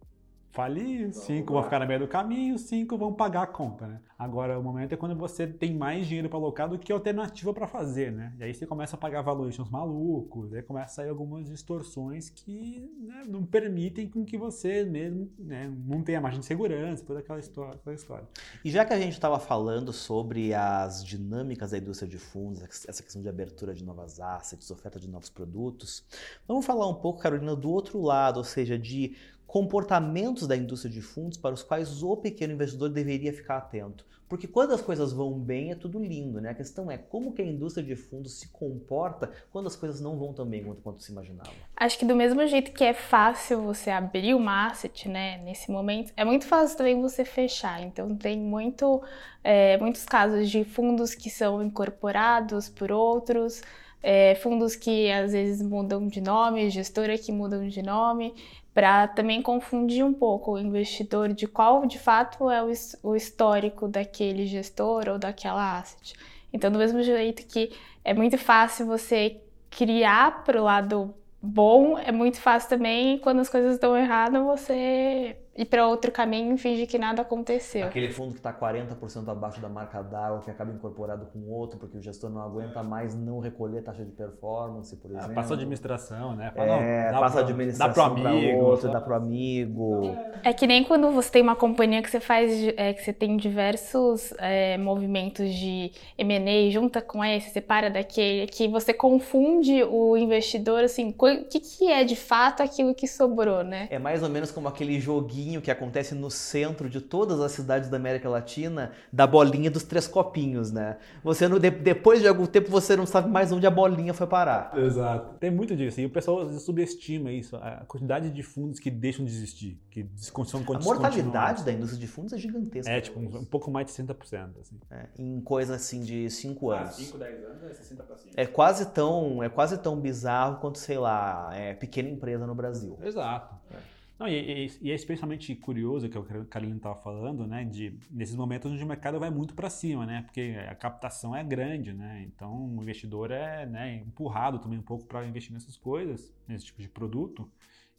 falir, 0.51 1.13
cinco 1.13 1.53
vão 1.53 1.63
ficar 1.63 1.79
no 1.79 1.87
meio 1.87 2.01
do 2.01 2.09
caminho, 2.09 2.59
cinco 2.59 2.99
vão 2.99 3.13
pagar 3.13 3.43
a 3.43 3.47
conta, 3.47 3.87
né? 3.87 4.01
Agora, 4.19 4.59
o 4.59 4.63
momento 4.63 4.93
é 4.93 4.97
quando 4.97 5.17
você 5.17 5.47
tem 5.47 5.75
mais 5.75 6.07
dinheiro 6.07 6.29
para 6.29 6.39
alocar 6.39 6.69
do 6.69 6.79
que 6.79 6.93
alternativa 6.93 7.55
para 7.55 7.67
fazer, 7.67 8.13
né? 8.13 8.35
E 8.39 8.45
aí 8.45 8.53
você 8.53 8.67
começa 8.67 8.97
a 8.97 8.99
pagar 8.99 9.23
valuations 9.23 9.71
malucos, 9.71 10.53
aí 10.53 10.61
começa 10.61 10.87
a 10.87 10.95
sair 10.97 11.09
algumas 11.09 11.49
distorções 11.49 12.29
que 12.29 12.87
né, 12.99 13.23
não 13.27 13.45
permitem 13.47 14.09
com 14.09 14.25
que 14.25 14.37
você 14.37 14.85
mesmo 14.85 15.31
né, 15.39 15.73
não 15.87 16.03
tenha 16.03 16.21
margem 16.21 16.41
de 16.41 16.47
segurança, 16.47 17.05
toda 17.05 17.21
aquela 17.21 17.39
história, 17.39 17.75
aquela 17.77 17.95
história. 17.95 18.29
E 18.65 18.71
já 18.71 18.85
que 18.85 18.93
a 18.93 18.99
gente 18.99 19.13
estava 19.13 19.39
falando 19.39 19.93
sobre 19.93 20.53
as 20.53 21.05
dinâmicas 21.05 21.71
da 21.71 21.79
indústria 21.79 22.09
de 22.09 22.19
fundos, 22.19 22.61
essa 22.63 23.03
questão 23.03 23.23
de 23.23 23.29
abertura 23.29 23.73
de 23.73 23.85
novas 23.85 24.21
assets, 24.21 24.71
oferta 24.71 24.99
de 24.99 25.09
novos 25.09 25.31
produtos, 25.31 26.05
vamos 26.47 26.67
falar 26.67 26.89
um 26.89 26.95
pouco, 26.95 27.21
Carolina, 27.21 27.55
do 27.57 27.71
outro 27.71 28.03
lado, 28.03 28.39
ou 28.39 28.45
seja, 28.45 28.79
de 28.79 29.17
comportamentos 29.51 30.47
da 30.47 30.57
indústria 30.57 30.93
de 30.93 31.03
fundos 31.03 31.37
para 31.37 31.53
os 31.53 31.63
quais 31.63 32.05
o 32.05 32.17
pequeno 32.17 32.53
investidor 32.53 32.89
deveria 32.89 33.33
ficar 33.33 33.57
atento. 33.57 34.07
Porque 34.29 34.47
quando 34.47 34.73
as 34.73 34.81
coisas 34.81 35.13
vão 35.13 35.33
bem 35.33 35.73
é 35.73 35.75
tudo 35.75 35.99
lindo, 35.99 36.41
né? 36.41 36.51
A 36.51 36.55
questão 36.55 36.89
é 36.89 36.97
como 36.97 37.33
que 37.33 37.43
a 37.43 37.45
indústria 37.45 37.85
de 37.85 37.97
fundos 37.97 38.39
se 38.39 38.47
comporta 38.51 39.29
quando 39.51 39.67
as 39.67 39.75
coisas 39.75 40.01
não 40.01 40.17
vão 40.17 40.33
tão 40.33 40.47
bem 40.47 40.63
quanto, 40.63 40.81
quanto 40.83 41.03
se 41.03 41.11
imaginava. 41.11 41.51
Acho 41.77 41.99
que 41.99 42.05
do 42.05 42.15
mesmo 42.15 42.47
jeito 42.47 42.71
que 42.71 42.85
é 42.85 42.95
fácil 42.95 43.61
você 43.63 43.91
abrir 43.91 44.35
uma 44.35 44.69
asset, 44.69 45.09
né, 45.09 45.39
nesse 45.39 45.69
momento, 45.69 46.13
é 46.17 46.25
muito 46.25 46.47
fácil 46.47 46.79
também 46.79 47.03
você 47.03 47.25
fechar. 47.25 47.83
Então 47.83 48.15
tem 48.15 48.39
muito, 48.39 49.03
é, 49.43 49.77
muitos 49.79 50.05
casos 50.05 50.49
de 50.49 50.63
fundos 50.63 51.13
que 51.13 51.29
são 51.29 51.61
incorporados 51.61 52.69
por 52.69 52.93
outros, 52.93 53.63
é, 54.01 54.37
fundos 54.37 54.77
que 54.77 55.11
às 55.11 55.33
vezes 55.33 55.61
mudam 55.61 56.07
de 56.07 56.21
nome, 56.21 56.71
gestora 56.71 57.19
que 57.19 57.33
mudam 57.33 57.67
de 57.67 57.83
nome 57.83 58.33
para 58.73 59.09
também 59.09 59.43
confundir 59.43 60.05
um 60.05 60.13
pouco 60.13 60.53
o 60.53 60.59
investidor 60.59 61.33
de 61.33 61.47
qual 61.47 61.87
de 61.87 61.99
fato 61.99 62.49
é 62.51 62.63
o, 63.03 63.17
histórico 63.17 63.89
daquele 63.89 64.47
gestor 64.47 65.09
ou 65.09 65.19
daquela 65.19 65.79
asset. 65.79 66.15
Então, 66.53 66.71
do 66.71 66.79
mesmo 66.79 67.03
jeito 67.03 67.47
que 67.47 67.73
é 68.05 68.15
muito 68.15 68.39
fácil 68.39 68.87
você 68.87 69.41
criar 69.69 70.45
para 70.45 70.61
o 70.61 70.65
lado 70.65 71.15
bom, 71.43 71.99
é 71.99 72.13
muito 72.13 72.41
fácil 72.41 72.69
também 72.69 73.19
quando 73.19 73.41
as 73.41 73.49
coisas 73.49 73.75
estão 73.75 73.97
erradas 73.97 74.43
você 74.43 75.37
ir 75.57 75.65
para 75.65 75.87
outro 75.87 76.13
caminho 76.13 76.55
e 76.55 76.59
fingir 76.59 76.87
que 76.87 76.99
nada 76.99 77.23
aconteceu. 77.23 77.87
Aquele 77.87 78.11
fundo 78.11 78.33
que 78.33 78.39
está 78.39 78.53
40% 78.53 79.29
abaixo 79.29 79.61
da 79.61 79.69
marca 79.69 80.01
d'água, 80.03 80.41
que 80.41 80.51
acaba 80.51 80.73
incorporado 80.73 81.27
com 81.27 81.51
outro, 81.51 81.79
porque 81.79 81.99
o 81.99 82.01
gestor 82.01 82.31
não 82.31 82.41
aguenta 82.41 82.83
mais 82.83 83.15
não 83.15 83.41
recolher 83.41 83.83
taxa 83.83 84.05
de 84.05 84.13
performance, 84.13 84.95
por 84.97 85.11
ah, 85.11 85.15
exemplo. 85.15 85.33
Ah, 85.33 85.35
passa 85.35 85.55
a 85.55 85.57
administração, 85.57 86.37
né? 86.37 86.53
Fala, 86.55 86.77
é, 86.77 87.13
não, 87.13 87.21
passa 87.21 87.39
a 87.39 87.43
administração 87.43 88.15
para 88.15 88.33
outro, 88.33 88.91
dá 88.91 89.01
para 89.01 89.17
amigo. 89.17 90.17
É 90.43 90.53
que 90.53 90.67
nem 90.67 90.85
quando 90.85 91.11
você 91.11 91.31
tem 91.31 91.43
uma 91.43 91.57
companhia 91.57 92.01
que 92.03 92.11
você 92.11 92.21
faz, 92.21 92.51
é, 92.77 92.93
que 92.93 93.03
você 93.03 93.13
tem 93.13 93.37
diversos 93.37 94.33
é, 94.39 94.79
movimentos 94.79 95.53
de 95.53 95.91
M&A, 96.17 96.71
junta 96.71 97.03
com 97.03 97.25
esse, 97.25 97.51
separa 97.51 97.91
daquele, 97.91 98.47
que 98.47 98.69
você 98.69 98.95
confunde 98.95 99.83
o 99.83 100.17
investidor, 100.17 100.85
assim, 100.85 101.15
o 101.19 101.45
que, 101.45 101.61
que 101.61 101.91
é 101.91 102.05
de 102.05 102.17
fato 102.17 102.63
aquilo 102.63 102.95
que 102.95 103.07
sobrou, 103.07 103.65
né? 103.65 103.89
É 103.91 103.99
mais 103.99 104.23
ou 104.23 104.29
menos 104.29 104.51
como 104.51 104.69
aquele 104.69 105.01
joguinho 105.01 105.40
joguinho 105.41 105.63
que 105.63 105.71
acontece 105.71 106.15
no 106.15 106.31
centro 106.31 106.89
de 106.89 107.01
todas 107.01 107.41
as 107.41 107.53
cidades 107.53 107.89
da 107.89 107.97
América 107.97 108.29
Latina 108.29 108.93
da 109.13 109.27
bolinha 109.27 109.71
dos 109.71 109.83
três 109.83 110.07
copinhos, 110.07 110.71
né? 110.71 110.99
Você 111.25 111.49
não, 111.49 111.59
de, 111.59 111.71
depois 111.71 112.21
de 112.21 112.29
algum 112.29 112.47
tempo 112.47 112.71
você 112.71 112.97
não 112.97 113.07
sabe 113.07 113.31
mais 113.31 113.51
onde 113.51 113.67
a 113.67 113.71
bolinha 113.71 114.13
foi 114.13 114.27
parar. 114.27 114.77
Exato. 114.79 115.39
Tem 115.39 115.51
muito 115.51 115.75
disso. 115.75 116.01
E 116.01 116.07
o 116.07 116.11
pessoal 116.11 116.49
subestima 116.59 117.33
isso, 117.33 117.57
a 117.57 117.85
quantidade 117.87 118.31
de 118.31 118.43
fundos 118.43 118.79
que 118.79 118.91
deixam 118.91 119.25
de 119.25 119.33
existir, 119.33 119.81
que 119.91 120.07
são 120.17 120.61
A 120.61 120.79
mortalidade 120.79 121.65
da 121.65 121.73
indústria 121.73 122.01
de 122.01 122.07
fundos 122.07 122.33
é 122.33 122.39
gigantesca. 122.39 122.91
É, 122.91 123.01
tipo, 123.01 123.19
um, 123.19 123.39
um 123.39 123.45
pouco 123.45 123.71
mais 123.71 123.87
de 123.87 123.93
60%. 123.93 124.51
Assim. 124.61 124.79
É, 124.91 125.07
em 125.19 125.41
coisa 125.41 125.75
assim 125.77 126.03
de 126.03 126.29
5 126.29 126.71
anos. 126.71 126.95
5, 126.97 127.19
10 127.19 127.45
anos 127.45 127.63
é 127.63 127.75
60 127.75 128.03
para 128.03 128.17
cima. 128.17 128.33
É 128.37 128.47
quase 128.47 128.87
tão, 128.91 129.43
é 129.43 129.49
quase 129.49 129.79
tão 129.79 129.99
bizarro 129.99 130.59
quanto, 130.61 130.79
sei 130.79 130.99
lá, 130.99 131.51
é, 131.55 131.75
pequena 131.75 132.09
empresa 132.09 132.47
no 132.47 132.55
Brasil. 132.55 132.99
Exato. 133.03 133.55
É. 133.73 133.90
Não, 134.21 134.29
e, 134.29 134.67
e, 134.67 134.71
e, 134.83 134.91
é 134.91 134.95
especialmente 134.95 135.55
curioso 135.57 136.07
que 136.07 136.15
é 136.15 136.21
o 136.21 136.23
que 136.23 136.37
a 136.37 136.45
Karine 136.45 136.77
estava 136.77 136.95
falando, 136.95 137.47
né? 137.47 137.65
De 137.65 137.99
nesses 138.11 138.37
momentos 138.37 138.71
onde 138.71 138.85
o 138.85 138.87
mercado 138.87 139.19
vai 139.19 139.31
muito 139.31 139.55
para 139.55 139.71
cima, 139.71 140.05
né? 140.05 140.21
Porque 140.21 140.57
a 140.69 140.75
captação 140.75 141.35
é 141.35 141.43
grande, 141.43 141.95
né? 141.95 142.23
Então 142.27 142.77
o 142.77 142.83
investidor 142.83 143.31
é 143.31 143.65
né, 143.65 143.95
empurrado 144.07 144.59
também 144.59 144.79
um 144.79 144.83
pouco 144.83 145.07
para 145.07 145.27
investir 145.27 145.55
nessas 145.55 145.75
coisas, 145.75 146.31
nesse 146.47 146.67
tipo 146.67 146.83
de 146.83 146.89
produto 146.91 147.51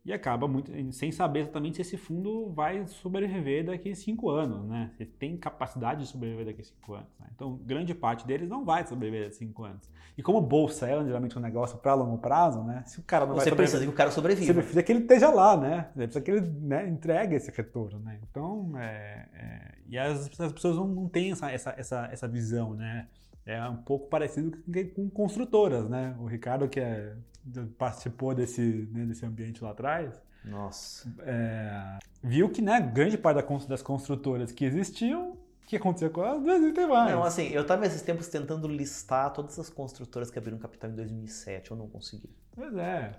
e 0.04 0.12
acaba 0.12 0.47
muito 0.47 0.72
sem 0.93 1.12
saber 1.12 1.41
exatamente 1.41 1.76
se 1.76 1.82
esse 1.84 1.97
fundo 1.97 2.49
vai 2.52 2.88
sobreviver 2.88 3.66
daqui 3.66 3.91
a 3.91 3.95
cinco 3.95 4.32
anos, 4.32 4.68
né? 4.68 4.91
Se 4.97 5.06
tem 5.06 5.38
capacidade 5.38 6.02
de 6.02 6.08
sobreviver 6.08 6.45
daqui 6.45 6.62
a 6.62 6.64
cinco 6.64 6.95
anos. 6.95 7.10
Né? 7.20 7.28
Então, 7.36 7.56
grande 7.58 7.93
parte 7.93 8.26
deles 8.26 8.49
não 8.49 8.66
vai 8.66 8.86
sobreviver 8.86 9.26
daqui 9.26 9.36
a 9.36 9.38
cinco 9.38 9.64
anos. 9.64 9.88
E 10.18 10.24
como 10.24 10.41
bolsa 10.41 10.88
é 10.88 11.04
geralmente 11.04 11.38
um 11.38 11.41
negócio 11.41 11.78
para 11.78 11.93
longo 11.93 12.18
prazo, 12.18 12.64
né? 12.64 12.84
Se 12.86 12.99
o 12.99 13.04
cara 13.04 13.28
não 13.28 13.36
Você 13.36 13.52
vai 13.52 13.58
precisa 13.58 13.84
que 13.84 13.89
o 13.89 13.93
cara 13.93 14.10
sobreviva. 14.10 14.45
Você 14.45 14.54
precisa 14.54 14.84
que 14.84 14.91
ele 14.91 15.02
esteja 15.02 15.30
lá, 15.30 15.56
né? 15.56 15.89
Você 15.93 16.08
precisa 16.08 16.22
que 16.22 16.32
ele 16.32 16.41
né, 16.41 16.89
entregue 16.89 17.36
esse 17.36 17.52
retorno, 17.52 17.99
né? 17.99 18.20
Então, 18.24 18.72
é, 18.78 19.30
é... 19.34 19.76
e 19.88 19.97
as, 19.99 20.32
as, 20.39 20.52
pessoas 20.52 20.78
não, 20.78 20.88
não 20.88 21.08
têm 21.08 21.32
essa, 21.32 21.52
essa, 21.52 21.76
essa, 21.78 22.10
essa 22.12 22.28
visão, 22.28 22.74
né? 22.74 23.08
É 23.54 23.70
um 23.70 23.78
pouco 23.78 24.08
parecido 24.08 24.58
com 24.95 25.10
construtoras, 25.10 25.89
né? 25.89 26.16
O 26.20 26.26
Ricardo, 26.26 26.68
que 26.68 26.80
é 26.80 27.16
participou 27.78 28.36
desse, 28.36 28.88
né, 28.91 29.06
desse 29.06 29.26
ambiente 29.26 29.64
lá 29.64 29.72
atrás. 29.72 30.22
Nossa. 30.43 31.12
É, 31.20 31.99
viu 32.24 32.49
que 32.49 32.62
né, 32.62 32.80
grande 32.82 33.18
parte 33.18 33.68
das 33.68 33.82
construtoras 33.82 34.52
que 34.52 34.66
existiam, 34.66 35.32
o 35.32 35.38
que 35.68 35.76
aconteceu 35.76 36.10
com 36.10 36.24
elas? 36.24 36.41
Não 36.41 36.54
existem 36.56 36.88
mais. 36.88 37.12
Não, 37.12 37.24
assim, 37.24 37.47
eu 37.49 37.62
estava 37.62 37.86
esses 37.86 38.02
tempos 38.02 38.28
tentando 38.28 38.68
listar 38.68 39.32
todas 39.34 39.58
as 39.60 39.70
construtoras 39.70 40.32
que 40.32 40.38
abriram 40.38 40.58
capital 40.58 40.89
em 40.89 40.95
2007, 40.95 41.72
eu 41.72 41.78
não 41.78 41.88
consegui. 41.88 42.30
Pois 42.52 42.76
é. 42.76 43.12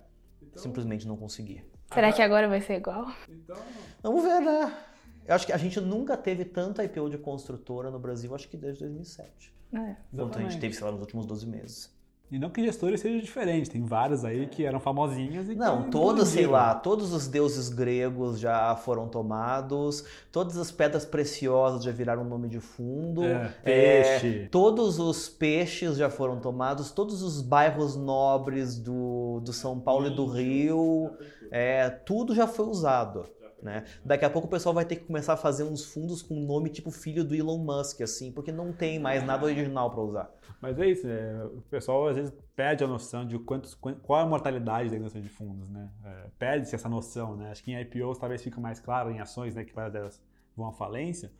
Então... 0.42 0.62
Simplesmente 0.62 1.06
não 1.06 1.16
consegui. 1.16 1.64
Será 1.92 2.12
que 2.12 2.22
agora 2.22 2.48
vai 2.48 2.60
ser 2.60 2.74
igual? 2.74 3.06
Então... 3.28 3.56
Vamos 4.02 4.24
ver, 4.24 4.40
né? 4.40 4.76
Eu 5.24 5.34
acho 5.36 5.46
que 5.46 5.52
a 5.52 5.56
gente 5.56 5.80
nunca 5.80 6.16
teve 6.16 6.44
tanta 6.44 6.82
IPO 6.82 7.08
de 7.08 7.18
construtora 7.18 7.90
no 7.90 7.98
Brasil, 7.98 8.34
acho 8.34 8.48
que 8.48 8.56
desde 8.56 8.80
2007. 8.80 9.54
É. 9.72 9.96
Quanto 10.14 10.38
a 10.38 10.42
gente 10.42 10.58
teve, 10.58 10.74
sei 10.74 10.84
lá, 10.84 10.92
nos 10.92 11.00
últimos 11.00 11.26
12 11.26 11.46
meses. 11.46 12.02
E 12.32 12.38
não 12.38 12.48
que 12.48 12.64
gestores 12.64 12.98
sejam 13.02 13.20
diferentes, 13.20 13.68
tem 13.68 13.84
várias 13.84 14.24
aí 14.24 14.46
que 14.46 14.64
eram 14.64 14.80
famosinhas 14.80 15.50
e 15.50 15.54
Não, 15.54 15.90
todos, 15.90 16.28
sei 16.28 16.46
lá, 16.46 16.74
todos 16.74 17.12
os 17.12 17.28
deuses 17.28 17.68
gregos 17.68 18.40
já 18.40 18.74
foram 18.74 19.06
tomados, 19.06 20.02
todas 20.32 20.56
as 20.56 20.72
pedras 20.72 21.04
preciosas 21.04 21.84
já 21.84 21.92
viraram 21.92 22.24
nome 22.24 22.48
de 22.48 22.58
fundo. 22.58 23.22
É, 23.22 23.52
peixe. 23.62 24.44
É, 24.44 24.48
todos 24.48 24.98
os 24.98 25.28
peixes 25.28 25.98
já 25.98 26.08
foram 26.08 26.40
tomados, 26.40 26.90
todos 26.90 27.22
os 27.22 27.42
bairros 27.42 27.96
nobres 27.96 28.78
do, 28.78 29.40
do 29.40 29.52
São 29.52 29.78
Paulo 29.78 30.06
e 30.06 30.16
do 30.16 30.24
Rio, 30.24 31.10
é, 31.50 31.90
tudo 31.90 32.34
já 32.34 32.46
foi 32.46 32.64
usado. 32.64 33.26
Né? 33.62 33.84
Daqui 34.04 34.24
a 34.24 34.30
pouco 34.30 34.48
o 34.48 34.50
pessoal 34.50 34.74
vai 34.74 34.84
ter 34.84 34.96
que 34.96 35.04
começar 35.04 35.34
a 35.34 35.36
fazer 35.36 35.62
uns 35.62 35.84
fundos 35.84 36.20
com 36.20 36.34
nome 36.34 36.68
tipo 36.68 36.90
filho 36.90 37.22
do 37.22 37.32
Elon 37.32 37.58
Musk, 37.58 38.00
assim, 38.00 38.32
porque 38.32 38.50
não 38.50 38.72
tem 38.72 38.98
mais 38.98 39.24
nada 39.24 39.44
original 39.44 39.88
para 39.88 40.00
usar. 40.00 40.30
Mas 40.60 40.78
é 40.80 40.86
isso, 40.86 41.06
é, 41.06 41.44
o 41.44 41.62
pessoal 41.70 42.08
às 42.08 42.16
vezes 42.16 42.32
perde 42.56 42.82
a 42.82 42.88
noção 42.88 43.24
de 43.24 43.38
quantos, 43.38 43.74
qual 43.74 44.18
é 44.18 44.22
a 44.22 44.26
mortalidade 44.26 44.90
da 44.90 44.96
indústria 44.96 45.22
de 45.22 45.28
fundos, 45.28 45.68
né? 45.70 45.88
É, 46.04 46.26
Perde-se 46.38 46.74
essa 46.74 46.88
noção, 46.88 47.36
né? 47.36 47.52
Acho 47.52 47.62
que 47.62 47.72
em 47.72 47.80
IPOs 47.80 48.18
talvez 48.18 48.42
fique 48.42 48.58
mais 48.58 48.80
claro, 48.80 49.10
em 49.10 49.20
ações, 49.20 49.54
né, 49.54 49.64
que 49.64 49.72
várias 49.72 49.92
delas 49.92 50.22
vão 50.56 50.66
à 50.66 50.72
falência, 50.72 51.32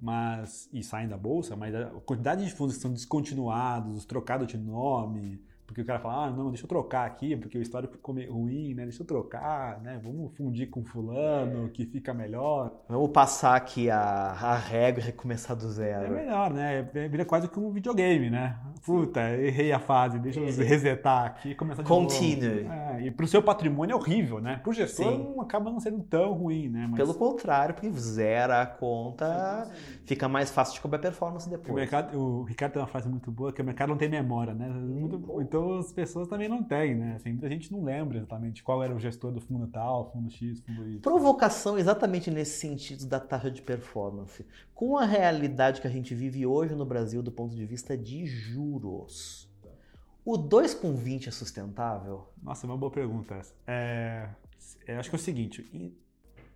mas 0.00 0.68
e 0.72 0.82
saem 0.82 1.06
da 1.06 1.16
bolsa, 1.16 1.54
mas 1.54 1.72
a 1.74 1.86
quantidade 2.04 2.44
de 2.44 2.52
fundos 2.52 2.74
que 2.74 2.82
são 2.82 2.92
descontinuados, 2.92 4.04
trocados 4.04 4.48
de 4.48 4.58
nome, 4.58 5.40
porque 5.72 5.80
o 5.80 5.84
cara 5.86 5.98
fala, 5.98 6.26
ah, 6.26 6.30
não, 6.30 6.50
deixa 6.50 6.64
eu 6.64 6.68
trocar 6.68 7.06
aqui, 7.06 7.34
porque 7.34 7.56
o 7.56 7.62
histórico 7.62 7.94
ficou 7.94 8.14
ruim, 8.14 8.74
né? 8.74 8.84
Deixa 8.84 9.02
eu 9.02 9.06
trocar, 9.06 9.80
né? 9.80 9.98
Vamos 10.04 10.36
fundir 10.36 10.68
com 10.68 10.84
fulano, 10.84 11.70
que 11.70 11.86
fica 11.86 12.12
melhor. 12.12 12.70
Vamos 12.86 13.10
passar 13.10 13.56
aqui 13.56 13.88
a, 13.88 13.98
a 13.98 14.54
regra 14.54 15.00
e 15.00 15.06
recomeçar 15.06 15.56
do 15.56 15.66
zero. 15.70 16.06
É 16.06 16.10
melhor, 16.10 16.52
né? 16.52 16.88
É, 16.94 17.08
vira 17.08 17.24
quase 17.24 17.48
que 17.48 17.58
um 17.58 17.70
videogame, 17.70 18.28
né? 18.28 18.58
Puta, 18.84 19.20
errei 19.30 19.72
a 19.72 19.78
fase, 19.78 20.18
deixa 20.18 20.40
eu 20.40 20.46
resetar 20.46 21.24
aqui 21.24 21.50
e 21.50 21.54
começar 21.54 21.82
de 21.82 21.88
Continue. 21.88 22.64
novo. 22.64 22.72
É, 22.72 23.06
e 23.06 23.10
pro 23.10 23.26
seu 23.26 23.42
patrimônio 23.42 23.94
é 23.94 23.96
horrível, 23.96 24.40
né? 24.40 24.60
Pro 24.62 24.72
gestor 24.72 25.06
Sim. 25.06 25.34
acaba 25.40 25.70
não 25.70 25.80
sendo 25.80 26.02
tão 26.02 26.34
ruim, 26.34 26.68
né? 26.68 26.86
Mas... 26.90 26.96
Pelo 26.96 27.14
contrário, 27.14 27.74
porque 27.74 27.90
zera 27.92 28.60
a 28.60 28.66
conta, 28.66 29.70
fica 30.04 30.28
mais 30.28 30.50
fácil 30.50 30.74
de 30.74 30.80
cobrar 30.82 30.98
performance 30.98 31.48
depois. 31.48 31.70
O, 31.70 31.74
mercado, 31.74 32.18
o 32.18 32.42
Ricardo 32.42 32.72
tem 32.72 32.82
uma 32.82 32.88
frase 32.88 33.08
muito 33.08 33.30
boa, 33.30 33.52
que 33.52 33.62
o 33.62 33.64
mercado 33.64 33.88
não 33.88 33.96
tem 33.96 34.08
memória, 34.08 34.52
né? 34.52 34.68
Então 35.40 35.61
as 35.78 35.92
pessoas 35.92 36.28
também 36.28 36.48
não 36.48 36.62
têm, 36.62 36.94
né? 36.94 37.14
Assim, 37.16 37.30
muita 37.30 37.48
gente 37.48 37.70
não 37.72 37.82
lembra 37.82 38.18
exatamente 38.18 38.62
qual 38.62 38.82
era 38.82 38.94
o 38.94 38.98
gestor 38.98 39.32
do 39.32 39.40
fundo 39.40 39.66
tal, 39.66 40.10
fundo 40.12 40.30
X, 40.30 40.60
fundo 40.60 40.88
Y. 40.88 41.00
Provocação 41.00 41.78
exatamente 41.78 42.30
nesse 42.30 42.58
sentido 42.58 43.06
da 43.06 43.20
taxa 43.20 43.50
de 43.50 43.62
performance. 43.62 44.46
Com 44.74 44.96
a 44.96 45.04
realidade 45.04 45.80
que 45.80 45.86
a 45.86 45.90
gente 45.90 46.14
vive 46.14 46.46
hoje 46.46 46.74
no 46.74 46.84
Brasil 46.84 47.22
do 47.22 47.32
ponto 47.32 47.54
de 47.54 47.64
vista 47.64 47.96
de 47.96 48.26
juros, 48.26 49.48
o 50.24 50.38
2,20 50.38 51.28
é 51.28 51.30
sustentável? 51.30 52.28
Nossa, 52.42 52.66
é 52.66 52.70
uma 52.70 52.76
boa 52.76 52.92
pergunta 52.92 53.34
essa. 53.34 53.54
É, 53.66 54.28
é, 54.86 54.96
acho 54.96 55.10
que 55.10 55.16
é 55.16 55.18
o 55.18 55.22
seguinte, 55.22 55.94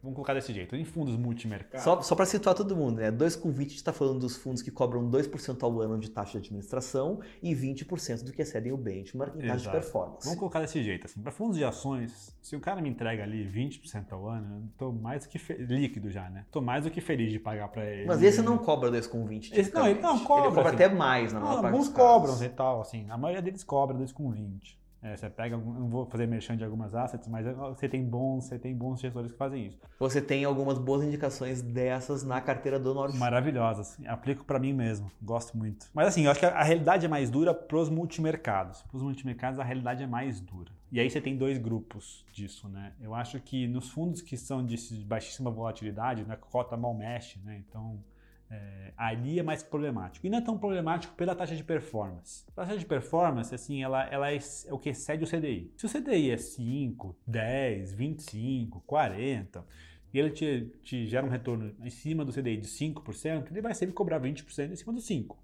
Vamos 0.06 0.14
colocar 0.14 0.34
desse 0.34 0.52
jeito, 0.52 0.76
em 0.76 0.84
fundos 0.84 1.16
multimercado. 1.16 1.82
Só, 1.82 2.00
só 2.00 2.14
para 2.14 2.26
situar 2.26 2.54
todo 2.54 2.76
mundo, 2.76 2.98
né? 2.98 3.10
2,20 3.10 3.72
está 3.72 3.92
falando 3.92 4.20
dos 4.20 4.36
fundos 4.36 4.62
que 4.62 4.70
cobram 4.70 5.10
2% 5.10 5.60
ao 5.64 5.80
ano 5.80 5.98
de 5.98 6.08
taxa 6.08 6.32
de 6.32 6.38
administração 6.38 7.18
e 7.42 7.52
20% 7.52 8.22
do 8.22 8.32
que 8.32 8.40
excedem 8.40 8.70
o 8.70 8.76
benchmark 8.76 9.34
em 9.34 9.48
taxa 9.48 9.64
de 9.64 9.70
performance. 9.72 10.24
Vamos 10.24 10.38
colocar 10.38 10.60
desse 10.60 10.80
jeito, 10.80 11.06
assim, 11.06 11.20
para 11.20 11.32
fundos 11.32 11.56
de 11.56 11.64
ações, 11.64 12.32
se 12.40 12.54
o 12.54 12.60
cara 12.60 12.80
me 12.80 12.88
entrega 12.88 13.24
ali 13.24 13.44
20% 13.44 14.12
ao 14.12 14.28
ano, 14.28 14.62
eu 14.62 14.68
tô 14.78 14.92
mais 14.92 15.24
do 15.24 15.28
que 15.28 15.40
fe... 15.40 15.54
líquido 15.54 16.08
já, 16.08 16.30
né? 16.30 16.46
Tô 16.52 16.60
mais 16.60 16.84
do 16.84 16.90
que 16.90 17.00
feliz 17.00 17.32
de 17.32 17.40
pagar 17.40 17.66
para 17.66 17.84
ele. 17.84 18.06
Mas 18.06 18.22
esse 18.22 18.40
não 18.40 18.58
cobra 18.58 18.88
2,20. 18.92 19.58
Esse 19.58 19.74
não, 19.74 19.88
ele 19.88 20.00
não 20.00 20.20
cobra. 20.20 20.46
Ele 20.46 20.54
cobra 20.54 20.70
assim, 20.70 20.84
até 20.84 20.94
mais 20.94 21.32
na 21.32 21.40
maior 21.40 21.62
parte 21.62 21.72
Alguns 21.72 21.88
cobram 21.88 22.44
e 22.44 22.48
tal, 22.48 22.80
assim, 22.80 23.06
a 23.10 23.18
maioria 23.18 23.42
deles 23.42 23.64
cobra 23.64 23.96
2,20. 23.96 24.76
É, 25.06 25.16
você 25.16 25.30
pega, 25.30 25.56
não 25.56 25.88
vou 25.88 26.04
fazer 26.06 26.26
merchan 26.26 26.56
de 26.56 26.64
algumas 26.64 26.92
assets, 26.92 27.28
mas 27.28 27.46
você 27.46 27.88
tem 27.88 28.04
bons, 28.04 28.46
você 28.46 28.58
tem 28.58 28.74
bons 28.74 29.00
gestores 29.00 29.30
que 29.30 29.38
fazem 29.38 29.66
isso. 29.66 29.78
Você 30.00 30.20
tem 30.20 30.44
algumas 30.44 30.78
boas 30.78 31.04
indicações 31.04 31.62
dessas 31.62 32.24
na 32.24 32.40
carteira 32.40 32.76
do 32.76 32.92
Norte. 32.92 33.16
Maravilhosas. 33.16 33.96
Aplico 34.06 34.44
para 34.44 34.58
mim 34.58 34.72
mesmo. 34.72 35.08
Gosto 35.22 35.56
muito. 35.56 35.86
Mas 35.94 36.08
assim, 36.08 36.24
eu 36.24 36.30
acho 36.32 36.40
que 36.40 36.46
a 36.46 36.62
realidade 36.62 37.06
é 37.06 37.08
mais 37.08 37.30
dura 37.30 37.54
pros 37.54 37.88
multimercados. 37.88 38.82
Pros 38.90 39.00
multimercados 39.00 39.60
a 39.60 39.64
realidade 39.64 40.02
é 40.02 40.08
mais 40.08 40.40
dura. 40.40 40.72
E 40.90 40.98
aí 40.98 41.08
você 41.08 41.20
tem 41.20 41.36
dois 41.36 41.56
grupos 41.56 42.24
disso, 42.32 42.68
né? 42.68 42.92
Eu 43.00 43.14
acho 43.14 43.38
que 43.38 43.68
nos 43.68 43.88
fundos 43.88 44.20
que 44.20 44.36
são 44.36 44.64
de 44.64 44.76
baixíssima 45.04 45.52
volatilidade, 45.52 46.24
né, 46.24 46.36
cota 46.50 46.76
mal 46.76 46.94
mexe, 46.94 47.38
né? 47.44 47.62
Então, 47.68 48.02
é, 48.50 48.92
ali 48.96 49.38
é 49.38 49.42
mais 49.42 49.62
problemático. 49.62 50.26
E 50.26 50.30
não 50.30 50.38
é 50.38 50.40
tão 50.40 50.56
problemático 50.58 51.14
pela 51.14 51.34
taxa 51.34 51.56
de 51.56 51.64
performance. 51.64 52.44
A 52.48 52.62
taxa 52.62 52.78
de 52.78 52.86
performance, 52.86 53.54
assim, 53.54 53.82
ela, 53.82 54.04
ela 54.04 54.32
é, 54.32 54.36
é 54.66 54.72
o 54.72 54.78
que 54.78 54.90
excede 54.90 55.24
o 55.24 55.26
CDI. 55.26 55.72
Se 55.76 55.86
o 55.86 55.88
CDI 55.88 56.30
é 56.30 56.36
5, 56.36 57.16
10, 57.26 57.94
25, 57.94 58.80
40, 58.86 59.64
e 60.12 60.18
ele 60.18 60.30
te, 60.30 60.72
te 60.82 61.06
gera 61.06 61.26
um 61.26 61.30
retorno 61.30 61.74
em 61.82 61.90
cima 61.90 62.24
do 62.24 62.32
CDI 62.32 62.56
de 62.56 62.68
5%, 62.68 63.50
ele 63.50 63.60
vai 63.60 63.74
sempre 63.74 63.94
cobrar 63.94 64.20
20% 64.20 64.70
em 64.70 64.76
cima 64.76 64.92
do 64.92 65.00
5%. 65.00 65.36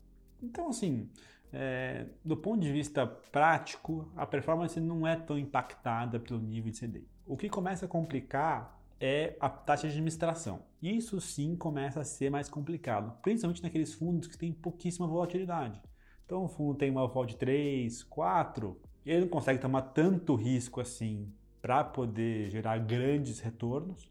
Então, 0.42 0.68
assim, 0.68 1.08
é, 1.52 2.06
do 2.24 2.36
ponto 2.36 2.60
de 2.60 2.72
vista 2.72 3.06
prático, 3.06 4.10
a 4.16 4.24
performance 4.24 4.80
não 4.80 5.06
é 5.06 5.16
tão 5.16 5.38
impactada 5.38 6.18
pelo 6.18 6.40
nível 6.40 6.72
de 6.72 6.80
CDI. 6.80 7.06
O 7.26 7.36
que 7.36 7.48
começa 7.48 7.84
a 7.84 7.88
complicar 7.88 8.81
é 9.04 9.36
a 9.40 9.48
taxa 9.50 9.88
de 9.88 9.94
administração. 9.94 10.62
Isso 10.80 11.20
sim 11.20 11.56
começa 11.56 12.00
a 12.00 12.04
ser 12.04 12.30
mais 12.30 12.48
complicado, 12.48 13.18
principalmente 13.20 13.60
naqueles 13.60 13.92
fundos 13.92 14.28
que 14.28 14.38
têm 14.38 14.52
pouquíssima 14.52 15.08
volatilidade. 15.08 15.82
Então 16.24 16.44
o 16.44 16.48
fundo 16.48 16.78
tem 16.78 16.88
uma 16.88 17.08
vol 17.08 17.26
de 17.26 17.36
3, 17.36 18.04
4, 18.04 18.80
ele 19.04 19.22
não 19.22 19.28
consegue 19.28 19.60
tomar 19.60 19.82
tanto 19.82 20.36
risco 20.36 20.80
assim 20.80 21.32
para 21.60 21.82
poder 21.82 22.48
gerar 22.48 22.78
grandes 22.78 23.40
retornos. 23.40 24.08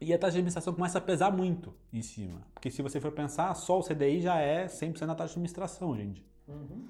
E 0.00 0.14
a 0.14 0.18
taxa 0.18 0.32
de 0.32 0.38
administração 0.38 0.72
começa 0.72 0.96
a 0.96 1.02
pesar 1.02 1.30
muito 1.30 1.74
em 1.92 2.00
cima. 2.00 2.40
Porque 2.54 2.70
se 2.70 2.80
você 2.80 2.98
for 2.98 3.12
pensar, 3.12 3.52
só 3.54 3.78
o 3.78 3.82
CDI 3.82 4.22
já 4.22 4.38
é 4.38 4.66
100% 4.66 5.06
da 5.06 5.14
taxa 5.14 5.28
de 5.28 5.32
administração, 5.32 5.94
gente. 5.94 6.24
Uhum. 6.46 6.86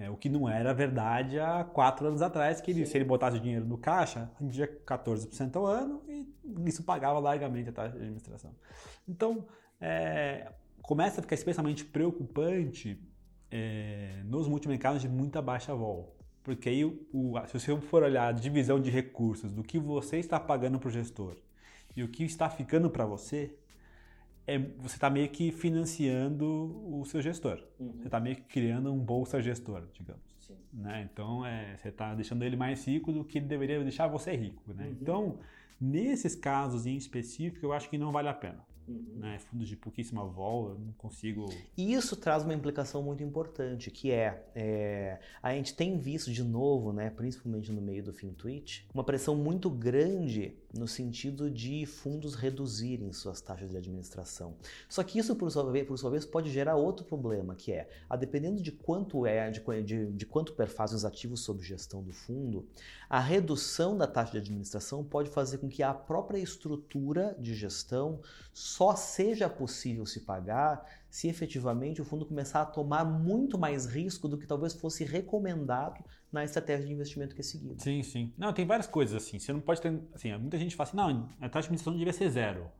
É, 0.00 0.08
o 0.08 0.16
que 0.16 0.28
não 0.28 0.48
era 0.48 0.72
verdade 0.72 1.40
há 1.40 1.64
quatro 1.64 2.06
anos 2.06 2.22
atrás, 2.22 2.60
que 2.60 2.70
ele, 2.70 2.86
se 2.86 2.96
ele 2.96 3.04
botasse 3.04 3.36
o 3.36 3.40
dinheiro 3.40 3.66
no 3.66 3.76
caixa, 3.76 4.30
rendia 4.38 4.68
14% 4.86 5.56
ao 5.56 5.66
ano 5.66 6.02
e 6.06 6.24
isso 6.66 6.84
pagava 6.84 7.18
largamente 7.18 7.70
a 7.70 7.72
taxa 7.72 7.96
de 7.96 8.02
administração. 8.02 8.54
Então, 9.08 9.44
é, 9.80 10.52
começa 10.82 11.20
a 11.20 11.22
ficar 11.22 11.34
especialmente 11.34 11.84
preocupante 11.84 13.02
é, 13.50 14.22
nos 14.24 14.46
multimercados 14.46 15.02
de 15.02 15.08
muita 15.08 15.42
baixa 15.42 15.74
vol. 15.74 16.16
Porque 16.44 16.68
aí, 16.68 16.84
o, 16.84 17.34
se 17.46 17.58
você 17.58 17.76
for 17.80 18.04
olhar 18.04 18.28
a 18.28 18.32
divisão 18.32 18.80
de 18.80 18.90
recursos 18.90 19.52
do 19.52 19.64
que 19.64 19.80
você 19.80 20.18
está 20.18 20.38
pagando 20.38 20.78
para 20.78 20.88
o 20.88 20.92
gestor 20.92 21.36
e 21.96 22.04
o 22.04 22.08
que 22.08 22.22
está 22.22 22.48
ficando 22.48 22.88
para 22.88 23.04
você, 23.04 23.58
é, 24.48 24.58
você 24.78 24.96
está 24.96 25.10
meio 25.10 25.28
que 25.28 25.52
financiando 25.52 26.46
o 26.90 27.04
seu 27.04 27.20
gestor. 27.20 27.62
Uhum. 27.78 27.92
Você 27.98 28.06
está 28.06 28.18
meio 28.18 28.36
que 28.36 28.42
criando 28.42 28.90
um 28.90 28.98
bolsa 28.98 29.42
gestor, 29.42 29.86
digamos. 29.92 30.22
Né? 30.72 31.06
Então, 31.12 31.44
é, 31.44 31.76
você 31.76 31.88
está 31.88 32.14
deixando 32.14 32.42
ele 32.42 32.56
mais 32.56 32.86
rico 32.86 33.12
do 33.12 33.24
que 33.24 33.38
ele 33.38 33.46
deveria 33.46 33.82
deixar 33.82 34.06
você 34.08 34.34
rico. 34.34 34.72
Né? 34.72 34.86
Uhum. 34.86 34.96
Então, 35.00 35.38
nesses 35.78 36.34
casos 36.34 36.86
em 36.86 36.96
específico, 36.96 37.66
eu 37.66 37.74
acho 37.74 37.90
que 37.90 37.98
não 37.98 38.10
vale 38.10 38.28
a 38.28 38.34
pena. 38.34 38.64
Uhum. 38.88 39.16
Né? 39.16 39.38
Fundos 39.38 39.68
de 39.68 39.76
pouquíssima 39.76 40.24
vol, 40.24 40.70
eu 40.70 40.78
não 40.78 40.92
consigo. 40.92 41.46
E 41.76 41.92
isso 41.92 42.16
traz 42.16 42.42
uma 42.42 42.54
implicação 42.54 43.02
muito 43.02 43.22
importante, 43.22 43.90
que 43.90 44.10
é, 44.10 44.42
é, 44.54 45.20
a 45.42 45.52
gente 45.52 45.74
tem 45.74 45.98
visto 45.98 46.32
de 46.32 46.42
novo, 46.42 46.90
né, 46.90 47.10
principalmente 47.10 47.70
no 47.70 47.82
meio 47.82 48.02
do 48.02 48.14
FinTwitch, 48.14 48.84
uma 48.94 49.04
pressão 49.04 49.36
muito 49.36 49.68
grande 49.68 50.56
no 50.74 50.86
sentido 50.86 51.50
de 51.50 51.86
fundos 51.86 52.34
reduzirem 52.34 53.12
suas 53.12 53.40
taxas 53.40 53.70
de 53.70 53.76
administração. 53.76 54.54
Só 54.88 55.02
que 55.02 55.18
isso, 55.18 55.34
por 55.34 55.50
sua 55.50 55.70
vez, 55.70 55.86
por 55.86 55.98
sua 55.98 56.10
vez 56.10 56.26
pode 56.26 56.50
gerar 56.50 56.76
outro 56.76 57.04
problema, 57.04 57.54
que 57.54 57.72
é, 57.72 57.88
a 58.08 58.16
dependendo 58.16 58.62
de 58.62 58.70
quanto 58.70 59.26
é, 59.26 59.50
de, 59.50 59.60
de, 59.82 60.06
de 60.12 60.26
quanto 60.26 60.52
perfazem 60.52 60.96
os 60.96 61.04
ativos 61.04 61.40
sob 61.40 61.62
gestão 61.62 62.02
do 62.02 62.12
fundo, 62.12 62.66
a 63.08 63.18
redução 63.18 63.96
da 63.96 64.06
taxa 64.06 64.32
de 64.32 64.38
administração 64.38 65.02
pode 65.02 65.30
fazer 65.30 65.58
com 65.58 65.68
que 65.68 65.82
a 65.82 65.94
própria 65.94 66.38
estrutura 66.38 67.34
de 67.38 67.54
gestão 67.54 68.20
só 68.52 68.94
seja 68.94 69.48
possível 69.48 70.04
se 70.04 70.20
pagar 70.20 70.84
se 71.10 71.28
efetivamente 71.28 72.02
o 72.02 72.04
fundo 72.04 72.26
começar 72.26 72.60
a 72.60 72.66
tomar 72.66 73.04
muito 73.04 73.58
mais 73.58 73.86
risco 73.86 74.28
do 74.28 74.36
que 74.36 74.46
talvez 74.46 74.74
fosse 74.74 75.04
recomendado 75.04 76.04
na 76.32 76.44
estratégia 76.44 76.86
de 76.86 76.92
investimento 76.92 77.34
que 77.34 77.40
é 77.40 77.44
seguida. 77.44 77.78
Sim, 77.78 78.02
sim. 78.02 78.32
Não, 78.36 78.52
tem 78.52 78.66
várias 78.66 78.86
coisas 78.86 79.22
assim. 79.22 79.38
Você 79.38 79.52
não 79.52 79.60
pode 79.60 79.80
ter. 79.80 79.98
Assim, 80.14 80.36
muita 80.36 80.58
gente 80.58 80.76
fala 80.76 80.88
assim, 80.88 80.96
não, 80.96 81.28
a 81.40 81.48
taxa 81.48 81.62
de 81.62 81.66
administração 81.68 81.96
devia 81.96 82.12
ser 82.12 82.30
zero. 82.30 82.70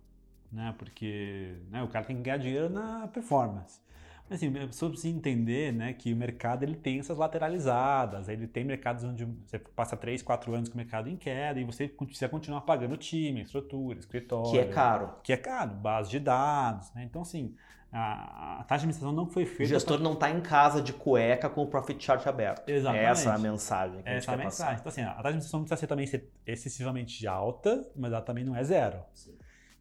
Né? 0.52 0.74
Porque 0.78 1.56
né, 1.70 1.82
o 1.82 1.88
cara 1.88 2.04
tem 2.04 2.16
que 2.16 2.22
ganhar 2.22 2.38
dinheiro 2.38 2.68
na 2.68 3.08
performance. 3.08 3.80
Mas 4.28 4.42
assim, 4.42 4.54
a 4.58 4.66
pessoa 4.66 4.90
precisa 4.90 5.16
entender 5.16 5.72
né, 5.72 5.94
que 5.94 6.12
o 6.12 6.16
mercado 6.16 6.62
ele 6.62 6.76
tem 6.76 6.98
essas 6.98 7.16
lateralizadas, 7.16 8.28
ele 8.28 8.46
tem 8.46 8.62
mercados 8.62 9.02
onde 9.02 9.24
você 9.24 9.58
passa 9.58 9.96
3, 9.96 10.20
4 10.20 10.54
anos 10.54 10.68
com 10.68 10.74
o 10.74 10.76
mercado 10.76 11.08
em 11.08 11.16
queda 11.16 11.58
e 11.58 11.64
você 11.64 11.88
precisa 11.88 12.28
continuar 12.28 12.60
pagando 12.60 12.94
time, 12.98 13.40
estrutura, 13.40 13.98
escritório. 13.98 14.50
Que 14.50 14.58
é 14.58 14.66
caro. 14.66 15.14
Que 15.22 15.32
é 15.32 15.36
caro, 15.36 15.74
base 15.76 16.10
de 16.10 16.20
dados. 16.20 16.92
Né? 16.92 17.04
Então, 17.04 17.22
assim, 17.22 17.54
a, 17.90 18.60
a, 18.60 18.64
taxa 18.64 18.80
de 18.80 18.84
administração 18.84 19.12
não 19.12 19.26
foi 19.26 19.46
feita. 19.46 19.62
O 19.62 19.66
gestor 19.66 19.96
pra... 19.96 20.04
não 20.04 20.12
está 20.12 20.30
em 20.30 20.40
casa 20.40 20.82
de 20.82 20.92
cueca 20.92 21.48
com 21.48 21.62
o 21.62 21.66
profit 21.66 22.04
chart 22.04 22.26
aberto. 22.26 22.68
Exatamente. 22.68 23.04
Essa 23.04 23.30
é 23.30 23.32
a 23.34 23.38
mensagem 23.38 24.02
que 24.02 24.08
Essa 24.08 24.10
a 24.10 24.20
gente 24.20 24.28
é 24.28 24.32
a 24.32 24.36
mensagem. 24.36 24.74
Passar. 24.74 24.80
Então, 24.80 24.88
assim, 24.90 25.02
a 25.02 25.06
taxa 25.06 25.22
de 25.22 25.28
administração 25.28 25.60
precisa 25.60 25.80
ser 25.80 25.86
também 25.86 26.06
ser 26.06 26.30
excessivamente 26.46 27.26
alta, 27.26 27.88
mas 27.96 28.12
ela 28.12 28.22
também 28.22 28.44
não 28.44 28.54
é 28.54 28.62
zero. 28.62 29.02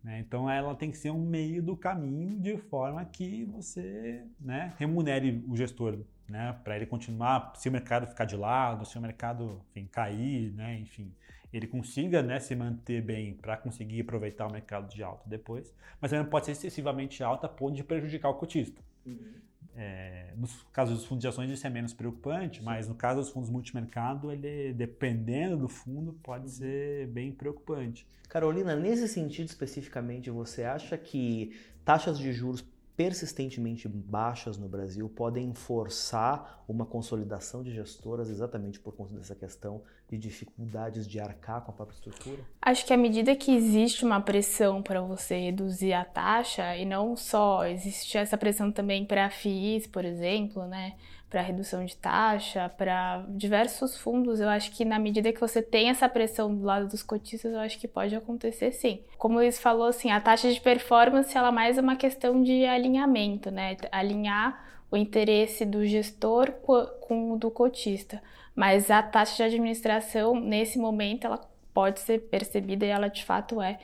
Né? 0.04 0.20
Então 0.20 0.50
ela 0.50 0.74
tem 0.74 0.90
que 0.90 0.98
ser 0.98 1.12
um 1.12 1.22
meio 1.22 1.62
do 1.62 1.76
caminho 1.76 2.40
de 2.40 2.58
forma 2.58 3.04
que 3.04 3.44
você 3.46 4.24
né, 4.40 4.74
remunere 4.78 5.44
o 5.48 5.56
gestor, 5.58 6.00
né, 6.30 6.58
para 6.64 6.76
ele 6.76 6.86
continuar, 6.86 7.52
se 7.56 7.68
o 7.68 7.72
mercado 7.72 8.08
ficar 8.08 8.24
de 8.26 8.38
lado, 8.38 8.86
se 8.86 8.98
o 8.98 9.02
mercado 9.02 9.62
enfim, 9.72 9.88
cair, 9.88 10.54
né, 10.54 10.80
enfim, 10.80 11.14
ele 11.52 11.68
consiga 11.68 12.22
né, 12.22 12.40
se 12.40 12.56
manter 12.56 13.02
bem 13.02 13.34
para 13.34 13.58
conseguir 13.58 14.02
aproveitar 14.02 14.48
o 14.48 14.52
mercado 14.52 14.94
de 14.94 15.02
alta 15.02 15.24
depois, 15.28 15.74
mas 16.02 16.12
ele 16.12 16.24
não 16.24 16.30
pode 16.30 16.46
ser 16.46 16.52
excessivamente 16.54 17.24
alta 17.24 17.48
a 17.48 17.50
ponto 17.50 17.76
de 17.76 17.84
prejudicar 17.84 18.30
o 18.30 18.36
cotista. 18.36 18.82
Uhum. 19.06 19.34
É, 19.80 20.34
nos 20.36 20.64
casos 20.74 20.98
dos 20.98 21.06
fundos 21.06 21.22
de 21.22 21.28
ações 21.28 21.52
isso 21.52 21.66
é 21.66 21.70
menos 21.70 21.94
preocupante, 21.94 22.60
Sim. 22.60 22.66
mas 22.66 22.88
no 22.88 22.96
caso 22.96 23.22
dos 23.22 23.30
fundos 23.30 23.50
multimercado, 23.50 24.32
ele, 24.32 24.74
dependendo 24.74 25.56
do 25.56 25.70
fundo, 25.70 26.14
pode 26.24 26.46
uhum. 26.46 26.50
ser 26.50 27.08
bem 27.08 27.32
preocupante. 27.32 28.08
Carolina, 28.28 28.76
nesse 28.76 29.08
sentido 29.08 29.48
especificamente, 29.48 30.30
você 30.32 30.64
acha 30.64 30.98
que 30.98 31.56
taxas 31.86 32.18
de 32.18 32.34
juros 32.34 32.66
persistentemente 32.98 33.88
baixas 33.88 34.58
no 34.58 34.68
Brasil 34.68 35.08
podem 35.08 35.54
forçar 35.54 36.66
uma 36.68 36.84
consolidação 36.84 37.62
de 37.64 37.72
gestoras 37.72 38.28
exatamente 38.28 38.80
por 38.80 38.92
conta 38.96 39.14
dessa 39.14 39.36
questão 39.36 39.84
de 40.10 40.18
dificuldades 40.18 41.08
de 41.08 41.20
arcar 41.20 41.62
com 41.62 41.70
a 41.70 41.74
própria 41.76 41.94
estrutura? 41.94 42.44
Acho 42.60 42.86
que 42.88 42.92
à 42.92 42.98
medida 42.98 43.36
que 43.36 43.56
existe 43.56 44.04
uma 44.04 44.20
pressão 44.20 44.82
para 44.82 45.00
você 45.00 45.38
reduzir 45.38 45.94
a 45.94 46.04
taxa, 46.04 46.76
e 46.76 46.86
não 46.86 47.16
só, 47.16 47.66
existe 47.66 48.18
essa 48.18 48.36
pressão 48.36 48.72
também 48.72 49.06
para 49.06 49.30
FIIs, 49.30 49.86
por 49.86 50.04
exemplo, 50.04 50.66
né? 50.66 50.96
Para 51.30 51.42
redução 51.42 51.84
de 51.86 51.96
taxa, 51.96 52.70
para 52.70 53.26
diversos 53.30 53.98
fundos. 53.98 54.40
Eu 54.40 54.50
acho 54.50 54.72
que 54.72 54.86
na 54.86 54.98
medida 54.98 55.34
que 55.34 55.40
você 55.40 55.62
tem 55.62 55.90
essa 55.90 56.08
pressão 56.08 56.54
do 56.56 56.64
lado 56.64 56.88
dos 56.88 57.04
cotistas, 57.04 57.52
eu 57.52 57.60
acho 57.60 57.78
que 57.80 57.88
pode 57.88 58.16
acontecer 58.16 58.72
sim. 58.72 59.02
Como 59.18 59.36
o 59.36 59.38
Luiz 59.40 59.60
falou, 59.60 59.88
assim, 59.88 60.10
a 60.12 60.22
taxa 60.22 60.52
de 60.52 60.62
performance 60.62 61.38
ela 61.38 61.50
é 61.50 61.52
mais 61.52 61.78
uma 61.78 61.96
questão 61.96 62.42
de 62.42 62.66
alinhamento, 62.66 63.52
né? 63.52 63.76
Alinhar 63.92 64.66
o 64.90 64.96
interesse 64.96 65.66
do 65.66 65.86
gestor 65.86 66.52
com 66.52 67.34
o 67.34 67.38
do 67.38 67.52
cotista. 67.52 68.22
Mas 68.56 68.90
a 68.90 69.04
taxa 69.04 69.36
de 69.36 69.44
administração, 69.44 70.40
nesse 70.40 70.80
momento, 70.80 71.26
ela 71.26 71.40
pode 71.74 72.00
ser 72.00 72.22
percebida 72.22 72.86
e 72.86 72.90
ela 72.90 73.08
de 73.08 73.24
fato 73.24 73.62
é 73.62 73.78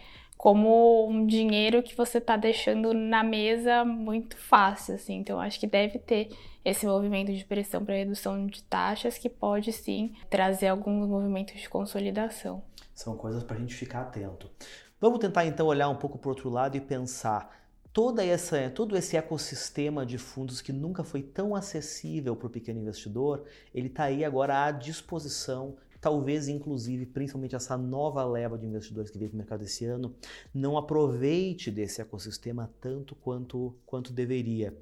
como 0.44 1.08
um 1.08 1.26
dinheiro 1.26 1.82
que 1.82 1.96
você 1.96 2.18
está 2.18 2.36
deixando 2.36 2.94
na 2.94 3.24
mesa 3.24 3.86
muito 3.86 4.36
fácil, 4.36 4.96
assim. 4.96 5.14
Então, 5.14 5.39
acho 5.39 5.58
que 5.58 5.66
deve 5.66 6.00
ter 6.00 6.36
esse 6.66 6.86
movimento 6.86 7.32
de 7.32 7.46
pressão 7.46 7.86
para 7.86 7.96
redução 7.96 8.46
de 8.46 8.62
taxas 8.64 9.18
que 9.18 9.30
pode 9.30 9.72
sim 9.72 10.14
trazer 10.30 10.68
alguns 10.68 11.08
movimentos 11.08 11.62
de 11.62 11.70
consolidação. 11.70 12.62
São 12.94 13.16
coisas 13.16 13.41
para 13.41 13.56
a 13.56 13.60
gente 13.62 13.74
ficar 13.74 14.02
atento. 14.02 14.52
Vamos 15.00 15.20
tentar 15.20 15.46
então 15.46 15.66
olhar 15.66 15.88
um 15.88 15.96
pouco 15.96 16.18
para 16.18 16.28
o 16.28 16.32
outro 16.32 16.50
lado 16.50 16.76
e 16.76 16.82
pensar 16.82 17.50
toda 17.94 18.22
essa, 18.26 18.70
todo 18.70 18.98
esse 18.98 19.16
ecossistema 19.16 20.06
de 20.06 20.18
fundos 20.18 20.60
que 20.60 20.74
nunca 20.74 21.06
foi 21.06 21.24
tão 21.24 21.56
acessível 21.56 22.36
para 22.36 22.48
o 22.48 22.50
pequeno 22.50 22.82
investidor, 22.82 23.46
ele 23.74 23.88
está 23.88 24.04
aí 24.04 24.26
agora 24.26 24.66
à 24.66 24.72
disposição 24.72 25.78
talvez 26.04 26.49
inclusive, 26.49 27.06
principalmente 27.06 27.56
essa 27.56 27.78
nova 27.78 28.26
leva 28.26 28.58
de 28.58 28.66
investidores 28.66 29.10
que 29.10 29.18
veio 29.18 29.30
para 29.30 29.36
o 29.36 29.38
mercado 29.38 29.64
esse 29.64 29.86
ano, 29.86 30.14
não 30.54 30.78
aproveite 30.78 31.72
desse 31.72 32.01
ecossistema 32.01 32.70
tanto 32.82 33.16
quanto, 33.16 33.74
quanto 33.86 34.12
deveria. 34.12 34.78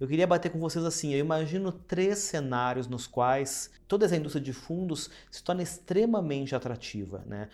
Eu 0.00 0.08
queria 0.08 0.26
bater 0.26 0.50
com 0.50 0.58
vocês 0.58 0.84
assim, 0.84 1.14
eu 1.14 1.20
imagino 1.20 1.70
três 1.70 2.18
cenários 2.18 2.88
nos 2.88 3.06
quais 3.06 3.70
toda 3.86 4.04
essa 4.04 4.16
indústria 4.16 4.42
de 4.42 4.52
fundos 4.52 5.08
se 5.30 5.44
torna 5.44 5.62
extremamente 5.62 6.56
atrativa. 6.56 7.22
Né? 7.24 7.48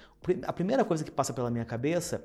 A 0.45 0.53
primeira 0.55 0.83
coisa 0.83 1.05
que 1.05 1.11
passa 1.11 1.35
pela 1.35 1.51
minha 1.51 1.67
cabeça 1.67 2.25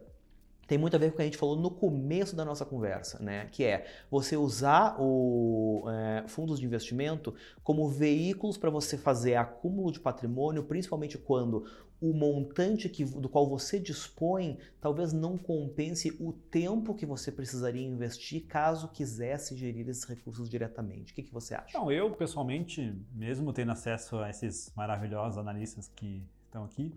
tem 0.68 0.78
muito 0.78 0.96
a 0.96 1.00
ver 1.00 1.08
com 1.08 1.14
o 1.14 1.16
que 1.18 1.22
a 1.22 1.26
gente 1.26 1.38
falou 1.38 1.56
no 1.56 1.70
começo 1.70 2.36
da 2.36 2.44
nossa 2.44 2.66
conversa, 2.66 3.22
né? 3.22 3.48
Que 3.52 3.64
é 3.64 3.86
você 4.10 4.36
usar 4.36 4.96
o 5.00 5.86
é, 5.90 6.28
fundos 6.28 6.60
de 6.60 6.66
investimento 6.66 7.34
como 7.64 7.88
veículos 7.88 8.58
para 8.58 8.70
você 8.70 8.98
fazer 8.98 9.36
acúmulo 9.36 9.92
de 9.92 10.00
patrimônio, 10.00 10.64
principalmente 10.64 11.18
quando 11.18 11.66
o 12.02 12.14
montante 12.14 12.90
que, 12.90 13.06
do 13.06 13.30
qual 13.30 13.48
você 13.48 13.80
dispõe 13.80 14.58
talvez 14.82 15.14
não 15.14 15.38
compense 15.38 16.16
o 16.20 16.34
tempo 16.34 16.94
que 16.94 17.06
você 17.06 17.32
precisaria 17.32 17.82
investir 17.82 18.46
caso 18.46 18.90
quisesse 18.90 19.56
gerir 19.56 19.88
esses 19.88 20.04
recursos 20.04 20.50
diretamente. 20.50 21.14
O 21.14 21.16
que, 21.16 21.24
que 21.24 21.34
você 21.34 21.56
acha? 21.56 21.78
Não, 21.78 21.92
eu 21.92 22.12
pessoalmente, 22.12 22.94
mesmo 23.14 23.54
tendo 23.54 23.72
acesso 23.72 24.18
a 24.18 24.30
esses 24.30 24.72
maravilhosos 24.76 25.38
analistas 25.38 25.90
que 25.96 26.24
estão 26.46 26.66
aqui, 26.66 26.94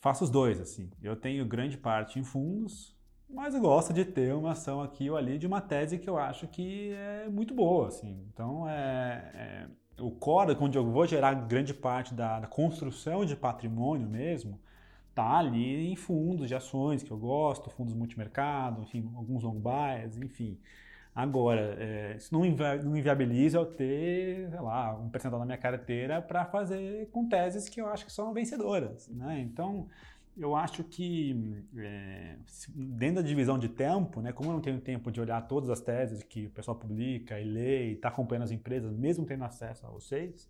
faço 0.00 0.24
os 0.24 0.30
dois, 0.30 0.60
assim. 0.60 0.90
Eu 1.02 1.14
tenho 1.16 1.46
grande 1.46 1.76
parte 1.76 2.18
em 2.18 2.24
fundos, 2.24 2.96
mas 3.28 3.54
eu 3.54 3.60
gosto 3.60 3.92
de 3.92 4.04
ter 4.04 4.34
uma 4.34 4.52
ação 4.52 4.82
aqui 4.82 5.08
ou 5.08 5.16
ali 5.16 5.38
de 5.38 5.46
uma 5.46 5.60
tese 5.60 5.98
que 5.98 6.08
eu 6.08 6.18
acho 6.18 6.48
que 6.48 6.92
é 6.92 7.28
muito 7.28 7.54
boa, 7.54 7.88
assim. 7.88 8.24
Então, 8.32 8.68
é, 8.68 9.32
é 9.34 9.66
o 10.02 10.10
core, 10.10 10.56
onde 10.60 10.76
eu 10.78 10.84
vou 10.90 11.06
gerar 11.06 11.34
grande 11.34 11.74
parte 11.74 12.14
da, 12.14 12.40
da 12.40 12.46
construção 12.46 13.24
de 13.24 13.36
patrimônio 13.36 14.08
mesmo, 14.08 14.58
tá 15.14 15.38
ali 15.38 15.90
em 15.90 15.96
fundos 15.96 16.48
de 16.48 16.54
ações 16.54 17.02
que 17.02 17.10
eu 17.10 17.18
gosto, 17.18 17.70
fundos 17.70 17.94
multimercado, 17.94 18.82
enfim, 18.82 19.10
alguns 19.14 19.42
long 19.42 19.60
bias, 19.60 20.16
enfim. 20.16 20.58
Agora, 21.14 21.76
é, 21.78 22.14
isso 22.16 22.32
não, 22.32 22.44
invi 22.44 22.62
não 22.84 22.96
inviabiliza 22.96 23.58
eu 23.58 23.66
ter, 23.66 24.48
sei 24.48 24.60
lá, 24.60 24.96
um 24.96 25.08
percentual 25.08 25.40
na 25.40 25.46
minha 25.46 25.58
carteira 25.58 26.22
para 26.22 26.44
fazer 26.44 27.08
com 27.10 27.28
teses 27.28 27.68
que 27.68 27.80
eu 27.80 27.88
acho 27.88 28.06
que 28.06 28.12
são 28.12 28.32
vencedoras, 28.32 29.08
né? 29.08 29.40
Então, 29.40 29.88
eu 30.36 30.54
acho 30.54 30.84
que 30.84 31.64
é, 31.76 32.36
dentro 32.74 33.16
da 33.16 33.22
divisão 33.22 33.58
de 33.58 33.68
tempo, 33.68 34.20
né, 34.20 34.32
como 34.32 34.50
eu 34.50 34.54
não 34.54 34.60
tenho 34.60 34.80
tempo 34.80 35.10
de 35.10 35.20
olhar 35.20 35.40
todas 35.42 35.68
as 35.68 35.80
teses 35.80 36.22
que 36.22 36.46
o 36.46 36.50
pessoal 36.50 36.76
publica 36.76 37.38
e 37.40 37.44
lê 37.44 37.90
e 37.90 37.92
está 37.94 38.08
acompanhando 38.08 38.44
as 38.44 38.50
empresas, 38.52 38.92
mesmo 38.96 39.26
tendo 39.26 39.44
acesso 39.44 39.86
a 39.86 39.90
vocês, 39.90 40.48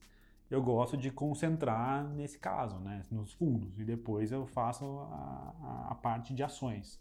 eu 0.50 0.62
gosto 0.62 0.96
de 0.96 1.10
concentrar 1.10 2.08
nesse 2.10 2.38
caso, 2.38 2.78
né, 2.78 3.02
nos 3.10 3.32
fundos, 3.32 3.78
e 3.78 3.84
depois 3.84 4.30
eu 4.30 4.46
faço 4.46 4.84
a, 4.84 5.88
a 5.90 5.94
parte 5.94 6.34
de 6.34 6.42
ações. 6.42 7.00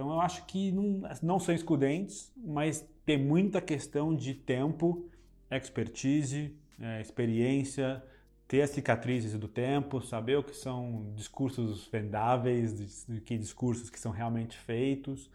Então 0.00 0.14
eu 0.14 0.20
acho 0.22 0.46
que 0.46 0.72
não, 0.72 1.02
não 1.22 1.38
são 1.38 1.54
excludentes, 1.54 2.32
mas 2.34 2.88
tem 3.04 3.18
muita 3.18 3.60
questão 3.60 4.16
de 4.16 4.32
tempo, 4.32 5.06
expertise, 5.50 6.56
é, 6.80 7.02
experiência, 7.02 8.02
ter 8.48 8.62
as 8.62 8.70
cicatrizes 8.70 9.38
do 9.38 9.46
tempo, 9.46 10.00
saber 10.00 10.38
o 10.38 10.42
que 10.42 10.56
são 10.56 11.12
discursos 11.14 11.86
vendáveis, 11.88 13.06
que 13.26 13.36
discursos 13.36 13.90
que 13.90 14.00
são 14.00 14.10
realmente 14.10 14.56
feitos. 14.56 15.30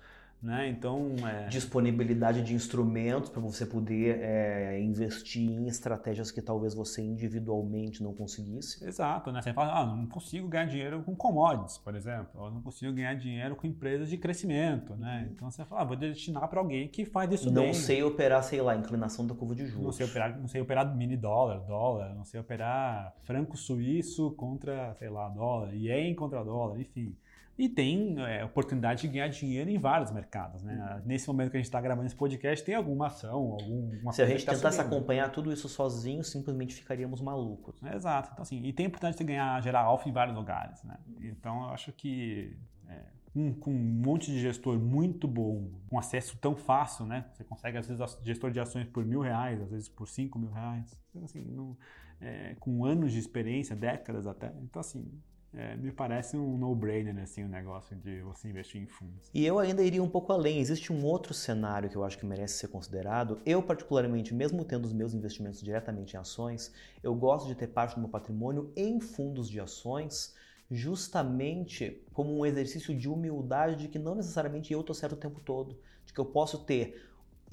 Né? 0.46 0.70
Então, 0.70 1.16
é... 1.28 1.48
disponibilidade 1.48 2.44
de 2.44 2.54
instrumentos 2.54 3.32
para 3.32 3.42
você 3.42 3.66
poder 3.66 4.20
é, 4.22 4.80
investir 4.80 5.50
em 5.50 5.68
estratégias 5.68 6.30
que 6.30 6.40
talvez 6.40 6.76
você 6.76 7.02
individualmente 7.02 8.04
não 8.04 8.14
conseguisse. 8.14 8.86
Exato, 8.86 9.32
né? 9.32 9.42
Você 9.42 9.54
fala, 9.54 9.80
ah, 9.80 9.86
não 9.88 10.06
consigo 10.06 10.48
ganhar 10.48 10.66
dinheiro 10.66 11.02
com 11.02 11.16
commodities, 11.16 11.80
por 11.80 11.96
exemplo, 11.96 12.30
ou 12.40 12.52
não 12.52 12.62
consigo 12.62 12.94
ganhar 12.94 13.16
dinheiro 13.16 13.56
com 13.56 13.66
empresas 13.66 14.08
de 14.08 14.20
crescimento, 14.20 14.96
né? 14.96 15.28
Então 15.32 15.50
você 15.50 15.66
fala, 15.66 15.82
ah, 15.82 15.86
vou 15.86 15.98
destinar 15.98 16.48
para 16.48 16.60
alguém 16.60 16.88
que 16.90 17.06
faz 17.06 17.32
isso 17.32 17.48
não 17.48 17.64
bem. 17.64 17.68
Não 17.70 17.74
sei 17.74 18.04
operar, 18.04 18.44
sei 18.44 18.62
lá, 18.62 18.76
inclinação 18.76 19.26
da 19.26 19.34
curva 19.34 19.56
de 19.56 19.66
juros. 19.66 19.84
Não 19.84 19.92
sei 19.92 20.06
operar, 20.06 20.40
não 20.40 20.48
sei 20.48 20.62
operar 20.62 20.96
mini 20.96 21.18
dólar, 21.18 21.58
dólar, 21.62 22.14
não 22.14 22.24
sei 22.24 22.40
operar 22.40 23.16
franco 23.24 23.58
suíço 23.58 24.30
contra, 24.34 24.94
sei 24.94 25.10
lá, 25.10 25.28
dólar, 25.28 25.74
ien 25.74 26.14
contra 26.14 26.44
dólar, 26.44 26.80
enfim 26.80 27.18
e 27.58 27.70
tem 27.70 28.16
é, 28.20 28.44
oportunidade 28.44 29.02
de 29.02 29.08
ganhar 29.08 29.28
dinheiro 29.30 29.70
em 29.70 29.78
vários 29.78 30.12
mercados. 30.12 30.62
Né? 30.62 30.74
Uhum. 30.74 31.02
Nesse 31.06 31.28
momento 31.28 31.52
que 31.52 31.58
a 31.58 31.60
gente 31.60 31.68
está 31.68 31.80
gravando 31.80 32.06
esse 32.06 32.16
podcast, 32.16 32.66
tem 32.66 32.76
alguma 32.76 33.08
ação, 33.08 33.54
alguma 33.54 34.12
Se 34.12 34.22
a 34.22 34.26
gente 34.26 34.46
tá 34.46 34.54
tentasse 34.54 34.78
subindo. 34.78 34.94
acompanhar 34.94 35.32
tudo 35.32 35.52
isso 35.54 35.70
sozinho, 35.70 36.24
simplesmente 36.24 36.76
ficaríamos 36.76 37.22
malucos. 37.22 37.82
exato. 37.94 38.30
Então, 38.34 38.44
assim, 38.44 38.62
e 38.62 38.74
tem 38.74 38.88
a 38.88 38.90
oportunidade 38.90 39.18
de 39.18 39.24
ganhar, 39.24 39.62
gerar 39.62 39.82
alfa 39.82 40.10
em 40.10 40.12
vários 40.12 40.36
lugares. 40.36 40.84
Né? 40.84 40.98
Então, 41.22 41.64
eu 41.64 41.70
acho 41.70 41.94
que 41.94 42.58
é, 42.90 43.02
um, 43.34 43.54
com 43.54 43.72
um 43.72 44.02
monte 44.04 44.32
de 44.32 44.40
gestor 44.40 44.78
muito 44.78 45.28
bom, 45.28 45.70
com 45.90 45.98
acesso 45.98 46.38
tão 46.38 46.56
fácil, 46.56 47.06
né? 47.06 47.26
Você 47.34 47.44
consegue, 47.44 47.78
às 47.78 47.88
vezes, 47.88 48.18
gestor 48.22 48.52
de 48.52 48.60
ações 48.60 48.88
por 48.88 49.06
mil 49.06 49.22
reais, 49.22 49.62
às 49.62 49.72
vezes 49.72 49.90
por 49.90 50.08
cinco 50.08 50.38
mil 50.40 50.52
reais. 50.52 51.00
Então, 51.10 51.24
assim, 51.24 51.44
não, 51.44 51.78
é, 52.20 52.56
com 52.60 52.86
anos 52.86 53.12
de 53.12 53.20
experiência, 53.20 53.76
décadas 53.76 54.26
até. 54.28 54.54
Então, 54.62 54.80
assim, 54.80 55.10
é, 55.58 55.76
me 55.76 55.92
parece 55.92 56.36
um 56.38 56.58
no-brainer 56.58 57.18
assim, 57.20 57.44
o 57.44 57.48
negócio 57.48 57.96
de 57.96 58.22
você 58.22 58.50
investir 58.50 58.82
em 58.82 58.86
fundos. 58.86 59.30
E 59.34 59.46
eu 59.46 59.58
ainda 59.58 59.82
iria 59.82 60.04
um 60.04 60.10
pouco 60.10 60.32
além. 60.34 60.60
Existe 60.60 60.92
um 60.92 61.04
outro 61.06 61.34
cenário 61.34 61.90
que 61.90 61.96
eu 61.96 62.04
acho 62.04 62.18
que 62.18 62.26
merece 62.26 62.58
ser 62.58 62.68
considerado. 62.68 63.40
Eu, 63.46 63.64
particularmente, 63.64 64.34
mesmo 64.34 64.66
tendo 64.66 64.86
os 64.86 64.94
meus 64.94 65.14
investimentos 65.14 65.62
diretamente 65.62 66.16
em 66.16 66.20
ações, 66.20 66.74
eu 67.02 67.16
gosto 67.16 67.48
de 67.48 67.56
ter 67.56 67.68
parte 67.68 67.96
do 67.96 68.02
meu 68.02 68.10
patrimônio 68.10 68.72
em 68.76 69.00
fundos 69.00 69.50
de 69.50 69.60
ações, 69.60 70.36
justamente 70.70 72.04
como 72.12 72.38
um 72.38 72.46
exercício 72.46 72.96
de 72.96 73.08
humildade 73.08 73.76
de 73.76 73.88
que 73.88 74.00
não 74.00 74.16
necessariamente 74.16 74.74
eu 74.74 74.82
estou 74.82 74.96
certo 74.96 75.14
o 75.14 75.18
tempo 75.18 75.40
todo, 75.40 75.80
de 76.06 76.14
que 76.14 76.20
eu 76.20 76.26
posso 76.26 76.66
ter 76.66 77.02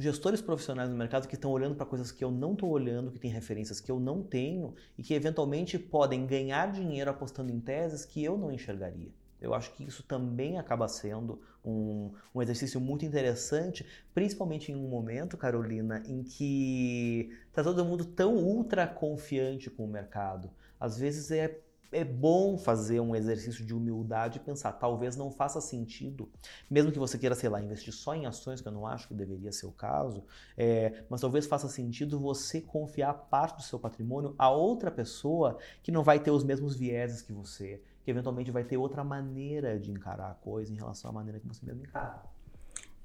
gestores 0.02 0.40
profissionais 0.40 0.90
no 0.90 0.96
mercado 0.96 1.28
que 1.28 1.34
estão 1.34 1.50
olhando 1.50 1.74
para 1.74 1.86
coisas 1.86 2.10
que 2.10 2.24
eu 2.24 2.30
não 2.30 2.52
estou 2.52 2.70
olhando, 2.70 3.10
que 3.10 3.18
têm 3.18 3.30
referências 3.30 3.80
que 3.80 3.90
eu 3.90 4.00
não 4.00 4.22
tenho 4.22 4.74
e 4.98 5.02
que 5.02 5.14
eventualmente 5.14 5.78
podem 5.78 6.26
ganhar 6.26 6.72
dinheiro 6.72 7.10
apostando 7.10 7.52
em 7.52 7.60
teses 7.60 8.04
que 8.04 8.22
eu 8.22 8.36
não 8.36 8.50
enxergaria. 8.50 9.10
Eu 9.40 9.54
acho 9.54 9.72
que 9.72 9.84
isso 9.84 10.02
também 10.04 10.58
acaba 10.58 10.86
sendo 10.86 11.40
um, 11.64 12.12
um 12.34 12.40
exercício 12.40 12.80
muito 12.80 13.04
interessante, 13.04 13.84
principalmente 14.14 14.70
em 14.70 14.76
um 14.76 14.88
momento, 14.88 15.36
Carolina, 15.36 16.02
em 16.06 16.22
que 16.22 17.30
está 17.48 17.62
todo 17.62 17.84
mundo 17.84 18.04
tão 18.04 18.36
ultra 18.36 18.86
confiante 18.86 19.68
com 19.68 19.84
o 19.84 19.88
mercado. 19.88 20.50
Às 20.78 20.98
vezes 20.98 21.30
é 21.30 21.60
é 21.92 22.04
bom 22.04 22.56
fazer 22.56 23.00
um 23.00 23.14
exercício 23.14 23.64
de 23.64 23.74
humildade 23.74 24.38
e 24.38 24.40
pensar, 24.40 24.72
talvez 24.72 25.14
não 25.14 25.30
faça 25.30 25.60
sentido, 25.60 26.28
mesmo 26.68 26.90
que 26.90 26.98
você 26.98 27.18
queira, 27.18 27.34
sei 27.34 27.48
lá, 27.48 27.60
investir 27.60 27.92
só 27.92 28.14
em 28.14 28.26
ações, 28.26 28.60
que 28.60 28.68
eu 28.68 28.72
não 28.72 28.86
acho 28.86 29.06
que 29.06 29.14
deveria 29.14 29.52
ser 29.52 29.66
o 29.66 29.72
caso, 29.72 30.24
é, 30.56 31.04
mas 31.08 31.20
talvez 31.20 31.46
faça 31.46 31.68
sentido 31.68 32.18
você 32.18 32.60
confiar 32.60 33.12
parte 33.14 33.56
do 33.58 33.62
seu 33.62 33.78
patrimônio 33.78 34.34
a 34.38 34.50
outra 34.50 34.90
pessoa 34.90 35.58
que 35.82 35.92
não 35.92 36.02
vai 36.02 36.18
ter 36.18 36.30
os 36.30 36.42
mesmos 36.42 36.74
vieses 36.74 37.22
que 37.22 37.32
você, 37.32 37.82
que 38.04 38.10
eventualmente 38.10 38.50
vai 38.50 38.64
ter 38.64 38.76
outra 38.76 39.04
maneira 39.04 39.78
de 39.78 39.90
encarar 39.90 40.30
a 40.30 40.34
coisa 40.34 40.72
em 40.72 40.76
relação 40.76 41.10
à 41.10 41.12
maneira 41.12 41.38
que 41.38 41.46
você 41.46 41.64
mesmo 41.64 41.82
encara. 41.82 42.22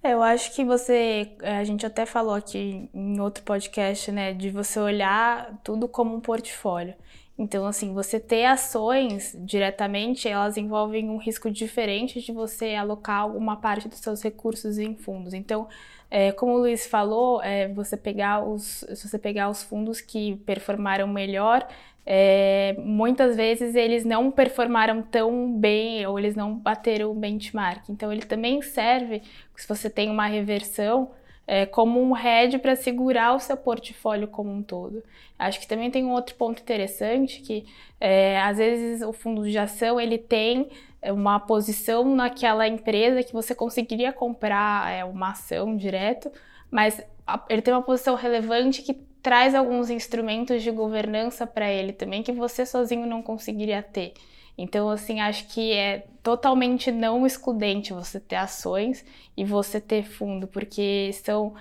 É, 0.03 0.13
eu 0.13 0.21
acho 0.21 0.55
que 0.55 0.63
você, 0.63 1.35
é, 1.41 1.57
a 1.57 1.63
gente 1.63 1.85
até 1.85 2.05
falou 2.05 2.35
aqui 2.35 2.89
em 2.93 3.19
outro 3.19 3.43
podcast, 3.43 4.11
né, 4.11 4.31
de 4.31 4.49
você 4.49 4.79
olhar 4.79 5.59
tudo 5.63 5.87
como 5.87 6.15
um 6.15 6.21
portfólio. 6.21 6.95
Então, 7.37 7.67
assim, 7.67 7.93
você 7.93 8.19
ter 8.19 8.45
ações 8.45 9.37
diretamente, 9.39 10.27
elas 10.27 10.57
envolvem 10.57 11.07
um 11.09 11.17
risco 11.17 11.51
diferente 11.51 12.19
de 12.19 12.31
você 12.31 12.73
alocar 12.73 13.21
alguma 13.21 13.55
parte 13.57 13.87
dos 13.87 13.99
seus 13.99 14.23
recursos 14.23 14.79
em 14.79 14.95
fundos. 14.95 15.35
Então, 15.35 15.67
é, 16.09 16.31
como 16.31 16.53
o 16.53 16.57
Luiz 16.57 16.87
falou, 16.87 17.41
é, 17.43 17.67
você 17.67 17.95
pegar 17.95 18.43
os, 18.43 18.83
se 18.95 19.07
você 19.07 19.19
pegar 19.19 19.49
os 19.49 19.61
fundos 19.61 20.01
que 20.01 20.37
performaram 20.47 21.07
melhor, 21.07 21.67
é, 22.05 22.75
muitas 22.79 23.35
vezes 23.35 23.75
eles 23.75 24.03
não 24.03 24.31
performaram 24.31 25.03
tão 25.03 25.53
bem 25.53 26.07
ou 26.07 26.17
eles 26.17 26.35
não 26.35 26.55
bateram 26.55 27.11
o 27.11 27.13
benchmark. 27.13 27.89
Então, 27.89 28.11
ele 28.11 28.25
também 28.25 28.61
serve, 28.63 29.21
se 29.55 29.67
você 29.67 29.89
tem 29.91 30.09
uma 30.09 30.25
reversão, 30.25 31.11
é, 31.47 31.65
como 31.65 32.01
um 32.01 32.15
hedge 32.15 32.59
para 32.59 32.75
segurar 32.75 33.33
o 33.33 33.39
seu 33.39 33.55
portfólio 33.55 34.27
como 34.27 34.51
um 34.51 34.61
todo. 34.61 35.01
Acho 35.39 35.59
que 35.59 35.67
também 35.67 35.89
tem 35.89 36.03
um 36.03 36.11
outro 36.11 36.35
ponto 36.35 36.61
interessante 36.61 37.41
que 37.41 37.65
é, 37.99 38.39
às 38.41 38.57
vezes 38.57 39.01
o 39.01 39.13
fundo 39.13 39.49
de 39.49 39.57
ação 39.57 39.99
ele 39.99 40.17
tem 40.17 40.67
uma 41.03 41.39
posição 41.39 42.13
naquela 42.13 42.67
empresa 42.67 43.23
que 43.23 43.31
você 43.31 43.55
conseguiria 43.55 44.11
comprar 44.11 44.91
é, 44.91 45.05
uma 45.05 45.31
ação 45.31 45.77
direto, 45.77 46.29
mas 46.69 47.01
ele 47.49 47.61
tem 47.61 47.73
uma 47.73 47.83
posição 47.83 48.15
relevante 48.15 48.81
que 48.81 48.93
traz 49.21 49.55
alguns 49.55 49.89
instrumentos 49.89 50.61
de 50.61 50.71
governança 50.71 51.47
para 51.47 51.71
ele 51.71 51.93
também 51.93 52.23
que 52.23 52.31
você 52.31 52.65
sozinho 52.65 53.05
não 53.05 53.21
conseguiria 53.21 53.81
ter. 53.81 54.13
Então, 54.57 54.89
assim, 54.89 55.19
acho 55.19 55.47
que 55.47 55.71
é 55.71 56.07
totalmente 56.23 56.91
não 56.91 57.25
excludente 57.25 57.93
você 57.93 58.19
ter 58.19 58.37
ações 58.37 59.05
e 59.35 59.45
você 59.45 59.79
ter 59.79 60.03
fundo, 60.03 60.47
porque 60.47 61.11
são 61.13 61.53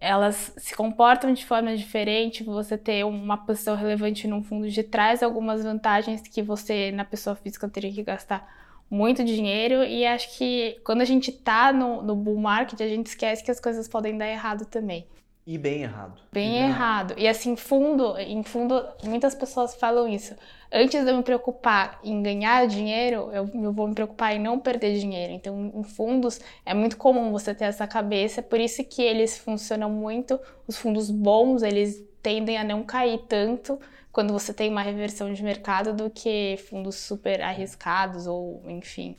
elas 0.00 0.52
se 0.58 0.74
comportam 0.74 1.32
de 1.32 1.44
forma 1.46 1.74
diferente, 1.76 2.44
você 2.44 2.76
ter 2.76 3.04
uma 3.04 3.38
posição 3.38 3.74
relevante 3.74 4.28
num 4.28 4.42
fundo 4.42 4.68
de 4.68 4.82
traz 4.82 5.22
algumas 5.22 5.64
vantagens 5.64 6.20
que 6.22 6.42
você 6.42 6.92
na 6.92 7.04
pessoa 7.04 7.34
física 7.34 7.68
teria 7.68 7.92
que 7.92 8.02
gastar 8.02 8.46
muito 8.90 9.24
dinheiro 9.24 9.82
e 9.82 10.04
acho 10.06 10.36
que 10.36 10.78
quando 10.84 11.00
a 11.00 11.04
gente 11.04 11.32
tá 11.32 11.72
no, 11.72 12.02
no 12.02 12.14
bull 12.14 12.38
market, 12.38 12.80
a 12.80 12.88
gente 12.88 13.06
esquece 13.06 13.42
que 13.42 13.50
as 13.50 13.58
coisas 13.58 13.88
podem 13.88 14.16
dar 14.16 14.28
errado 14.28 14.66
também. 14.66 15.06
E 15.46 15.58
bem 15.58 15.82
errado. 15.82 16.22
Bem, 16.32 16.52
bem 16.52 16.56
errado. 16.56 17.10
errado. 17.10 17.14
E 17.18 17.28
assim, 17.28 17.54
fundo, 17.54 18.16
em 18.16 18.42
fundo, 18.42 18.82
muitas 19.02 19.34
pessoas 19.34 19.74
falam 19.74 20.08
isso. 20.08 20.34
Antes 20.72 21.04
de 21.04 21.10
eu 21.10 21.16
me 21.16 21.22
preocupar 21.22 22.00
em 22.02 22.22
ganhar 22.22 22.66
dinheiro, 22.66 23.30
eu, 23.30 23.50
eu 23.54 23.72
vou 23.72 23.86
me 23.86 23.94
preocupar 23.94 24.34
em 24.34 24.38
não 24.40 24.58
perder 24.58 24.98
dinheiro. 24.98 25.34
Então, 25.34 25.70
em 25.74 25.82
fundos, 25.84 26.40
é 26.64 26.72
muito 26.72 26.96
comum 26.96 27.30
você 27.30 27.54
ter 27.54 27.66
essa 27.66 27.86
cabeça, 27.86 28.42
por 28.42 28.58
isso 28.58 28.82
que 28.84 29.02
eles 29.02 29.36
funcionam 29.36 29.90
muito. 29.90 30.40
Os 30.66 30.78
fundos 30.78 31.10
bons, 31.10 31.62
eles 31.62 32.02
tendem 32.22 32.56
a 32.56 32.64
não 32.64 32.82
cair 32.82 33.18
tanto 33.28 33.78
quando 34.10 34.32
você 34.32 34.54
tem 34.54 34.70
uma 34.70 34.80
reversão 34.80 35.30
de 35.32 35.42
mercado 35.42 35.92
do 35.92 36.08
que 36.08 36.56
fundos 36.70 36.96
super 36.96 37.42
arriscados 37.42 38.26
ou, 38.26 38.62
enfim. 38.66 39.18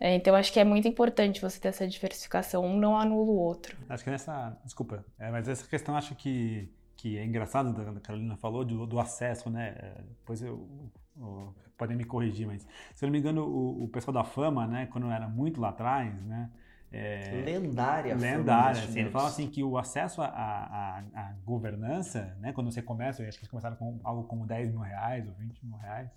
É, 0.00 0.14
então, 0.14 0.34
acho 0.34 0.52
que 0.52 0.60
é 0.60 0.64
muito 0.64 0.86
importante 0.86 1.40
você 1.40 1.58
ter 1.58 1.68
essa 1.68 1.86
diversificação. 1.86 2.64
Um 2.64 2.78
não 2.78 2.96
anula 2.96 3.30
o 3.30 3.36
outro. 3.36 3.76
Acho 3.88 4.04
que 4.04 4.10
nessa. 4.10 4.56
Desculpa, 4.64 5.04
é, 5.18 5.30
mas 5.30 5.48
essa 5.48 5.66
questão 5.66 5.96
acho 5.96 6.14
que, 6.14 6.72
que 6.96 7.18
é 7.18 7.24
engraçado, 7.24 7.70
a 7.80 8.00
Carolina 8.00 8.36
falou, 8.36 8.64
do, 8.64 8.86
do 8.86 9.00
acesso, 9.00 9.50
né? 9.50 9.74
É, 9.76 10.02
depois 10.20 10.40
eu, 10.40 10.68
eu, 11.16 11.54
podem 11.76 11.96
me 11.96 12.04
corrigir, 12.04 12.46
mas 12.46 12.66
se 12.94 13.04
eu 13.04 13.08
não 13.08 13.12
me 13.12 13.18
engano, 13.18 13.44
o, 13.44 13.84
o 13.84 13.88
pessoal 13.88 14.14
da 14.14 14.24
fama, 14.24 14.66
né, 14.66 14.86
quando 14.86 15.10
era 15.10 15.28
muito 15.28 15.60
lá 15.60 15.70
atrás, 15.70 16.14
né? 16.24 16.50
É, 16.90 17.42
lendária. 17.44 18.14
Lendária. 18.14 18.82
Assim, 18.82 19.00
ele 19.00 19.10
fala 19.10 19.28
assim 19.28 19.46
que 19.46 19.62
o 19.62 19.76
acesso 19.76 20.22
à, 20.22 21.02
governança, 21.44 22.36
né, 22.40 22.52
quando 22.52 22.72
você 22.72 22.80
começa, 22.80 23.22
acho 23.22 23.38
que 23.38 23.44
eles 23.44 23.50
começaram 23.50 23.76
com 23.76 24.00
algo 24.02 24.24
como 24.24 24.46
10 24.46 24.70
mil 24.70 24.80
reais 24.80 25.26
ou 25.26 25.34
20 25.34 25.66
mil 25.66 25.76
reais, 25.76 26.10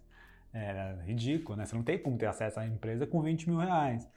era 0.54 1.02
ridículo, 1.04 1.58
né? 1.58 1.66
Você 1.66 1.76
não 1.76 1.84
tem 1.84 1.97
como 1.99 2.18
ter 2.18 2.28
acesso 2.28 2.60
à 2.60 2.68
empresa 2.68 3.08
com 3.08 3.22
20 3.22 3.49
mil 3.49 3.60
reais. 3.60 4.08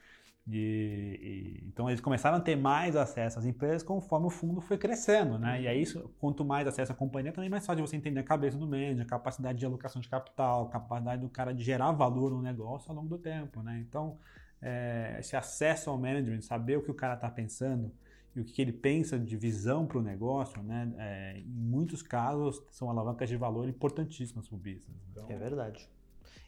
E, 0.47 1.61
e, 1.63 1.69
então 1.69 1.89
eles 1.89 2.01
começaram 2.01 2.37
a 2.37 2.41
ter 2.41 2.55
mais 2.55 2.97
acesso 2.97 3.39
às 3.39 3.47
empresas 3.47 3.83
conforme 3.83 4.27
o 4.27 4.31
fundo 4.31 4.61
foi 4.61 4.77
crescendo, 4.77 5.39
né? 5.39 5.63
E 5.63 5.67
aí 5.69 5.81
isso, 5.81 6.11
quanto 6.19 6.45
mais 6.45 6.67
acesso 6.67 6.93
à 6.93 6.95
companhia, 6.95 7.33
também 7.33 7.49
mais 7.49 7.65
fácil 7.65 7.87
você 7.87 7.97
entender 7.97 8.21
a 8.21 8.25
cabeça 8.25 8.59
do 8.59 8.67
manager, 8.67 9.03
a 9.03 9.07
capacidade 9.07 9.59
de 9.59 9.65
alocação 9.65 10.03
de 10.03 10.09
capital, 10.09 10.67
a 10.67 10.71
capacidade 10.71 11.23
do 11.23 11.31
cara 11.31 11.55
de 11.55 11.65
gerar 11.65 11.93
valor 11.93 12.31
no 12.31 12.43
negócio 12.43 12.91
ao 12.91 12.97
longo 12.97 13.09
do 13.09 13.19
tempo, 13.19 13.63
né? 13.63 13.83
Então 13.89 14.19
é, 14.61 15.17
esse 15.19 15.37
acesso 15.37 15.91
ao 15.91 15.99
management, 15.99 16.43
saber 16.43 16.77
o 16.77 16.83
que 16.83 16.91
o 16.91 16.95
cara 16.95 17.15
está 17.15 17.31
pensando 17.31 17.91
e 18.35 18.41
o 18.41 18.45
que 18.45 18.61
ele 18.61 18.73
pensa 18.73 19.19
de 19.19 19.37
visão 19.37 19.87
para 19.87 19.99
o 19.99 20.03
negócio, 20.03 20.63
né, 20.63 20.93
é, 20.99 21.39
em 21.39 21.45
muitos 21.45 22.03
casos 22.03 22.63
são 22.71 22.91
alavancas 22.91 23.29
de 23.29 23.37
valor 23.37 23.69
importantíssimas 23.69 24.49
para 24.49 24.57
o 24.57 24.59
business. 24.59 25.07
Então... 25.11 25.31
É 25.31 25.37
verdade. 25.37 25.89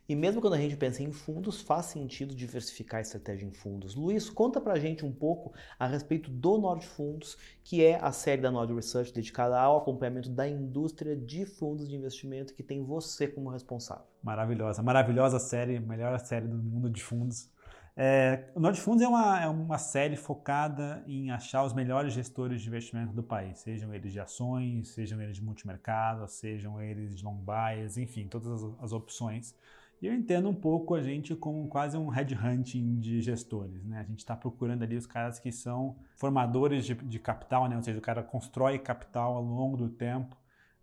E 0.09 0.14
mesmo 0.14 0.40
quando 0.40 0.54
a 0.54 0.59
gente 0.59 0.76
pensa 0.76 1.02
em 1.02 1.11
fundos, 1.11 1.61
faz 1.61 1.86
sentido 1.86 2.34
diversificar 2.34 2.98
a 2.98 3.02
estratégia 3.02 3.44
em 3.44 3.52
fundos. 3.52 3.96
Luiz, 3.96 4.30
conta 4.30 4.61
pra 4.61 4.78
gente 4.78 5.04
um 5.04 5.12
pouco 5.12 5.52
a 5.78 5.86
respeito 5.86 6.30
do 6.30 6.59
Nord 6.59 6.86
Fundos, 6.86 7.36
que 7.64 7.84
é 7.84 7.98
a 8.00 8.12
série 8.12 8.40
da 8.40 8.50
Nord 8.50 8.72
Research 8.72 9.12
dedicada 9.12 9.59
ao 9.59 9.78
acompanhamento 9.78 10.30
da 10.30 10.48
indústria 10.48 11.16
de 11.16 11.44
fundos 11.44 11.88
de 11.88 11.96
investimento 11.96 12.54
que 12.54 12.62
tem 12.62 12.84
você 12.84 13.26
como 13.26 13.50
responsável. 13.50 14.04
Maravilhosa, 14.22 14.80
maravilhosa 14.82 15.40
série, 15.40 15.80
melhor 15.80 16.16
série 16.20 16.46
do 16.46 16.57
mundo 16.57 16.88
de 16.88 17.02
fundos. 17.02 17.50
É, 17.98 18.50
o 18.54 18.61
Nord 18.61 18.78
Fundos 18.78 19.02
é 19.02 19.09
uma, 19.09 19.42
é 19.42 19.48
uma 19.48 19.78
série 19.78 20.16
focada 20.16 21.02
em 21.07 21.30
achar 21.30 21.64
os 21.64 21.72
melhores 21.72 22.12
gestores 22.12 22.61
de 22.61 22.68
investimento 22.68 23.14
do 23.14 23.22
país, 23.22 23.59
sejam 23.61 23.94
eles 23.94 24.12
de 24.12 24.20
ações, 24.20 24.88
sejam 24.88 25.20
eles 25.22 25.36
de 25.36 25.42
multimercado, 25.42 26.28
sejam 26.28 26.80
eles 26.80 27.16
de 27.16 27.24
long 27.24 27.42
bias, 27.42 27.96
enfim, 27.96 28.28
todas 28.28 28.62
as, 28.62 28.82
as 28.82 28.92
opções. 28.92 29.54
E 30.01 30.07
eu 30.07 30.14
entendo 30.14 30.49
um 30.49 30.55
pouco 30.55 30.94
a 30.94 31.03
gente 31.03 31.34
como 31.34 31.68
quase 31.68 31.97
um 31.97 32.09
headhunting 32.09 32.99
de 32.99 33.22
gestores. 33.22 33.82
Né? 33.84 33.99
A 33.99 34.03
gente 34.03 34.18
está 34.18 34.36
procurando 34.36 34.82
ali 34.82 34.97
os 34.97 35.07
caras 35.07 35.38
que 35.38 35.51
são 35.51 35.97
formadores 36.16 36.84
de, 36.84 36.94
de, 36.94 37.18
capital, 37.18 37.68
né? 37.68 37.76
ou 37.76 37.82
seja, 37.82 37.99
o 37.99 38.03
cara 38.03 38.22
constrói 38.22 38.78
capital 38.78 39.34
ao 39.34 39.42
longo 39.42 39.76
do 39.76 39.88
tempo, 39.88 40.36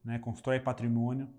né? 0.03 0.17
constrói 0.17 0.59
patrimônio 0.59 1.29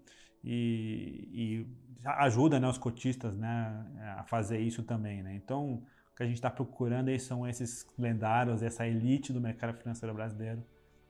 e, 0.42 1.28
e 1.32 1.66
ajuda 2.04 2.60
né, 2.60 2.68
os 2.68 2.78
cotistas 2.78 3.36
né, 3.36 3.86
a 4.18 4.22
fazer 4.24 4.58
isso 4.58 4.82
também. 4.82 5.22
Né? 5.22 5.34
Então, 5.34 5.82
o 6.12 6.16
que 6.16 6.22
a 6.22 6.26
gente 6.26 6.36
está 6.36 6.50
procurando 6.50 7.08
aí 7.08 7.18
são 7.18 7.46
esses 7.46 7.86
lendários, 7.98 8.62
essa 8.62 8.86
elite 8.86 9.32
do 9.32 9.40
mercado 9.40 9.76
financeiro 9.76 10.14
brasileiro 10.14 10.62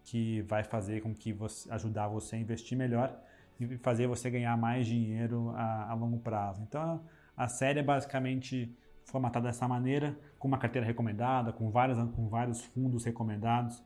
que 0.05 0.43
vai 0.43 0.63
fazer 0.63 1.01
com 1.03 1.15
que 1.15 1.33
você 1.33 1.71
ajudar 1.73 2.09
você 2.09 2.37
a 2.37 2.39
investir 2.39 2.77
melhor 2.77 3.19
e 3.61 3.79
fazer 3.79 4.07
você 4.07 4.31
ganhar 4.31 4.57
mais 4.57 4.87
dinheiro 4.87 5.51
a, 5.51 5.91
a 5.91 5.95
longo 5.95 6.19
prazo. 6.19 6.63
Então, 6.63 7.03
a 7.37 7.49
série 7.49 7.81
é 7.81 7.83
basicamente 7.83 8.77
formatada 9.05 9.47
dessa 9.47 9.69
maneira, 9.69 10.19
com 10.39 10.49
uma 10.49 10.59
carteira 10.59 10.87
recomendada, 10.87 11.53
com, 11.53 11.71
várias, 11.71 11.99
com 12.13 12.29
vários 12.29 12.63
fundos 12.63 13.05
recomendados 13.05 13.83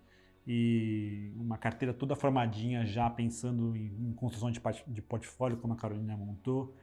e 0.47 1.31
uma 1.37 1.59
carteira 1.59 1.93
toda 1.93 2.16
formadinha 2.16 2.87
já 2.87 3.11
pensando 3.11 3.77
em, 3.77 4.09
em 4.09 4.12
construção 4.14 4.51
de, 4.51 4.61
de 4.87 5.03
portfólio, 5.03 5.59
como 5.59 5.75
a 5.75 5.77
Carolina 5.77 6.16
montou, 6.16 6.75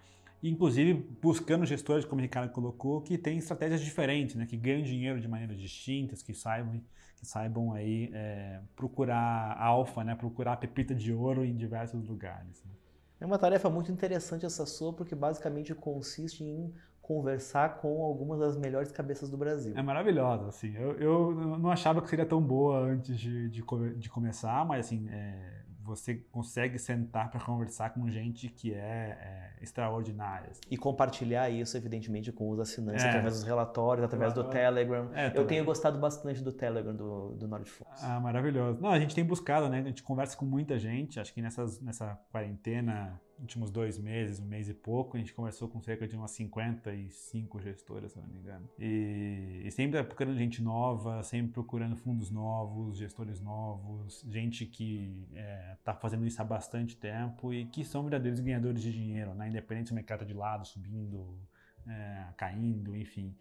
inclusive 0.41 0.93
buscando 1.21 1.65
gestores, 1.65 2.05
como 2.05 2.19
o 2.19 2.21
Ricardo 2.21 2.51
colocou, 2.51 3.01
que 3.01 3.17
têm 3.17 3.37
estratégias 3.37 3.81
diferentes, 3.81 4.35
né, 4.35 4.45
que 4.45 4.57
ganham 4.57 4.81
dinheiro 4.83 5.19
de 5.19 5.27
maneiras 5.27 5.57
distintas, 5.57 6.21
que 6.21 6.33
saibam, 6.33 6.81
que 7.17 7.25
saibam 7.25 7.73
aí 7.73 8.11
é, 8.13 8.59
procurar 8.75 9.57
alfa, 9.59 10.03
né, 10.03 10.15
procurar 10.15 10.57
pepita 10.57 10.93
de 10.93 11.13
ouro 11.13 11.43
em 11.43 11.55
diversos 11.55 12.07
lugares. 12.07 12.63
Né. 12.63 12.71
É 13.19 13.25
uma 13.25 13.37
tarefa 13.37 13.69
muito 13.69 13.91
interessante 13.91 14.45
essa 14.45 14.65
sua, 14.65 14.93
porque 14.93 15.15
basicamente 15.15 15.73
consiste 15.73 16.43
em 16.43 16.73
conversar 17.01 17.77
com 17.77 18.03
algumas 18.03 18.39
das 18.39 18.57
melhores 18.57 18.91
cabeças 18.91 19.29
do 19.29 19.37
Brasil. 19.37 19.73
É 19.77 19.81
maravilhosa, 19.81 20.47
assim. 20.47 20.73
Eu, 20.75 20.93
eu 20.99 21.35
não 21.59 21.69
achava 21.69 22.01
que 22.01 22.09
seria 22.09 22.25
tão 22.25 22.41
boa 22.41 22.79
antes 22.79 23.17
de, 23.17 23.47
de, 23.49 23.63
de 23.97 24.09
começar, 24.09 24.65
mas 24.65 24.87
assim, 24.87 25.07
é, 25.09 25.64
você 25.85 26.15
consegue 26.31 26.79
sentar 26.79 27.29
para 27.29 27.39
conversar 27.39 27.91
com 27.91 28.09
gente 28.09 28.49
que 28.49 28.73
é, 28.73 28.77
é 28.77 29.63
extraordinária. 29.63 30.49
Assim. 30.51 30.61
E 30.69 30.75
compartilhar 30.75 31.49
isso, 31.49 31.77
evidentemente, 31.77 32.31
com 32.31 32.49
os 32.49 32.59
assinantes, 32.59 33.03
é. 33.03 33.09
através 33.09 33.35
dos 33.35 33.43
relatórios, 33.43 34.03
através 34.03 34.33
do 34.33 34.43
Telegram. 34.45 35.11
É, 35.13 35.31
eu 35.35 35.45
tenho 35.45 35.63
gostado 35.63 35.99
bastante 35.99 36.43
do 36.43 36.51
Telegram 36.51 36.95
do, 36.95 37.35
do. 37.35 37.45
Ah, 38.01 38.19
maravilhoso. 38.19 38.81
Não, 38.81 38.89
a 38.89 38.99
gente 38.99 39.13
tem 39.13 39.23
buscado, 39.23 39.69
né? 39.69 39.79
A 39.79 39.83
gente 39.83 40.01
conversa 40.01 40.35
com 40.35 40.45
muita 40.45 40.79
gente. 40.79 41.19
Acho 41.19 41.33
que 41.33 41.41
nessas, 41.41 41.79
nessa 41.79 42.19
quarentena 42.31 43.21
últimos 43.39 43.69
dois 43.69 43.99
meses, 43.99 44.39
um 44.39 44.45
mês 44.45 44.69
e 44.69 44.73
pouco, 44.73 45.17
a 45.17 45.19
gente 45.19 45.33
conversou 45.33 45.67
com 45.67 45.81
cerca 45.81 46.07
de 46.07 46.15
umas 46.15 46.31
55 46.31 47.59
gestoras, 47.59 48.11
se 48.11 48.19
não 48.19 48.27
me 48.27 48.37
engano. 48.37 48.67
E, 48.79 49.63
e 49.65 49.71
sempre 49.71 50.01
procurando 50.03 50.37
gente 50.37 50.61
nova, 50.61 51.21
sempre 51.23 51.51
procurando 51.51 51.95
fundos 51.95 52.29
novos, 52.29 52.97
gestores 52.97 53.39
novos, 53.41 54.23
gente 54.27 54.65
que 54.65 55.27
está 55.79 55.91
é, 55.91 55.95
fazendo 55.95 56.25
isso 56.25 56.41
há 56.41 56.45
bastante 56.45 56.95
tempo 56.95 57.53
e 57.53 57.65
que 57.65 57.83
são 57.83 58.03
verdadeiros 58.03 58.39
ganhadores 58.39 58.81
de 58.81 58.91
dinheiro, 58.91 59.33
né? 59.33 59.49
independente 59.49 59.87
se 59.87 59.91
o 59.91 59.95
mercado 59.95 60.25
de 60.25 60.33
lado, 60.33 60.65
subindo, 60.65 61.37
é, 61.87 62.25
caindo, 62.37 62.95
enfim. 62.95 63.35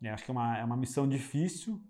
Eu 0.00 0.14
acho 0.14 0.24
que 0.24 0.30
é 0.30 0.32
uma, 0.32 0.58
é 0.58 0.64
uma 0.64 0.76
missão 0.76 1.08
difícil, 1.08 1.80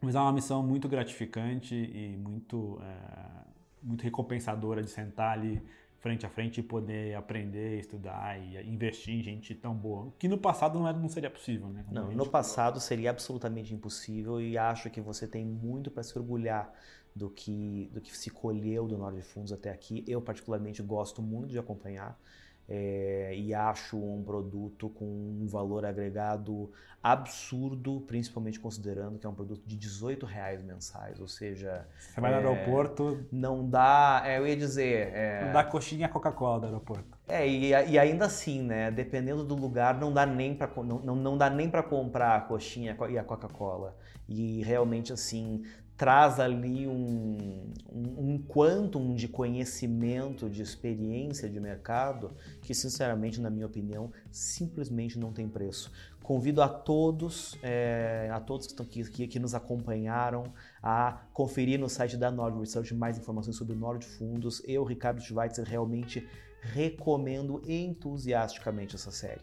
mas 0.00 0.14
é 0.14 0.20
uma 0.20 0.32
missão 0.32 0.62
muito 0.62 0.88
gratificante 0.88 1.74
e 1.74 2.16
muito, 2.16 2.80
é, 2.82 3.44
muito 3.82 4.02
recompensadora 4.02 4.82
de 4.82 4.90
sentar 4.90 5.32
ali 5.32 5.60
frente 5.98 6.24
a 6.24 6.28
frente 6.28 6.60
e 6.60 6.62
poder 6.62 7.14
aprender, 7.14 7.80
estudar 7.80 8.38
e 8.38 8.56
investir 8.68 9.14
em 9.14 9.22
gente 9.22 9.54
tão 9.54 9.74
boa. 9.74 10.12
Que 10.18 10.28
no 10.28 10.38
passado 10.38 10.78
não, 10.78 10.88
era, 10.88 10.96
não 10.96 11.08
seria 11.08 11.30
possível, 11.30 11.68
né? 11.68 11.84
não, 11.90 12.12
no 12.12 12.28
passado 12.28 12.80
seria 12.80 13.10
absolutamente 13.10 13.74
impossível 13.74 14.40
e 14.40 14.56
acho 14.56 14.88
que 14.90 15.00
você 15.00 15.26
tem 15.26 15.44
muito 15.44 15.90
para 15.90 16.02
se 16.02 16.16
orgulhar 16.16 16.72
do 17.14 17.28
que, 17.28 17.90
do 17.92 18.00
que 18.00 18.16
se 18.16 18.30
colheu 18.30 18.86
do 18.86 18.96
Nord 18.96 19.20
Fundos 19.22 19.52
até 19.52 19.70
aqui. 19.70 20.04
Eu, 20.06 20.22
particularmente, 20.22 20.80
gosto 20.82 21.20
muito 21.20 21.50
de 21.50 21.58
acompanhar 21.58 22.18
é, 22.68 23.32
e 23.34 23.54
acho 23.54 23.96
um 23.96 24.22
produto 24.22 24.90
com 24.90 25.04
um 25.04 25.46
valor 25.46 25.86
agregado 25.86 26.70
absurdo, 27.02 28.02
principalmente 28.06 28.60
considerando 28.60 29.18
que 29.18 29.24
é 29.26 29.28
um 29.28 29.34
produto 29.34 29.62
de 29.64 29.76
18 29.76 30.26
reais 30.26 30.62
mensais, 30.62 31.18
ou 31.20 31.28
seja... 31.28 31.86
Você 31.98 32.20
vai 32.20 32.34
é, 32.34 32.40
no 32.40 32.48
aeroporto... 32.48 33.24
Não 33.32 33.66
dá, 33.68 34.22
é, 34.26 34.38
eu 34.38 34.46
ia 34.46 34.56
dizer... 34.56 35.12
É, 35.14 35.46
não 35.46 35.52
dá 35.52 35.64
coxinha 35.64 36.08
Coca-Cola 36.08 36.60
do 36.60 36.66
aeroporto. 36.66 37.16
É, 37.26 37.46
e, 37.46 37.70
e, 37.70 37.98
ainda 37.98 38.26
assim, 38.26 38.62
né, 38.62 38.90
dependendo 38.90 39.44
do 39.44 39.54
lugar, 39.54 39.98
não 39.98 40.12
dá 40.12 40.26
nem 40.26 40.54
para 40.54 40.70
não, 40.82 40.98
não, 40.98 41.14
não 41.14 41.38
dá 41.38 41.48
nem 41.48 41.70
comprar 41.88 42.36
a 42.36 42.40
coxinha 42.40 42.96
e 43.08 43.18
a 43.18 43.24
Coca-Cola. 43.24 43.96
E 44.28 44.62
realmente, 44.62 45.12
assim, 45.12 45.62
traz 45.98 46.38
ali 46.38 46.86
um, 46.86 47.72
um, 47.92 48.32
um 48.32 48.38
quantum 48.38 49.16
de 49.16 49.26
conhecimento, 49.26 50.48
de 50.48 50.62
experiência 50.62 51.50
de 51.50 51.58
mercado 51.58 52.30
que, 52.62 52.72
sinceramente, 52.72 53.40
na 53.40 53.50
minha 53.50 53.66
opinião, 53.66 54.12
simplesmente 54.30 55.18
não 55.18 55.32
tem 55.32 55.48
preço. 55.48 55.90
Convido 56.22 56.62
a 56.62 56.68
todos, 56.68 57.58
é, 57.64 58.30
a 58.32 58.38
todos 58.38 58.68
que, 58.68 58.72
estão, 58.72 58.86
que, 58.86 59.26
que, 59.26 59.38
nos 59.40 59.54
acompanharam 59.54 60.44
a 60.80 61.22
conferir 61.32 61.80
no 61.80 61.88
site 61.88 62.16
da 62.16 62.30
Nord 62.30 62.60
Research 62.60 62.94
mais 62.94 63.18
informações 63.18 63.56
sobre 63.56 63.74
o 63.74 63.78
Nord 63.78 64.06
Fundos. 64.06 64.62
Eu, 64.66 64.84
Ricardo 64.84 65.20
Schweitzer, 65.20 65.64
realmente 65.64 66.28
recomendo 66.60 67.60
entusiasticamente 67.66 68.94
essa 68.94 69.10
série. 69.10 69.42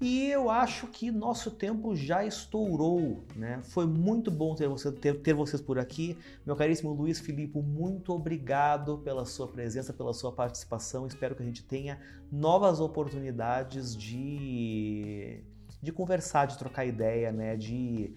E 0.00 0.30
eu 0.30 0.48
acho 0.48 0.86
que 0.86 1.10
nosso 1.10 1.50
tempo 1.50 1.96
já 1.96 2.24
estourou, 2.24 3.24
né? 3.34 3.60
Foi 3.64 3.84
muito 3.84 4.30
bom 4.30 4.54
ter, 4.54 4.68
você, 4.68 4.92
ter, 4.92 5.14
ter 5.20 5.34
vocês 5.34 5.60
por 5.60 5.76
aqui. 5.76 6.16
Meu 6.46 6.54
caríssimo 6.54 6.92
Luiz 6.92 7.18
Filipe, 7.18 7.60
muito 7.60 8.12
obrigado 8.12 8.98
pela 8.98 9.24
sua 9.24 9.48
presença, 9.48 9.92
pela 9.92 10.14
sua 10.14 10.30
participação. 10.30 11.04
Espero 11.04 11.34
que 11.34 11.42
a 11.42 11.46
gente 11.46 11.64
tenha 11.64 11.98
novas 12.30 12.78
oportunidades 12.78 13.96
de, 13.96 15.42
de 15.82 15.90
conversar, 15.90 16.46
de 16.46 16.56
trocar 16.56 16.84
ideia, 16.84 17.32
né? 17.32 17.56
De 17.56 18.14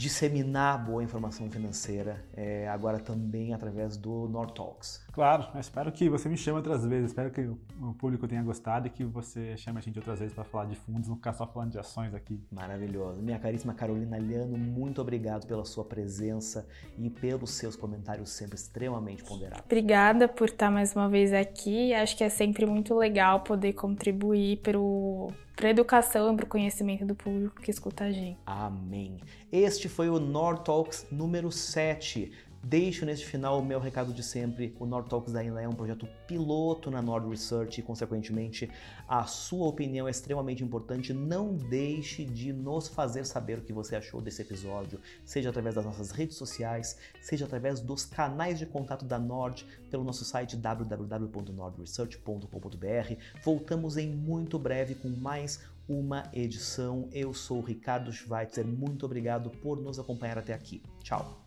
disseminar 0.00 0.82
boa 0.82 1.04
informação 1.04 1.50
financeira, 1.50 2.24
é, 2.34 2.66
agora 2.68 2.98
também 2.98 3.52
através 3.52 3.98
do 3.98 4.26
Nord 4.28 4.54
Talks. 4.54 5.04
Claro, 5.12 5.46
espero 5.58 5.92
que 5.92 6.08
você 6.08 6.26
me 6.26 6.38
chame 6.38 6.56
outras 6.56 6.86
vezes, 6.86 7.10
espero 7.10 7.30
que 7.30 7.42
o 7.42 7.94
público 7.98 8.26
tenha 8.26 8.42
gostado 8.42 8.86
e 8.86 8.90
que 8.90 9.04
você 9.04 9.58
chame 9.58 9.76
a 9.76 9.82
gente 9.82 9.98
outras 9.98 10.18
vezes 10.18 10.34
para 10.34 10.42
falar 10.42 10.64
de 10.64 10.74
fundos, 10.74 11.06
não 11.06 11.16
ficar 11.16 11.34
só 11.34 11.46
falando 11.46 11.72
de 11.72 11.78
ações 11.78 12.14
aqui. 12.14 12.42
Maravilhoso. 12.50 13.20
Minha 13.20 13.38
caríssima 13.38 13.74
Carolina 13.74 14.16
Liano, 14.16 14.56
muito 14.56 15.02
obrigado 15.02 15.46
pela 15.46 15.66
sua 15.66 15.84
presença 15.84 16.66
e 16.96 17.10
pelos 17.10 17.50
seus 17.50 17.76
comentários 17.76 18.30
sempre 18.30 18.54
extremamente 18.54 19.22
ponderados. 19.22 19.66
Obrigada 19.66 20.26
por 20.26 20.48
estar 20.48 20.70
mais 20.70 20.96
uma 20.96 21.10
vez 21.10 21.30
aqui. 21.30 21.92
Acho 21.92 22.16
que 22.16 22.24
é 22.24 22.30
sempre 22.30 22.64
muito 22.64 22.94
legal 22.94 23.40
poder 23.40 23.74
contribuir 23.74 24.60
para 24.62 24.80
o 24.80 25.30
para 25.60 25.68
educação 25.68 26.32
e 26.32 26.36
para 26.36 26.46
o 26.46 26.48
conhecimento 26.48 27.04
do 27.04 27.14
público 27.14 27.60
que 27.60 27.70
escuta 27.70 28.04
a 28.04 28.10
gente. 28.10 28.38
Amém. 28.46 29.20
Este 29.52 29.90
foi 29.90 30.08
o 30.08 30.18
Nord 30.18 30.64
Talks 30.64 31.06
número 31.12 31.52
7. 31.52 32.32
Deixo 32.62 33.06
neste 33.06 33.26
final 33.26 33.58
o 33.58 33.64
meu 33.64 33.80
recado 33.80 34.12
de 34.12 34.22
sempre. 34.22 34.76
O 34.78 34.84
Nord 34.84 35.08
Talks 35.08 35.34
ainda 35.34 35.62
é 35.62 35.68
um 35.68 35.72
projeto 35.72 36.06
piloto 36.26 36.90
na 36.90 37.00
Nord 37.00 37.26
Research 37.28 37.80
e, 37.80 37.82
consequentemente, 37.82 38.70
a 39.08 39.24
sua 39.24 39.66
opinião 39.66 40.06
é 40.06 40.10
extremamente 40.10 40.62
importante. 40.62 41.14
Não 41.14 41.54
deixe 41.54 42.22
de 42.24 42.52
nos 42.52 42.86
fazer 42.86 43.24
saber 43.24 43.58
o 43.58 43.62
que 43.62 43.72
você 43.72 43.96
achou 43.96 44.20
desse 44.20 44.42
episódio, 44.42 45.00
seja 45.24 45.48
através 45.48 45.74
das 45.74 45.86
nossas 45.86 46.10
redes 46.10 46.36
sociais, 46.36 46.98
seja 47.22 47.46
através 47.46 47.80
dos 47.80 48.04
canais 48.04 48.58
de 48.58 48.66
contato 48.66 49.06
da 49.06 49.18
Nord, 49.18 49.66
pelo 49.90 50.04
nosso 50.04 50.22
site 50.24 50.54
www.nordresearch.com.br. 50.56 53.14
Voltamos 53.42 53.96
em 53.96 54.10
muito 54.10 54.58
breve 54.58 54.94
com 54.94 55.08
mais 55.08 55.60
uma 55.88 56.24
edição. 56.32 57.08
Eu 57.10 57.32
sou 57.32 57.58
o 57.58 57.64
Ricardo 57.64 58.12
Schweitzer. 58.12 58.66
Muito 58.66 59.06
obrigado 59.06 59.48
por 59.48 59.80
nos 59.80 59.98
acompanhar 59.98 60.36
até 60.38 60.52
aqui. 60.52 60.82
Tchau. 61.02 61.42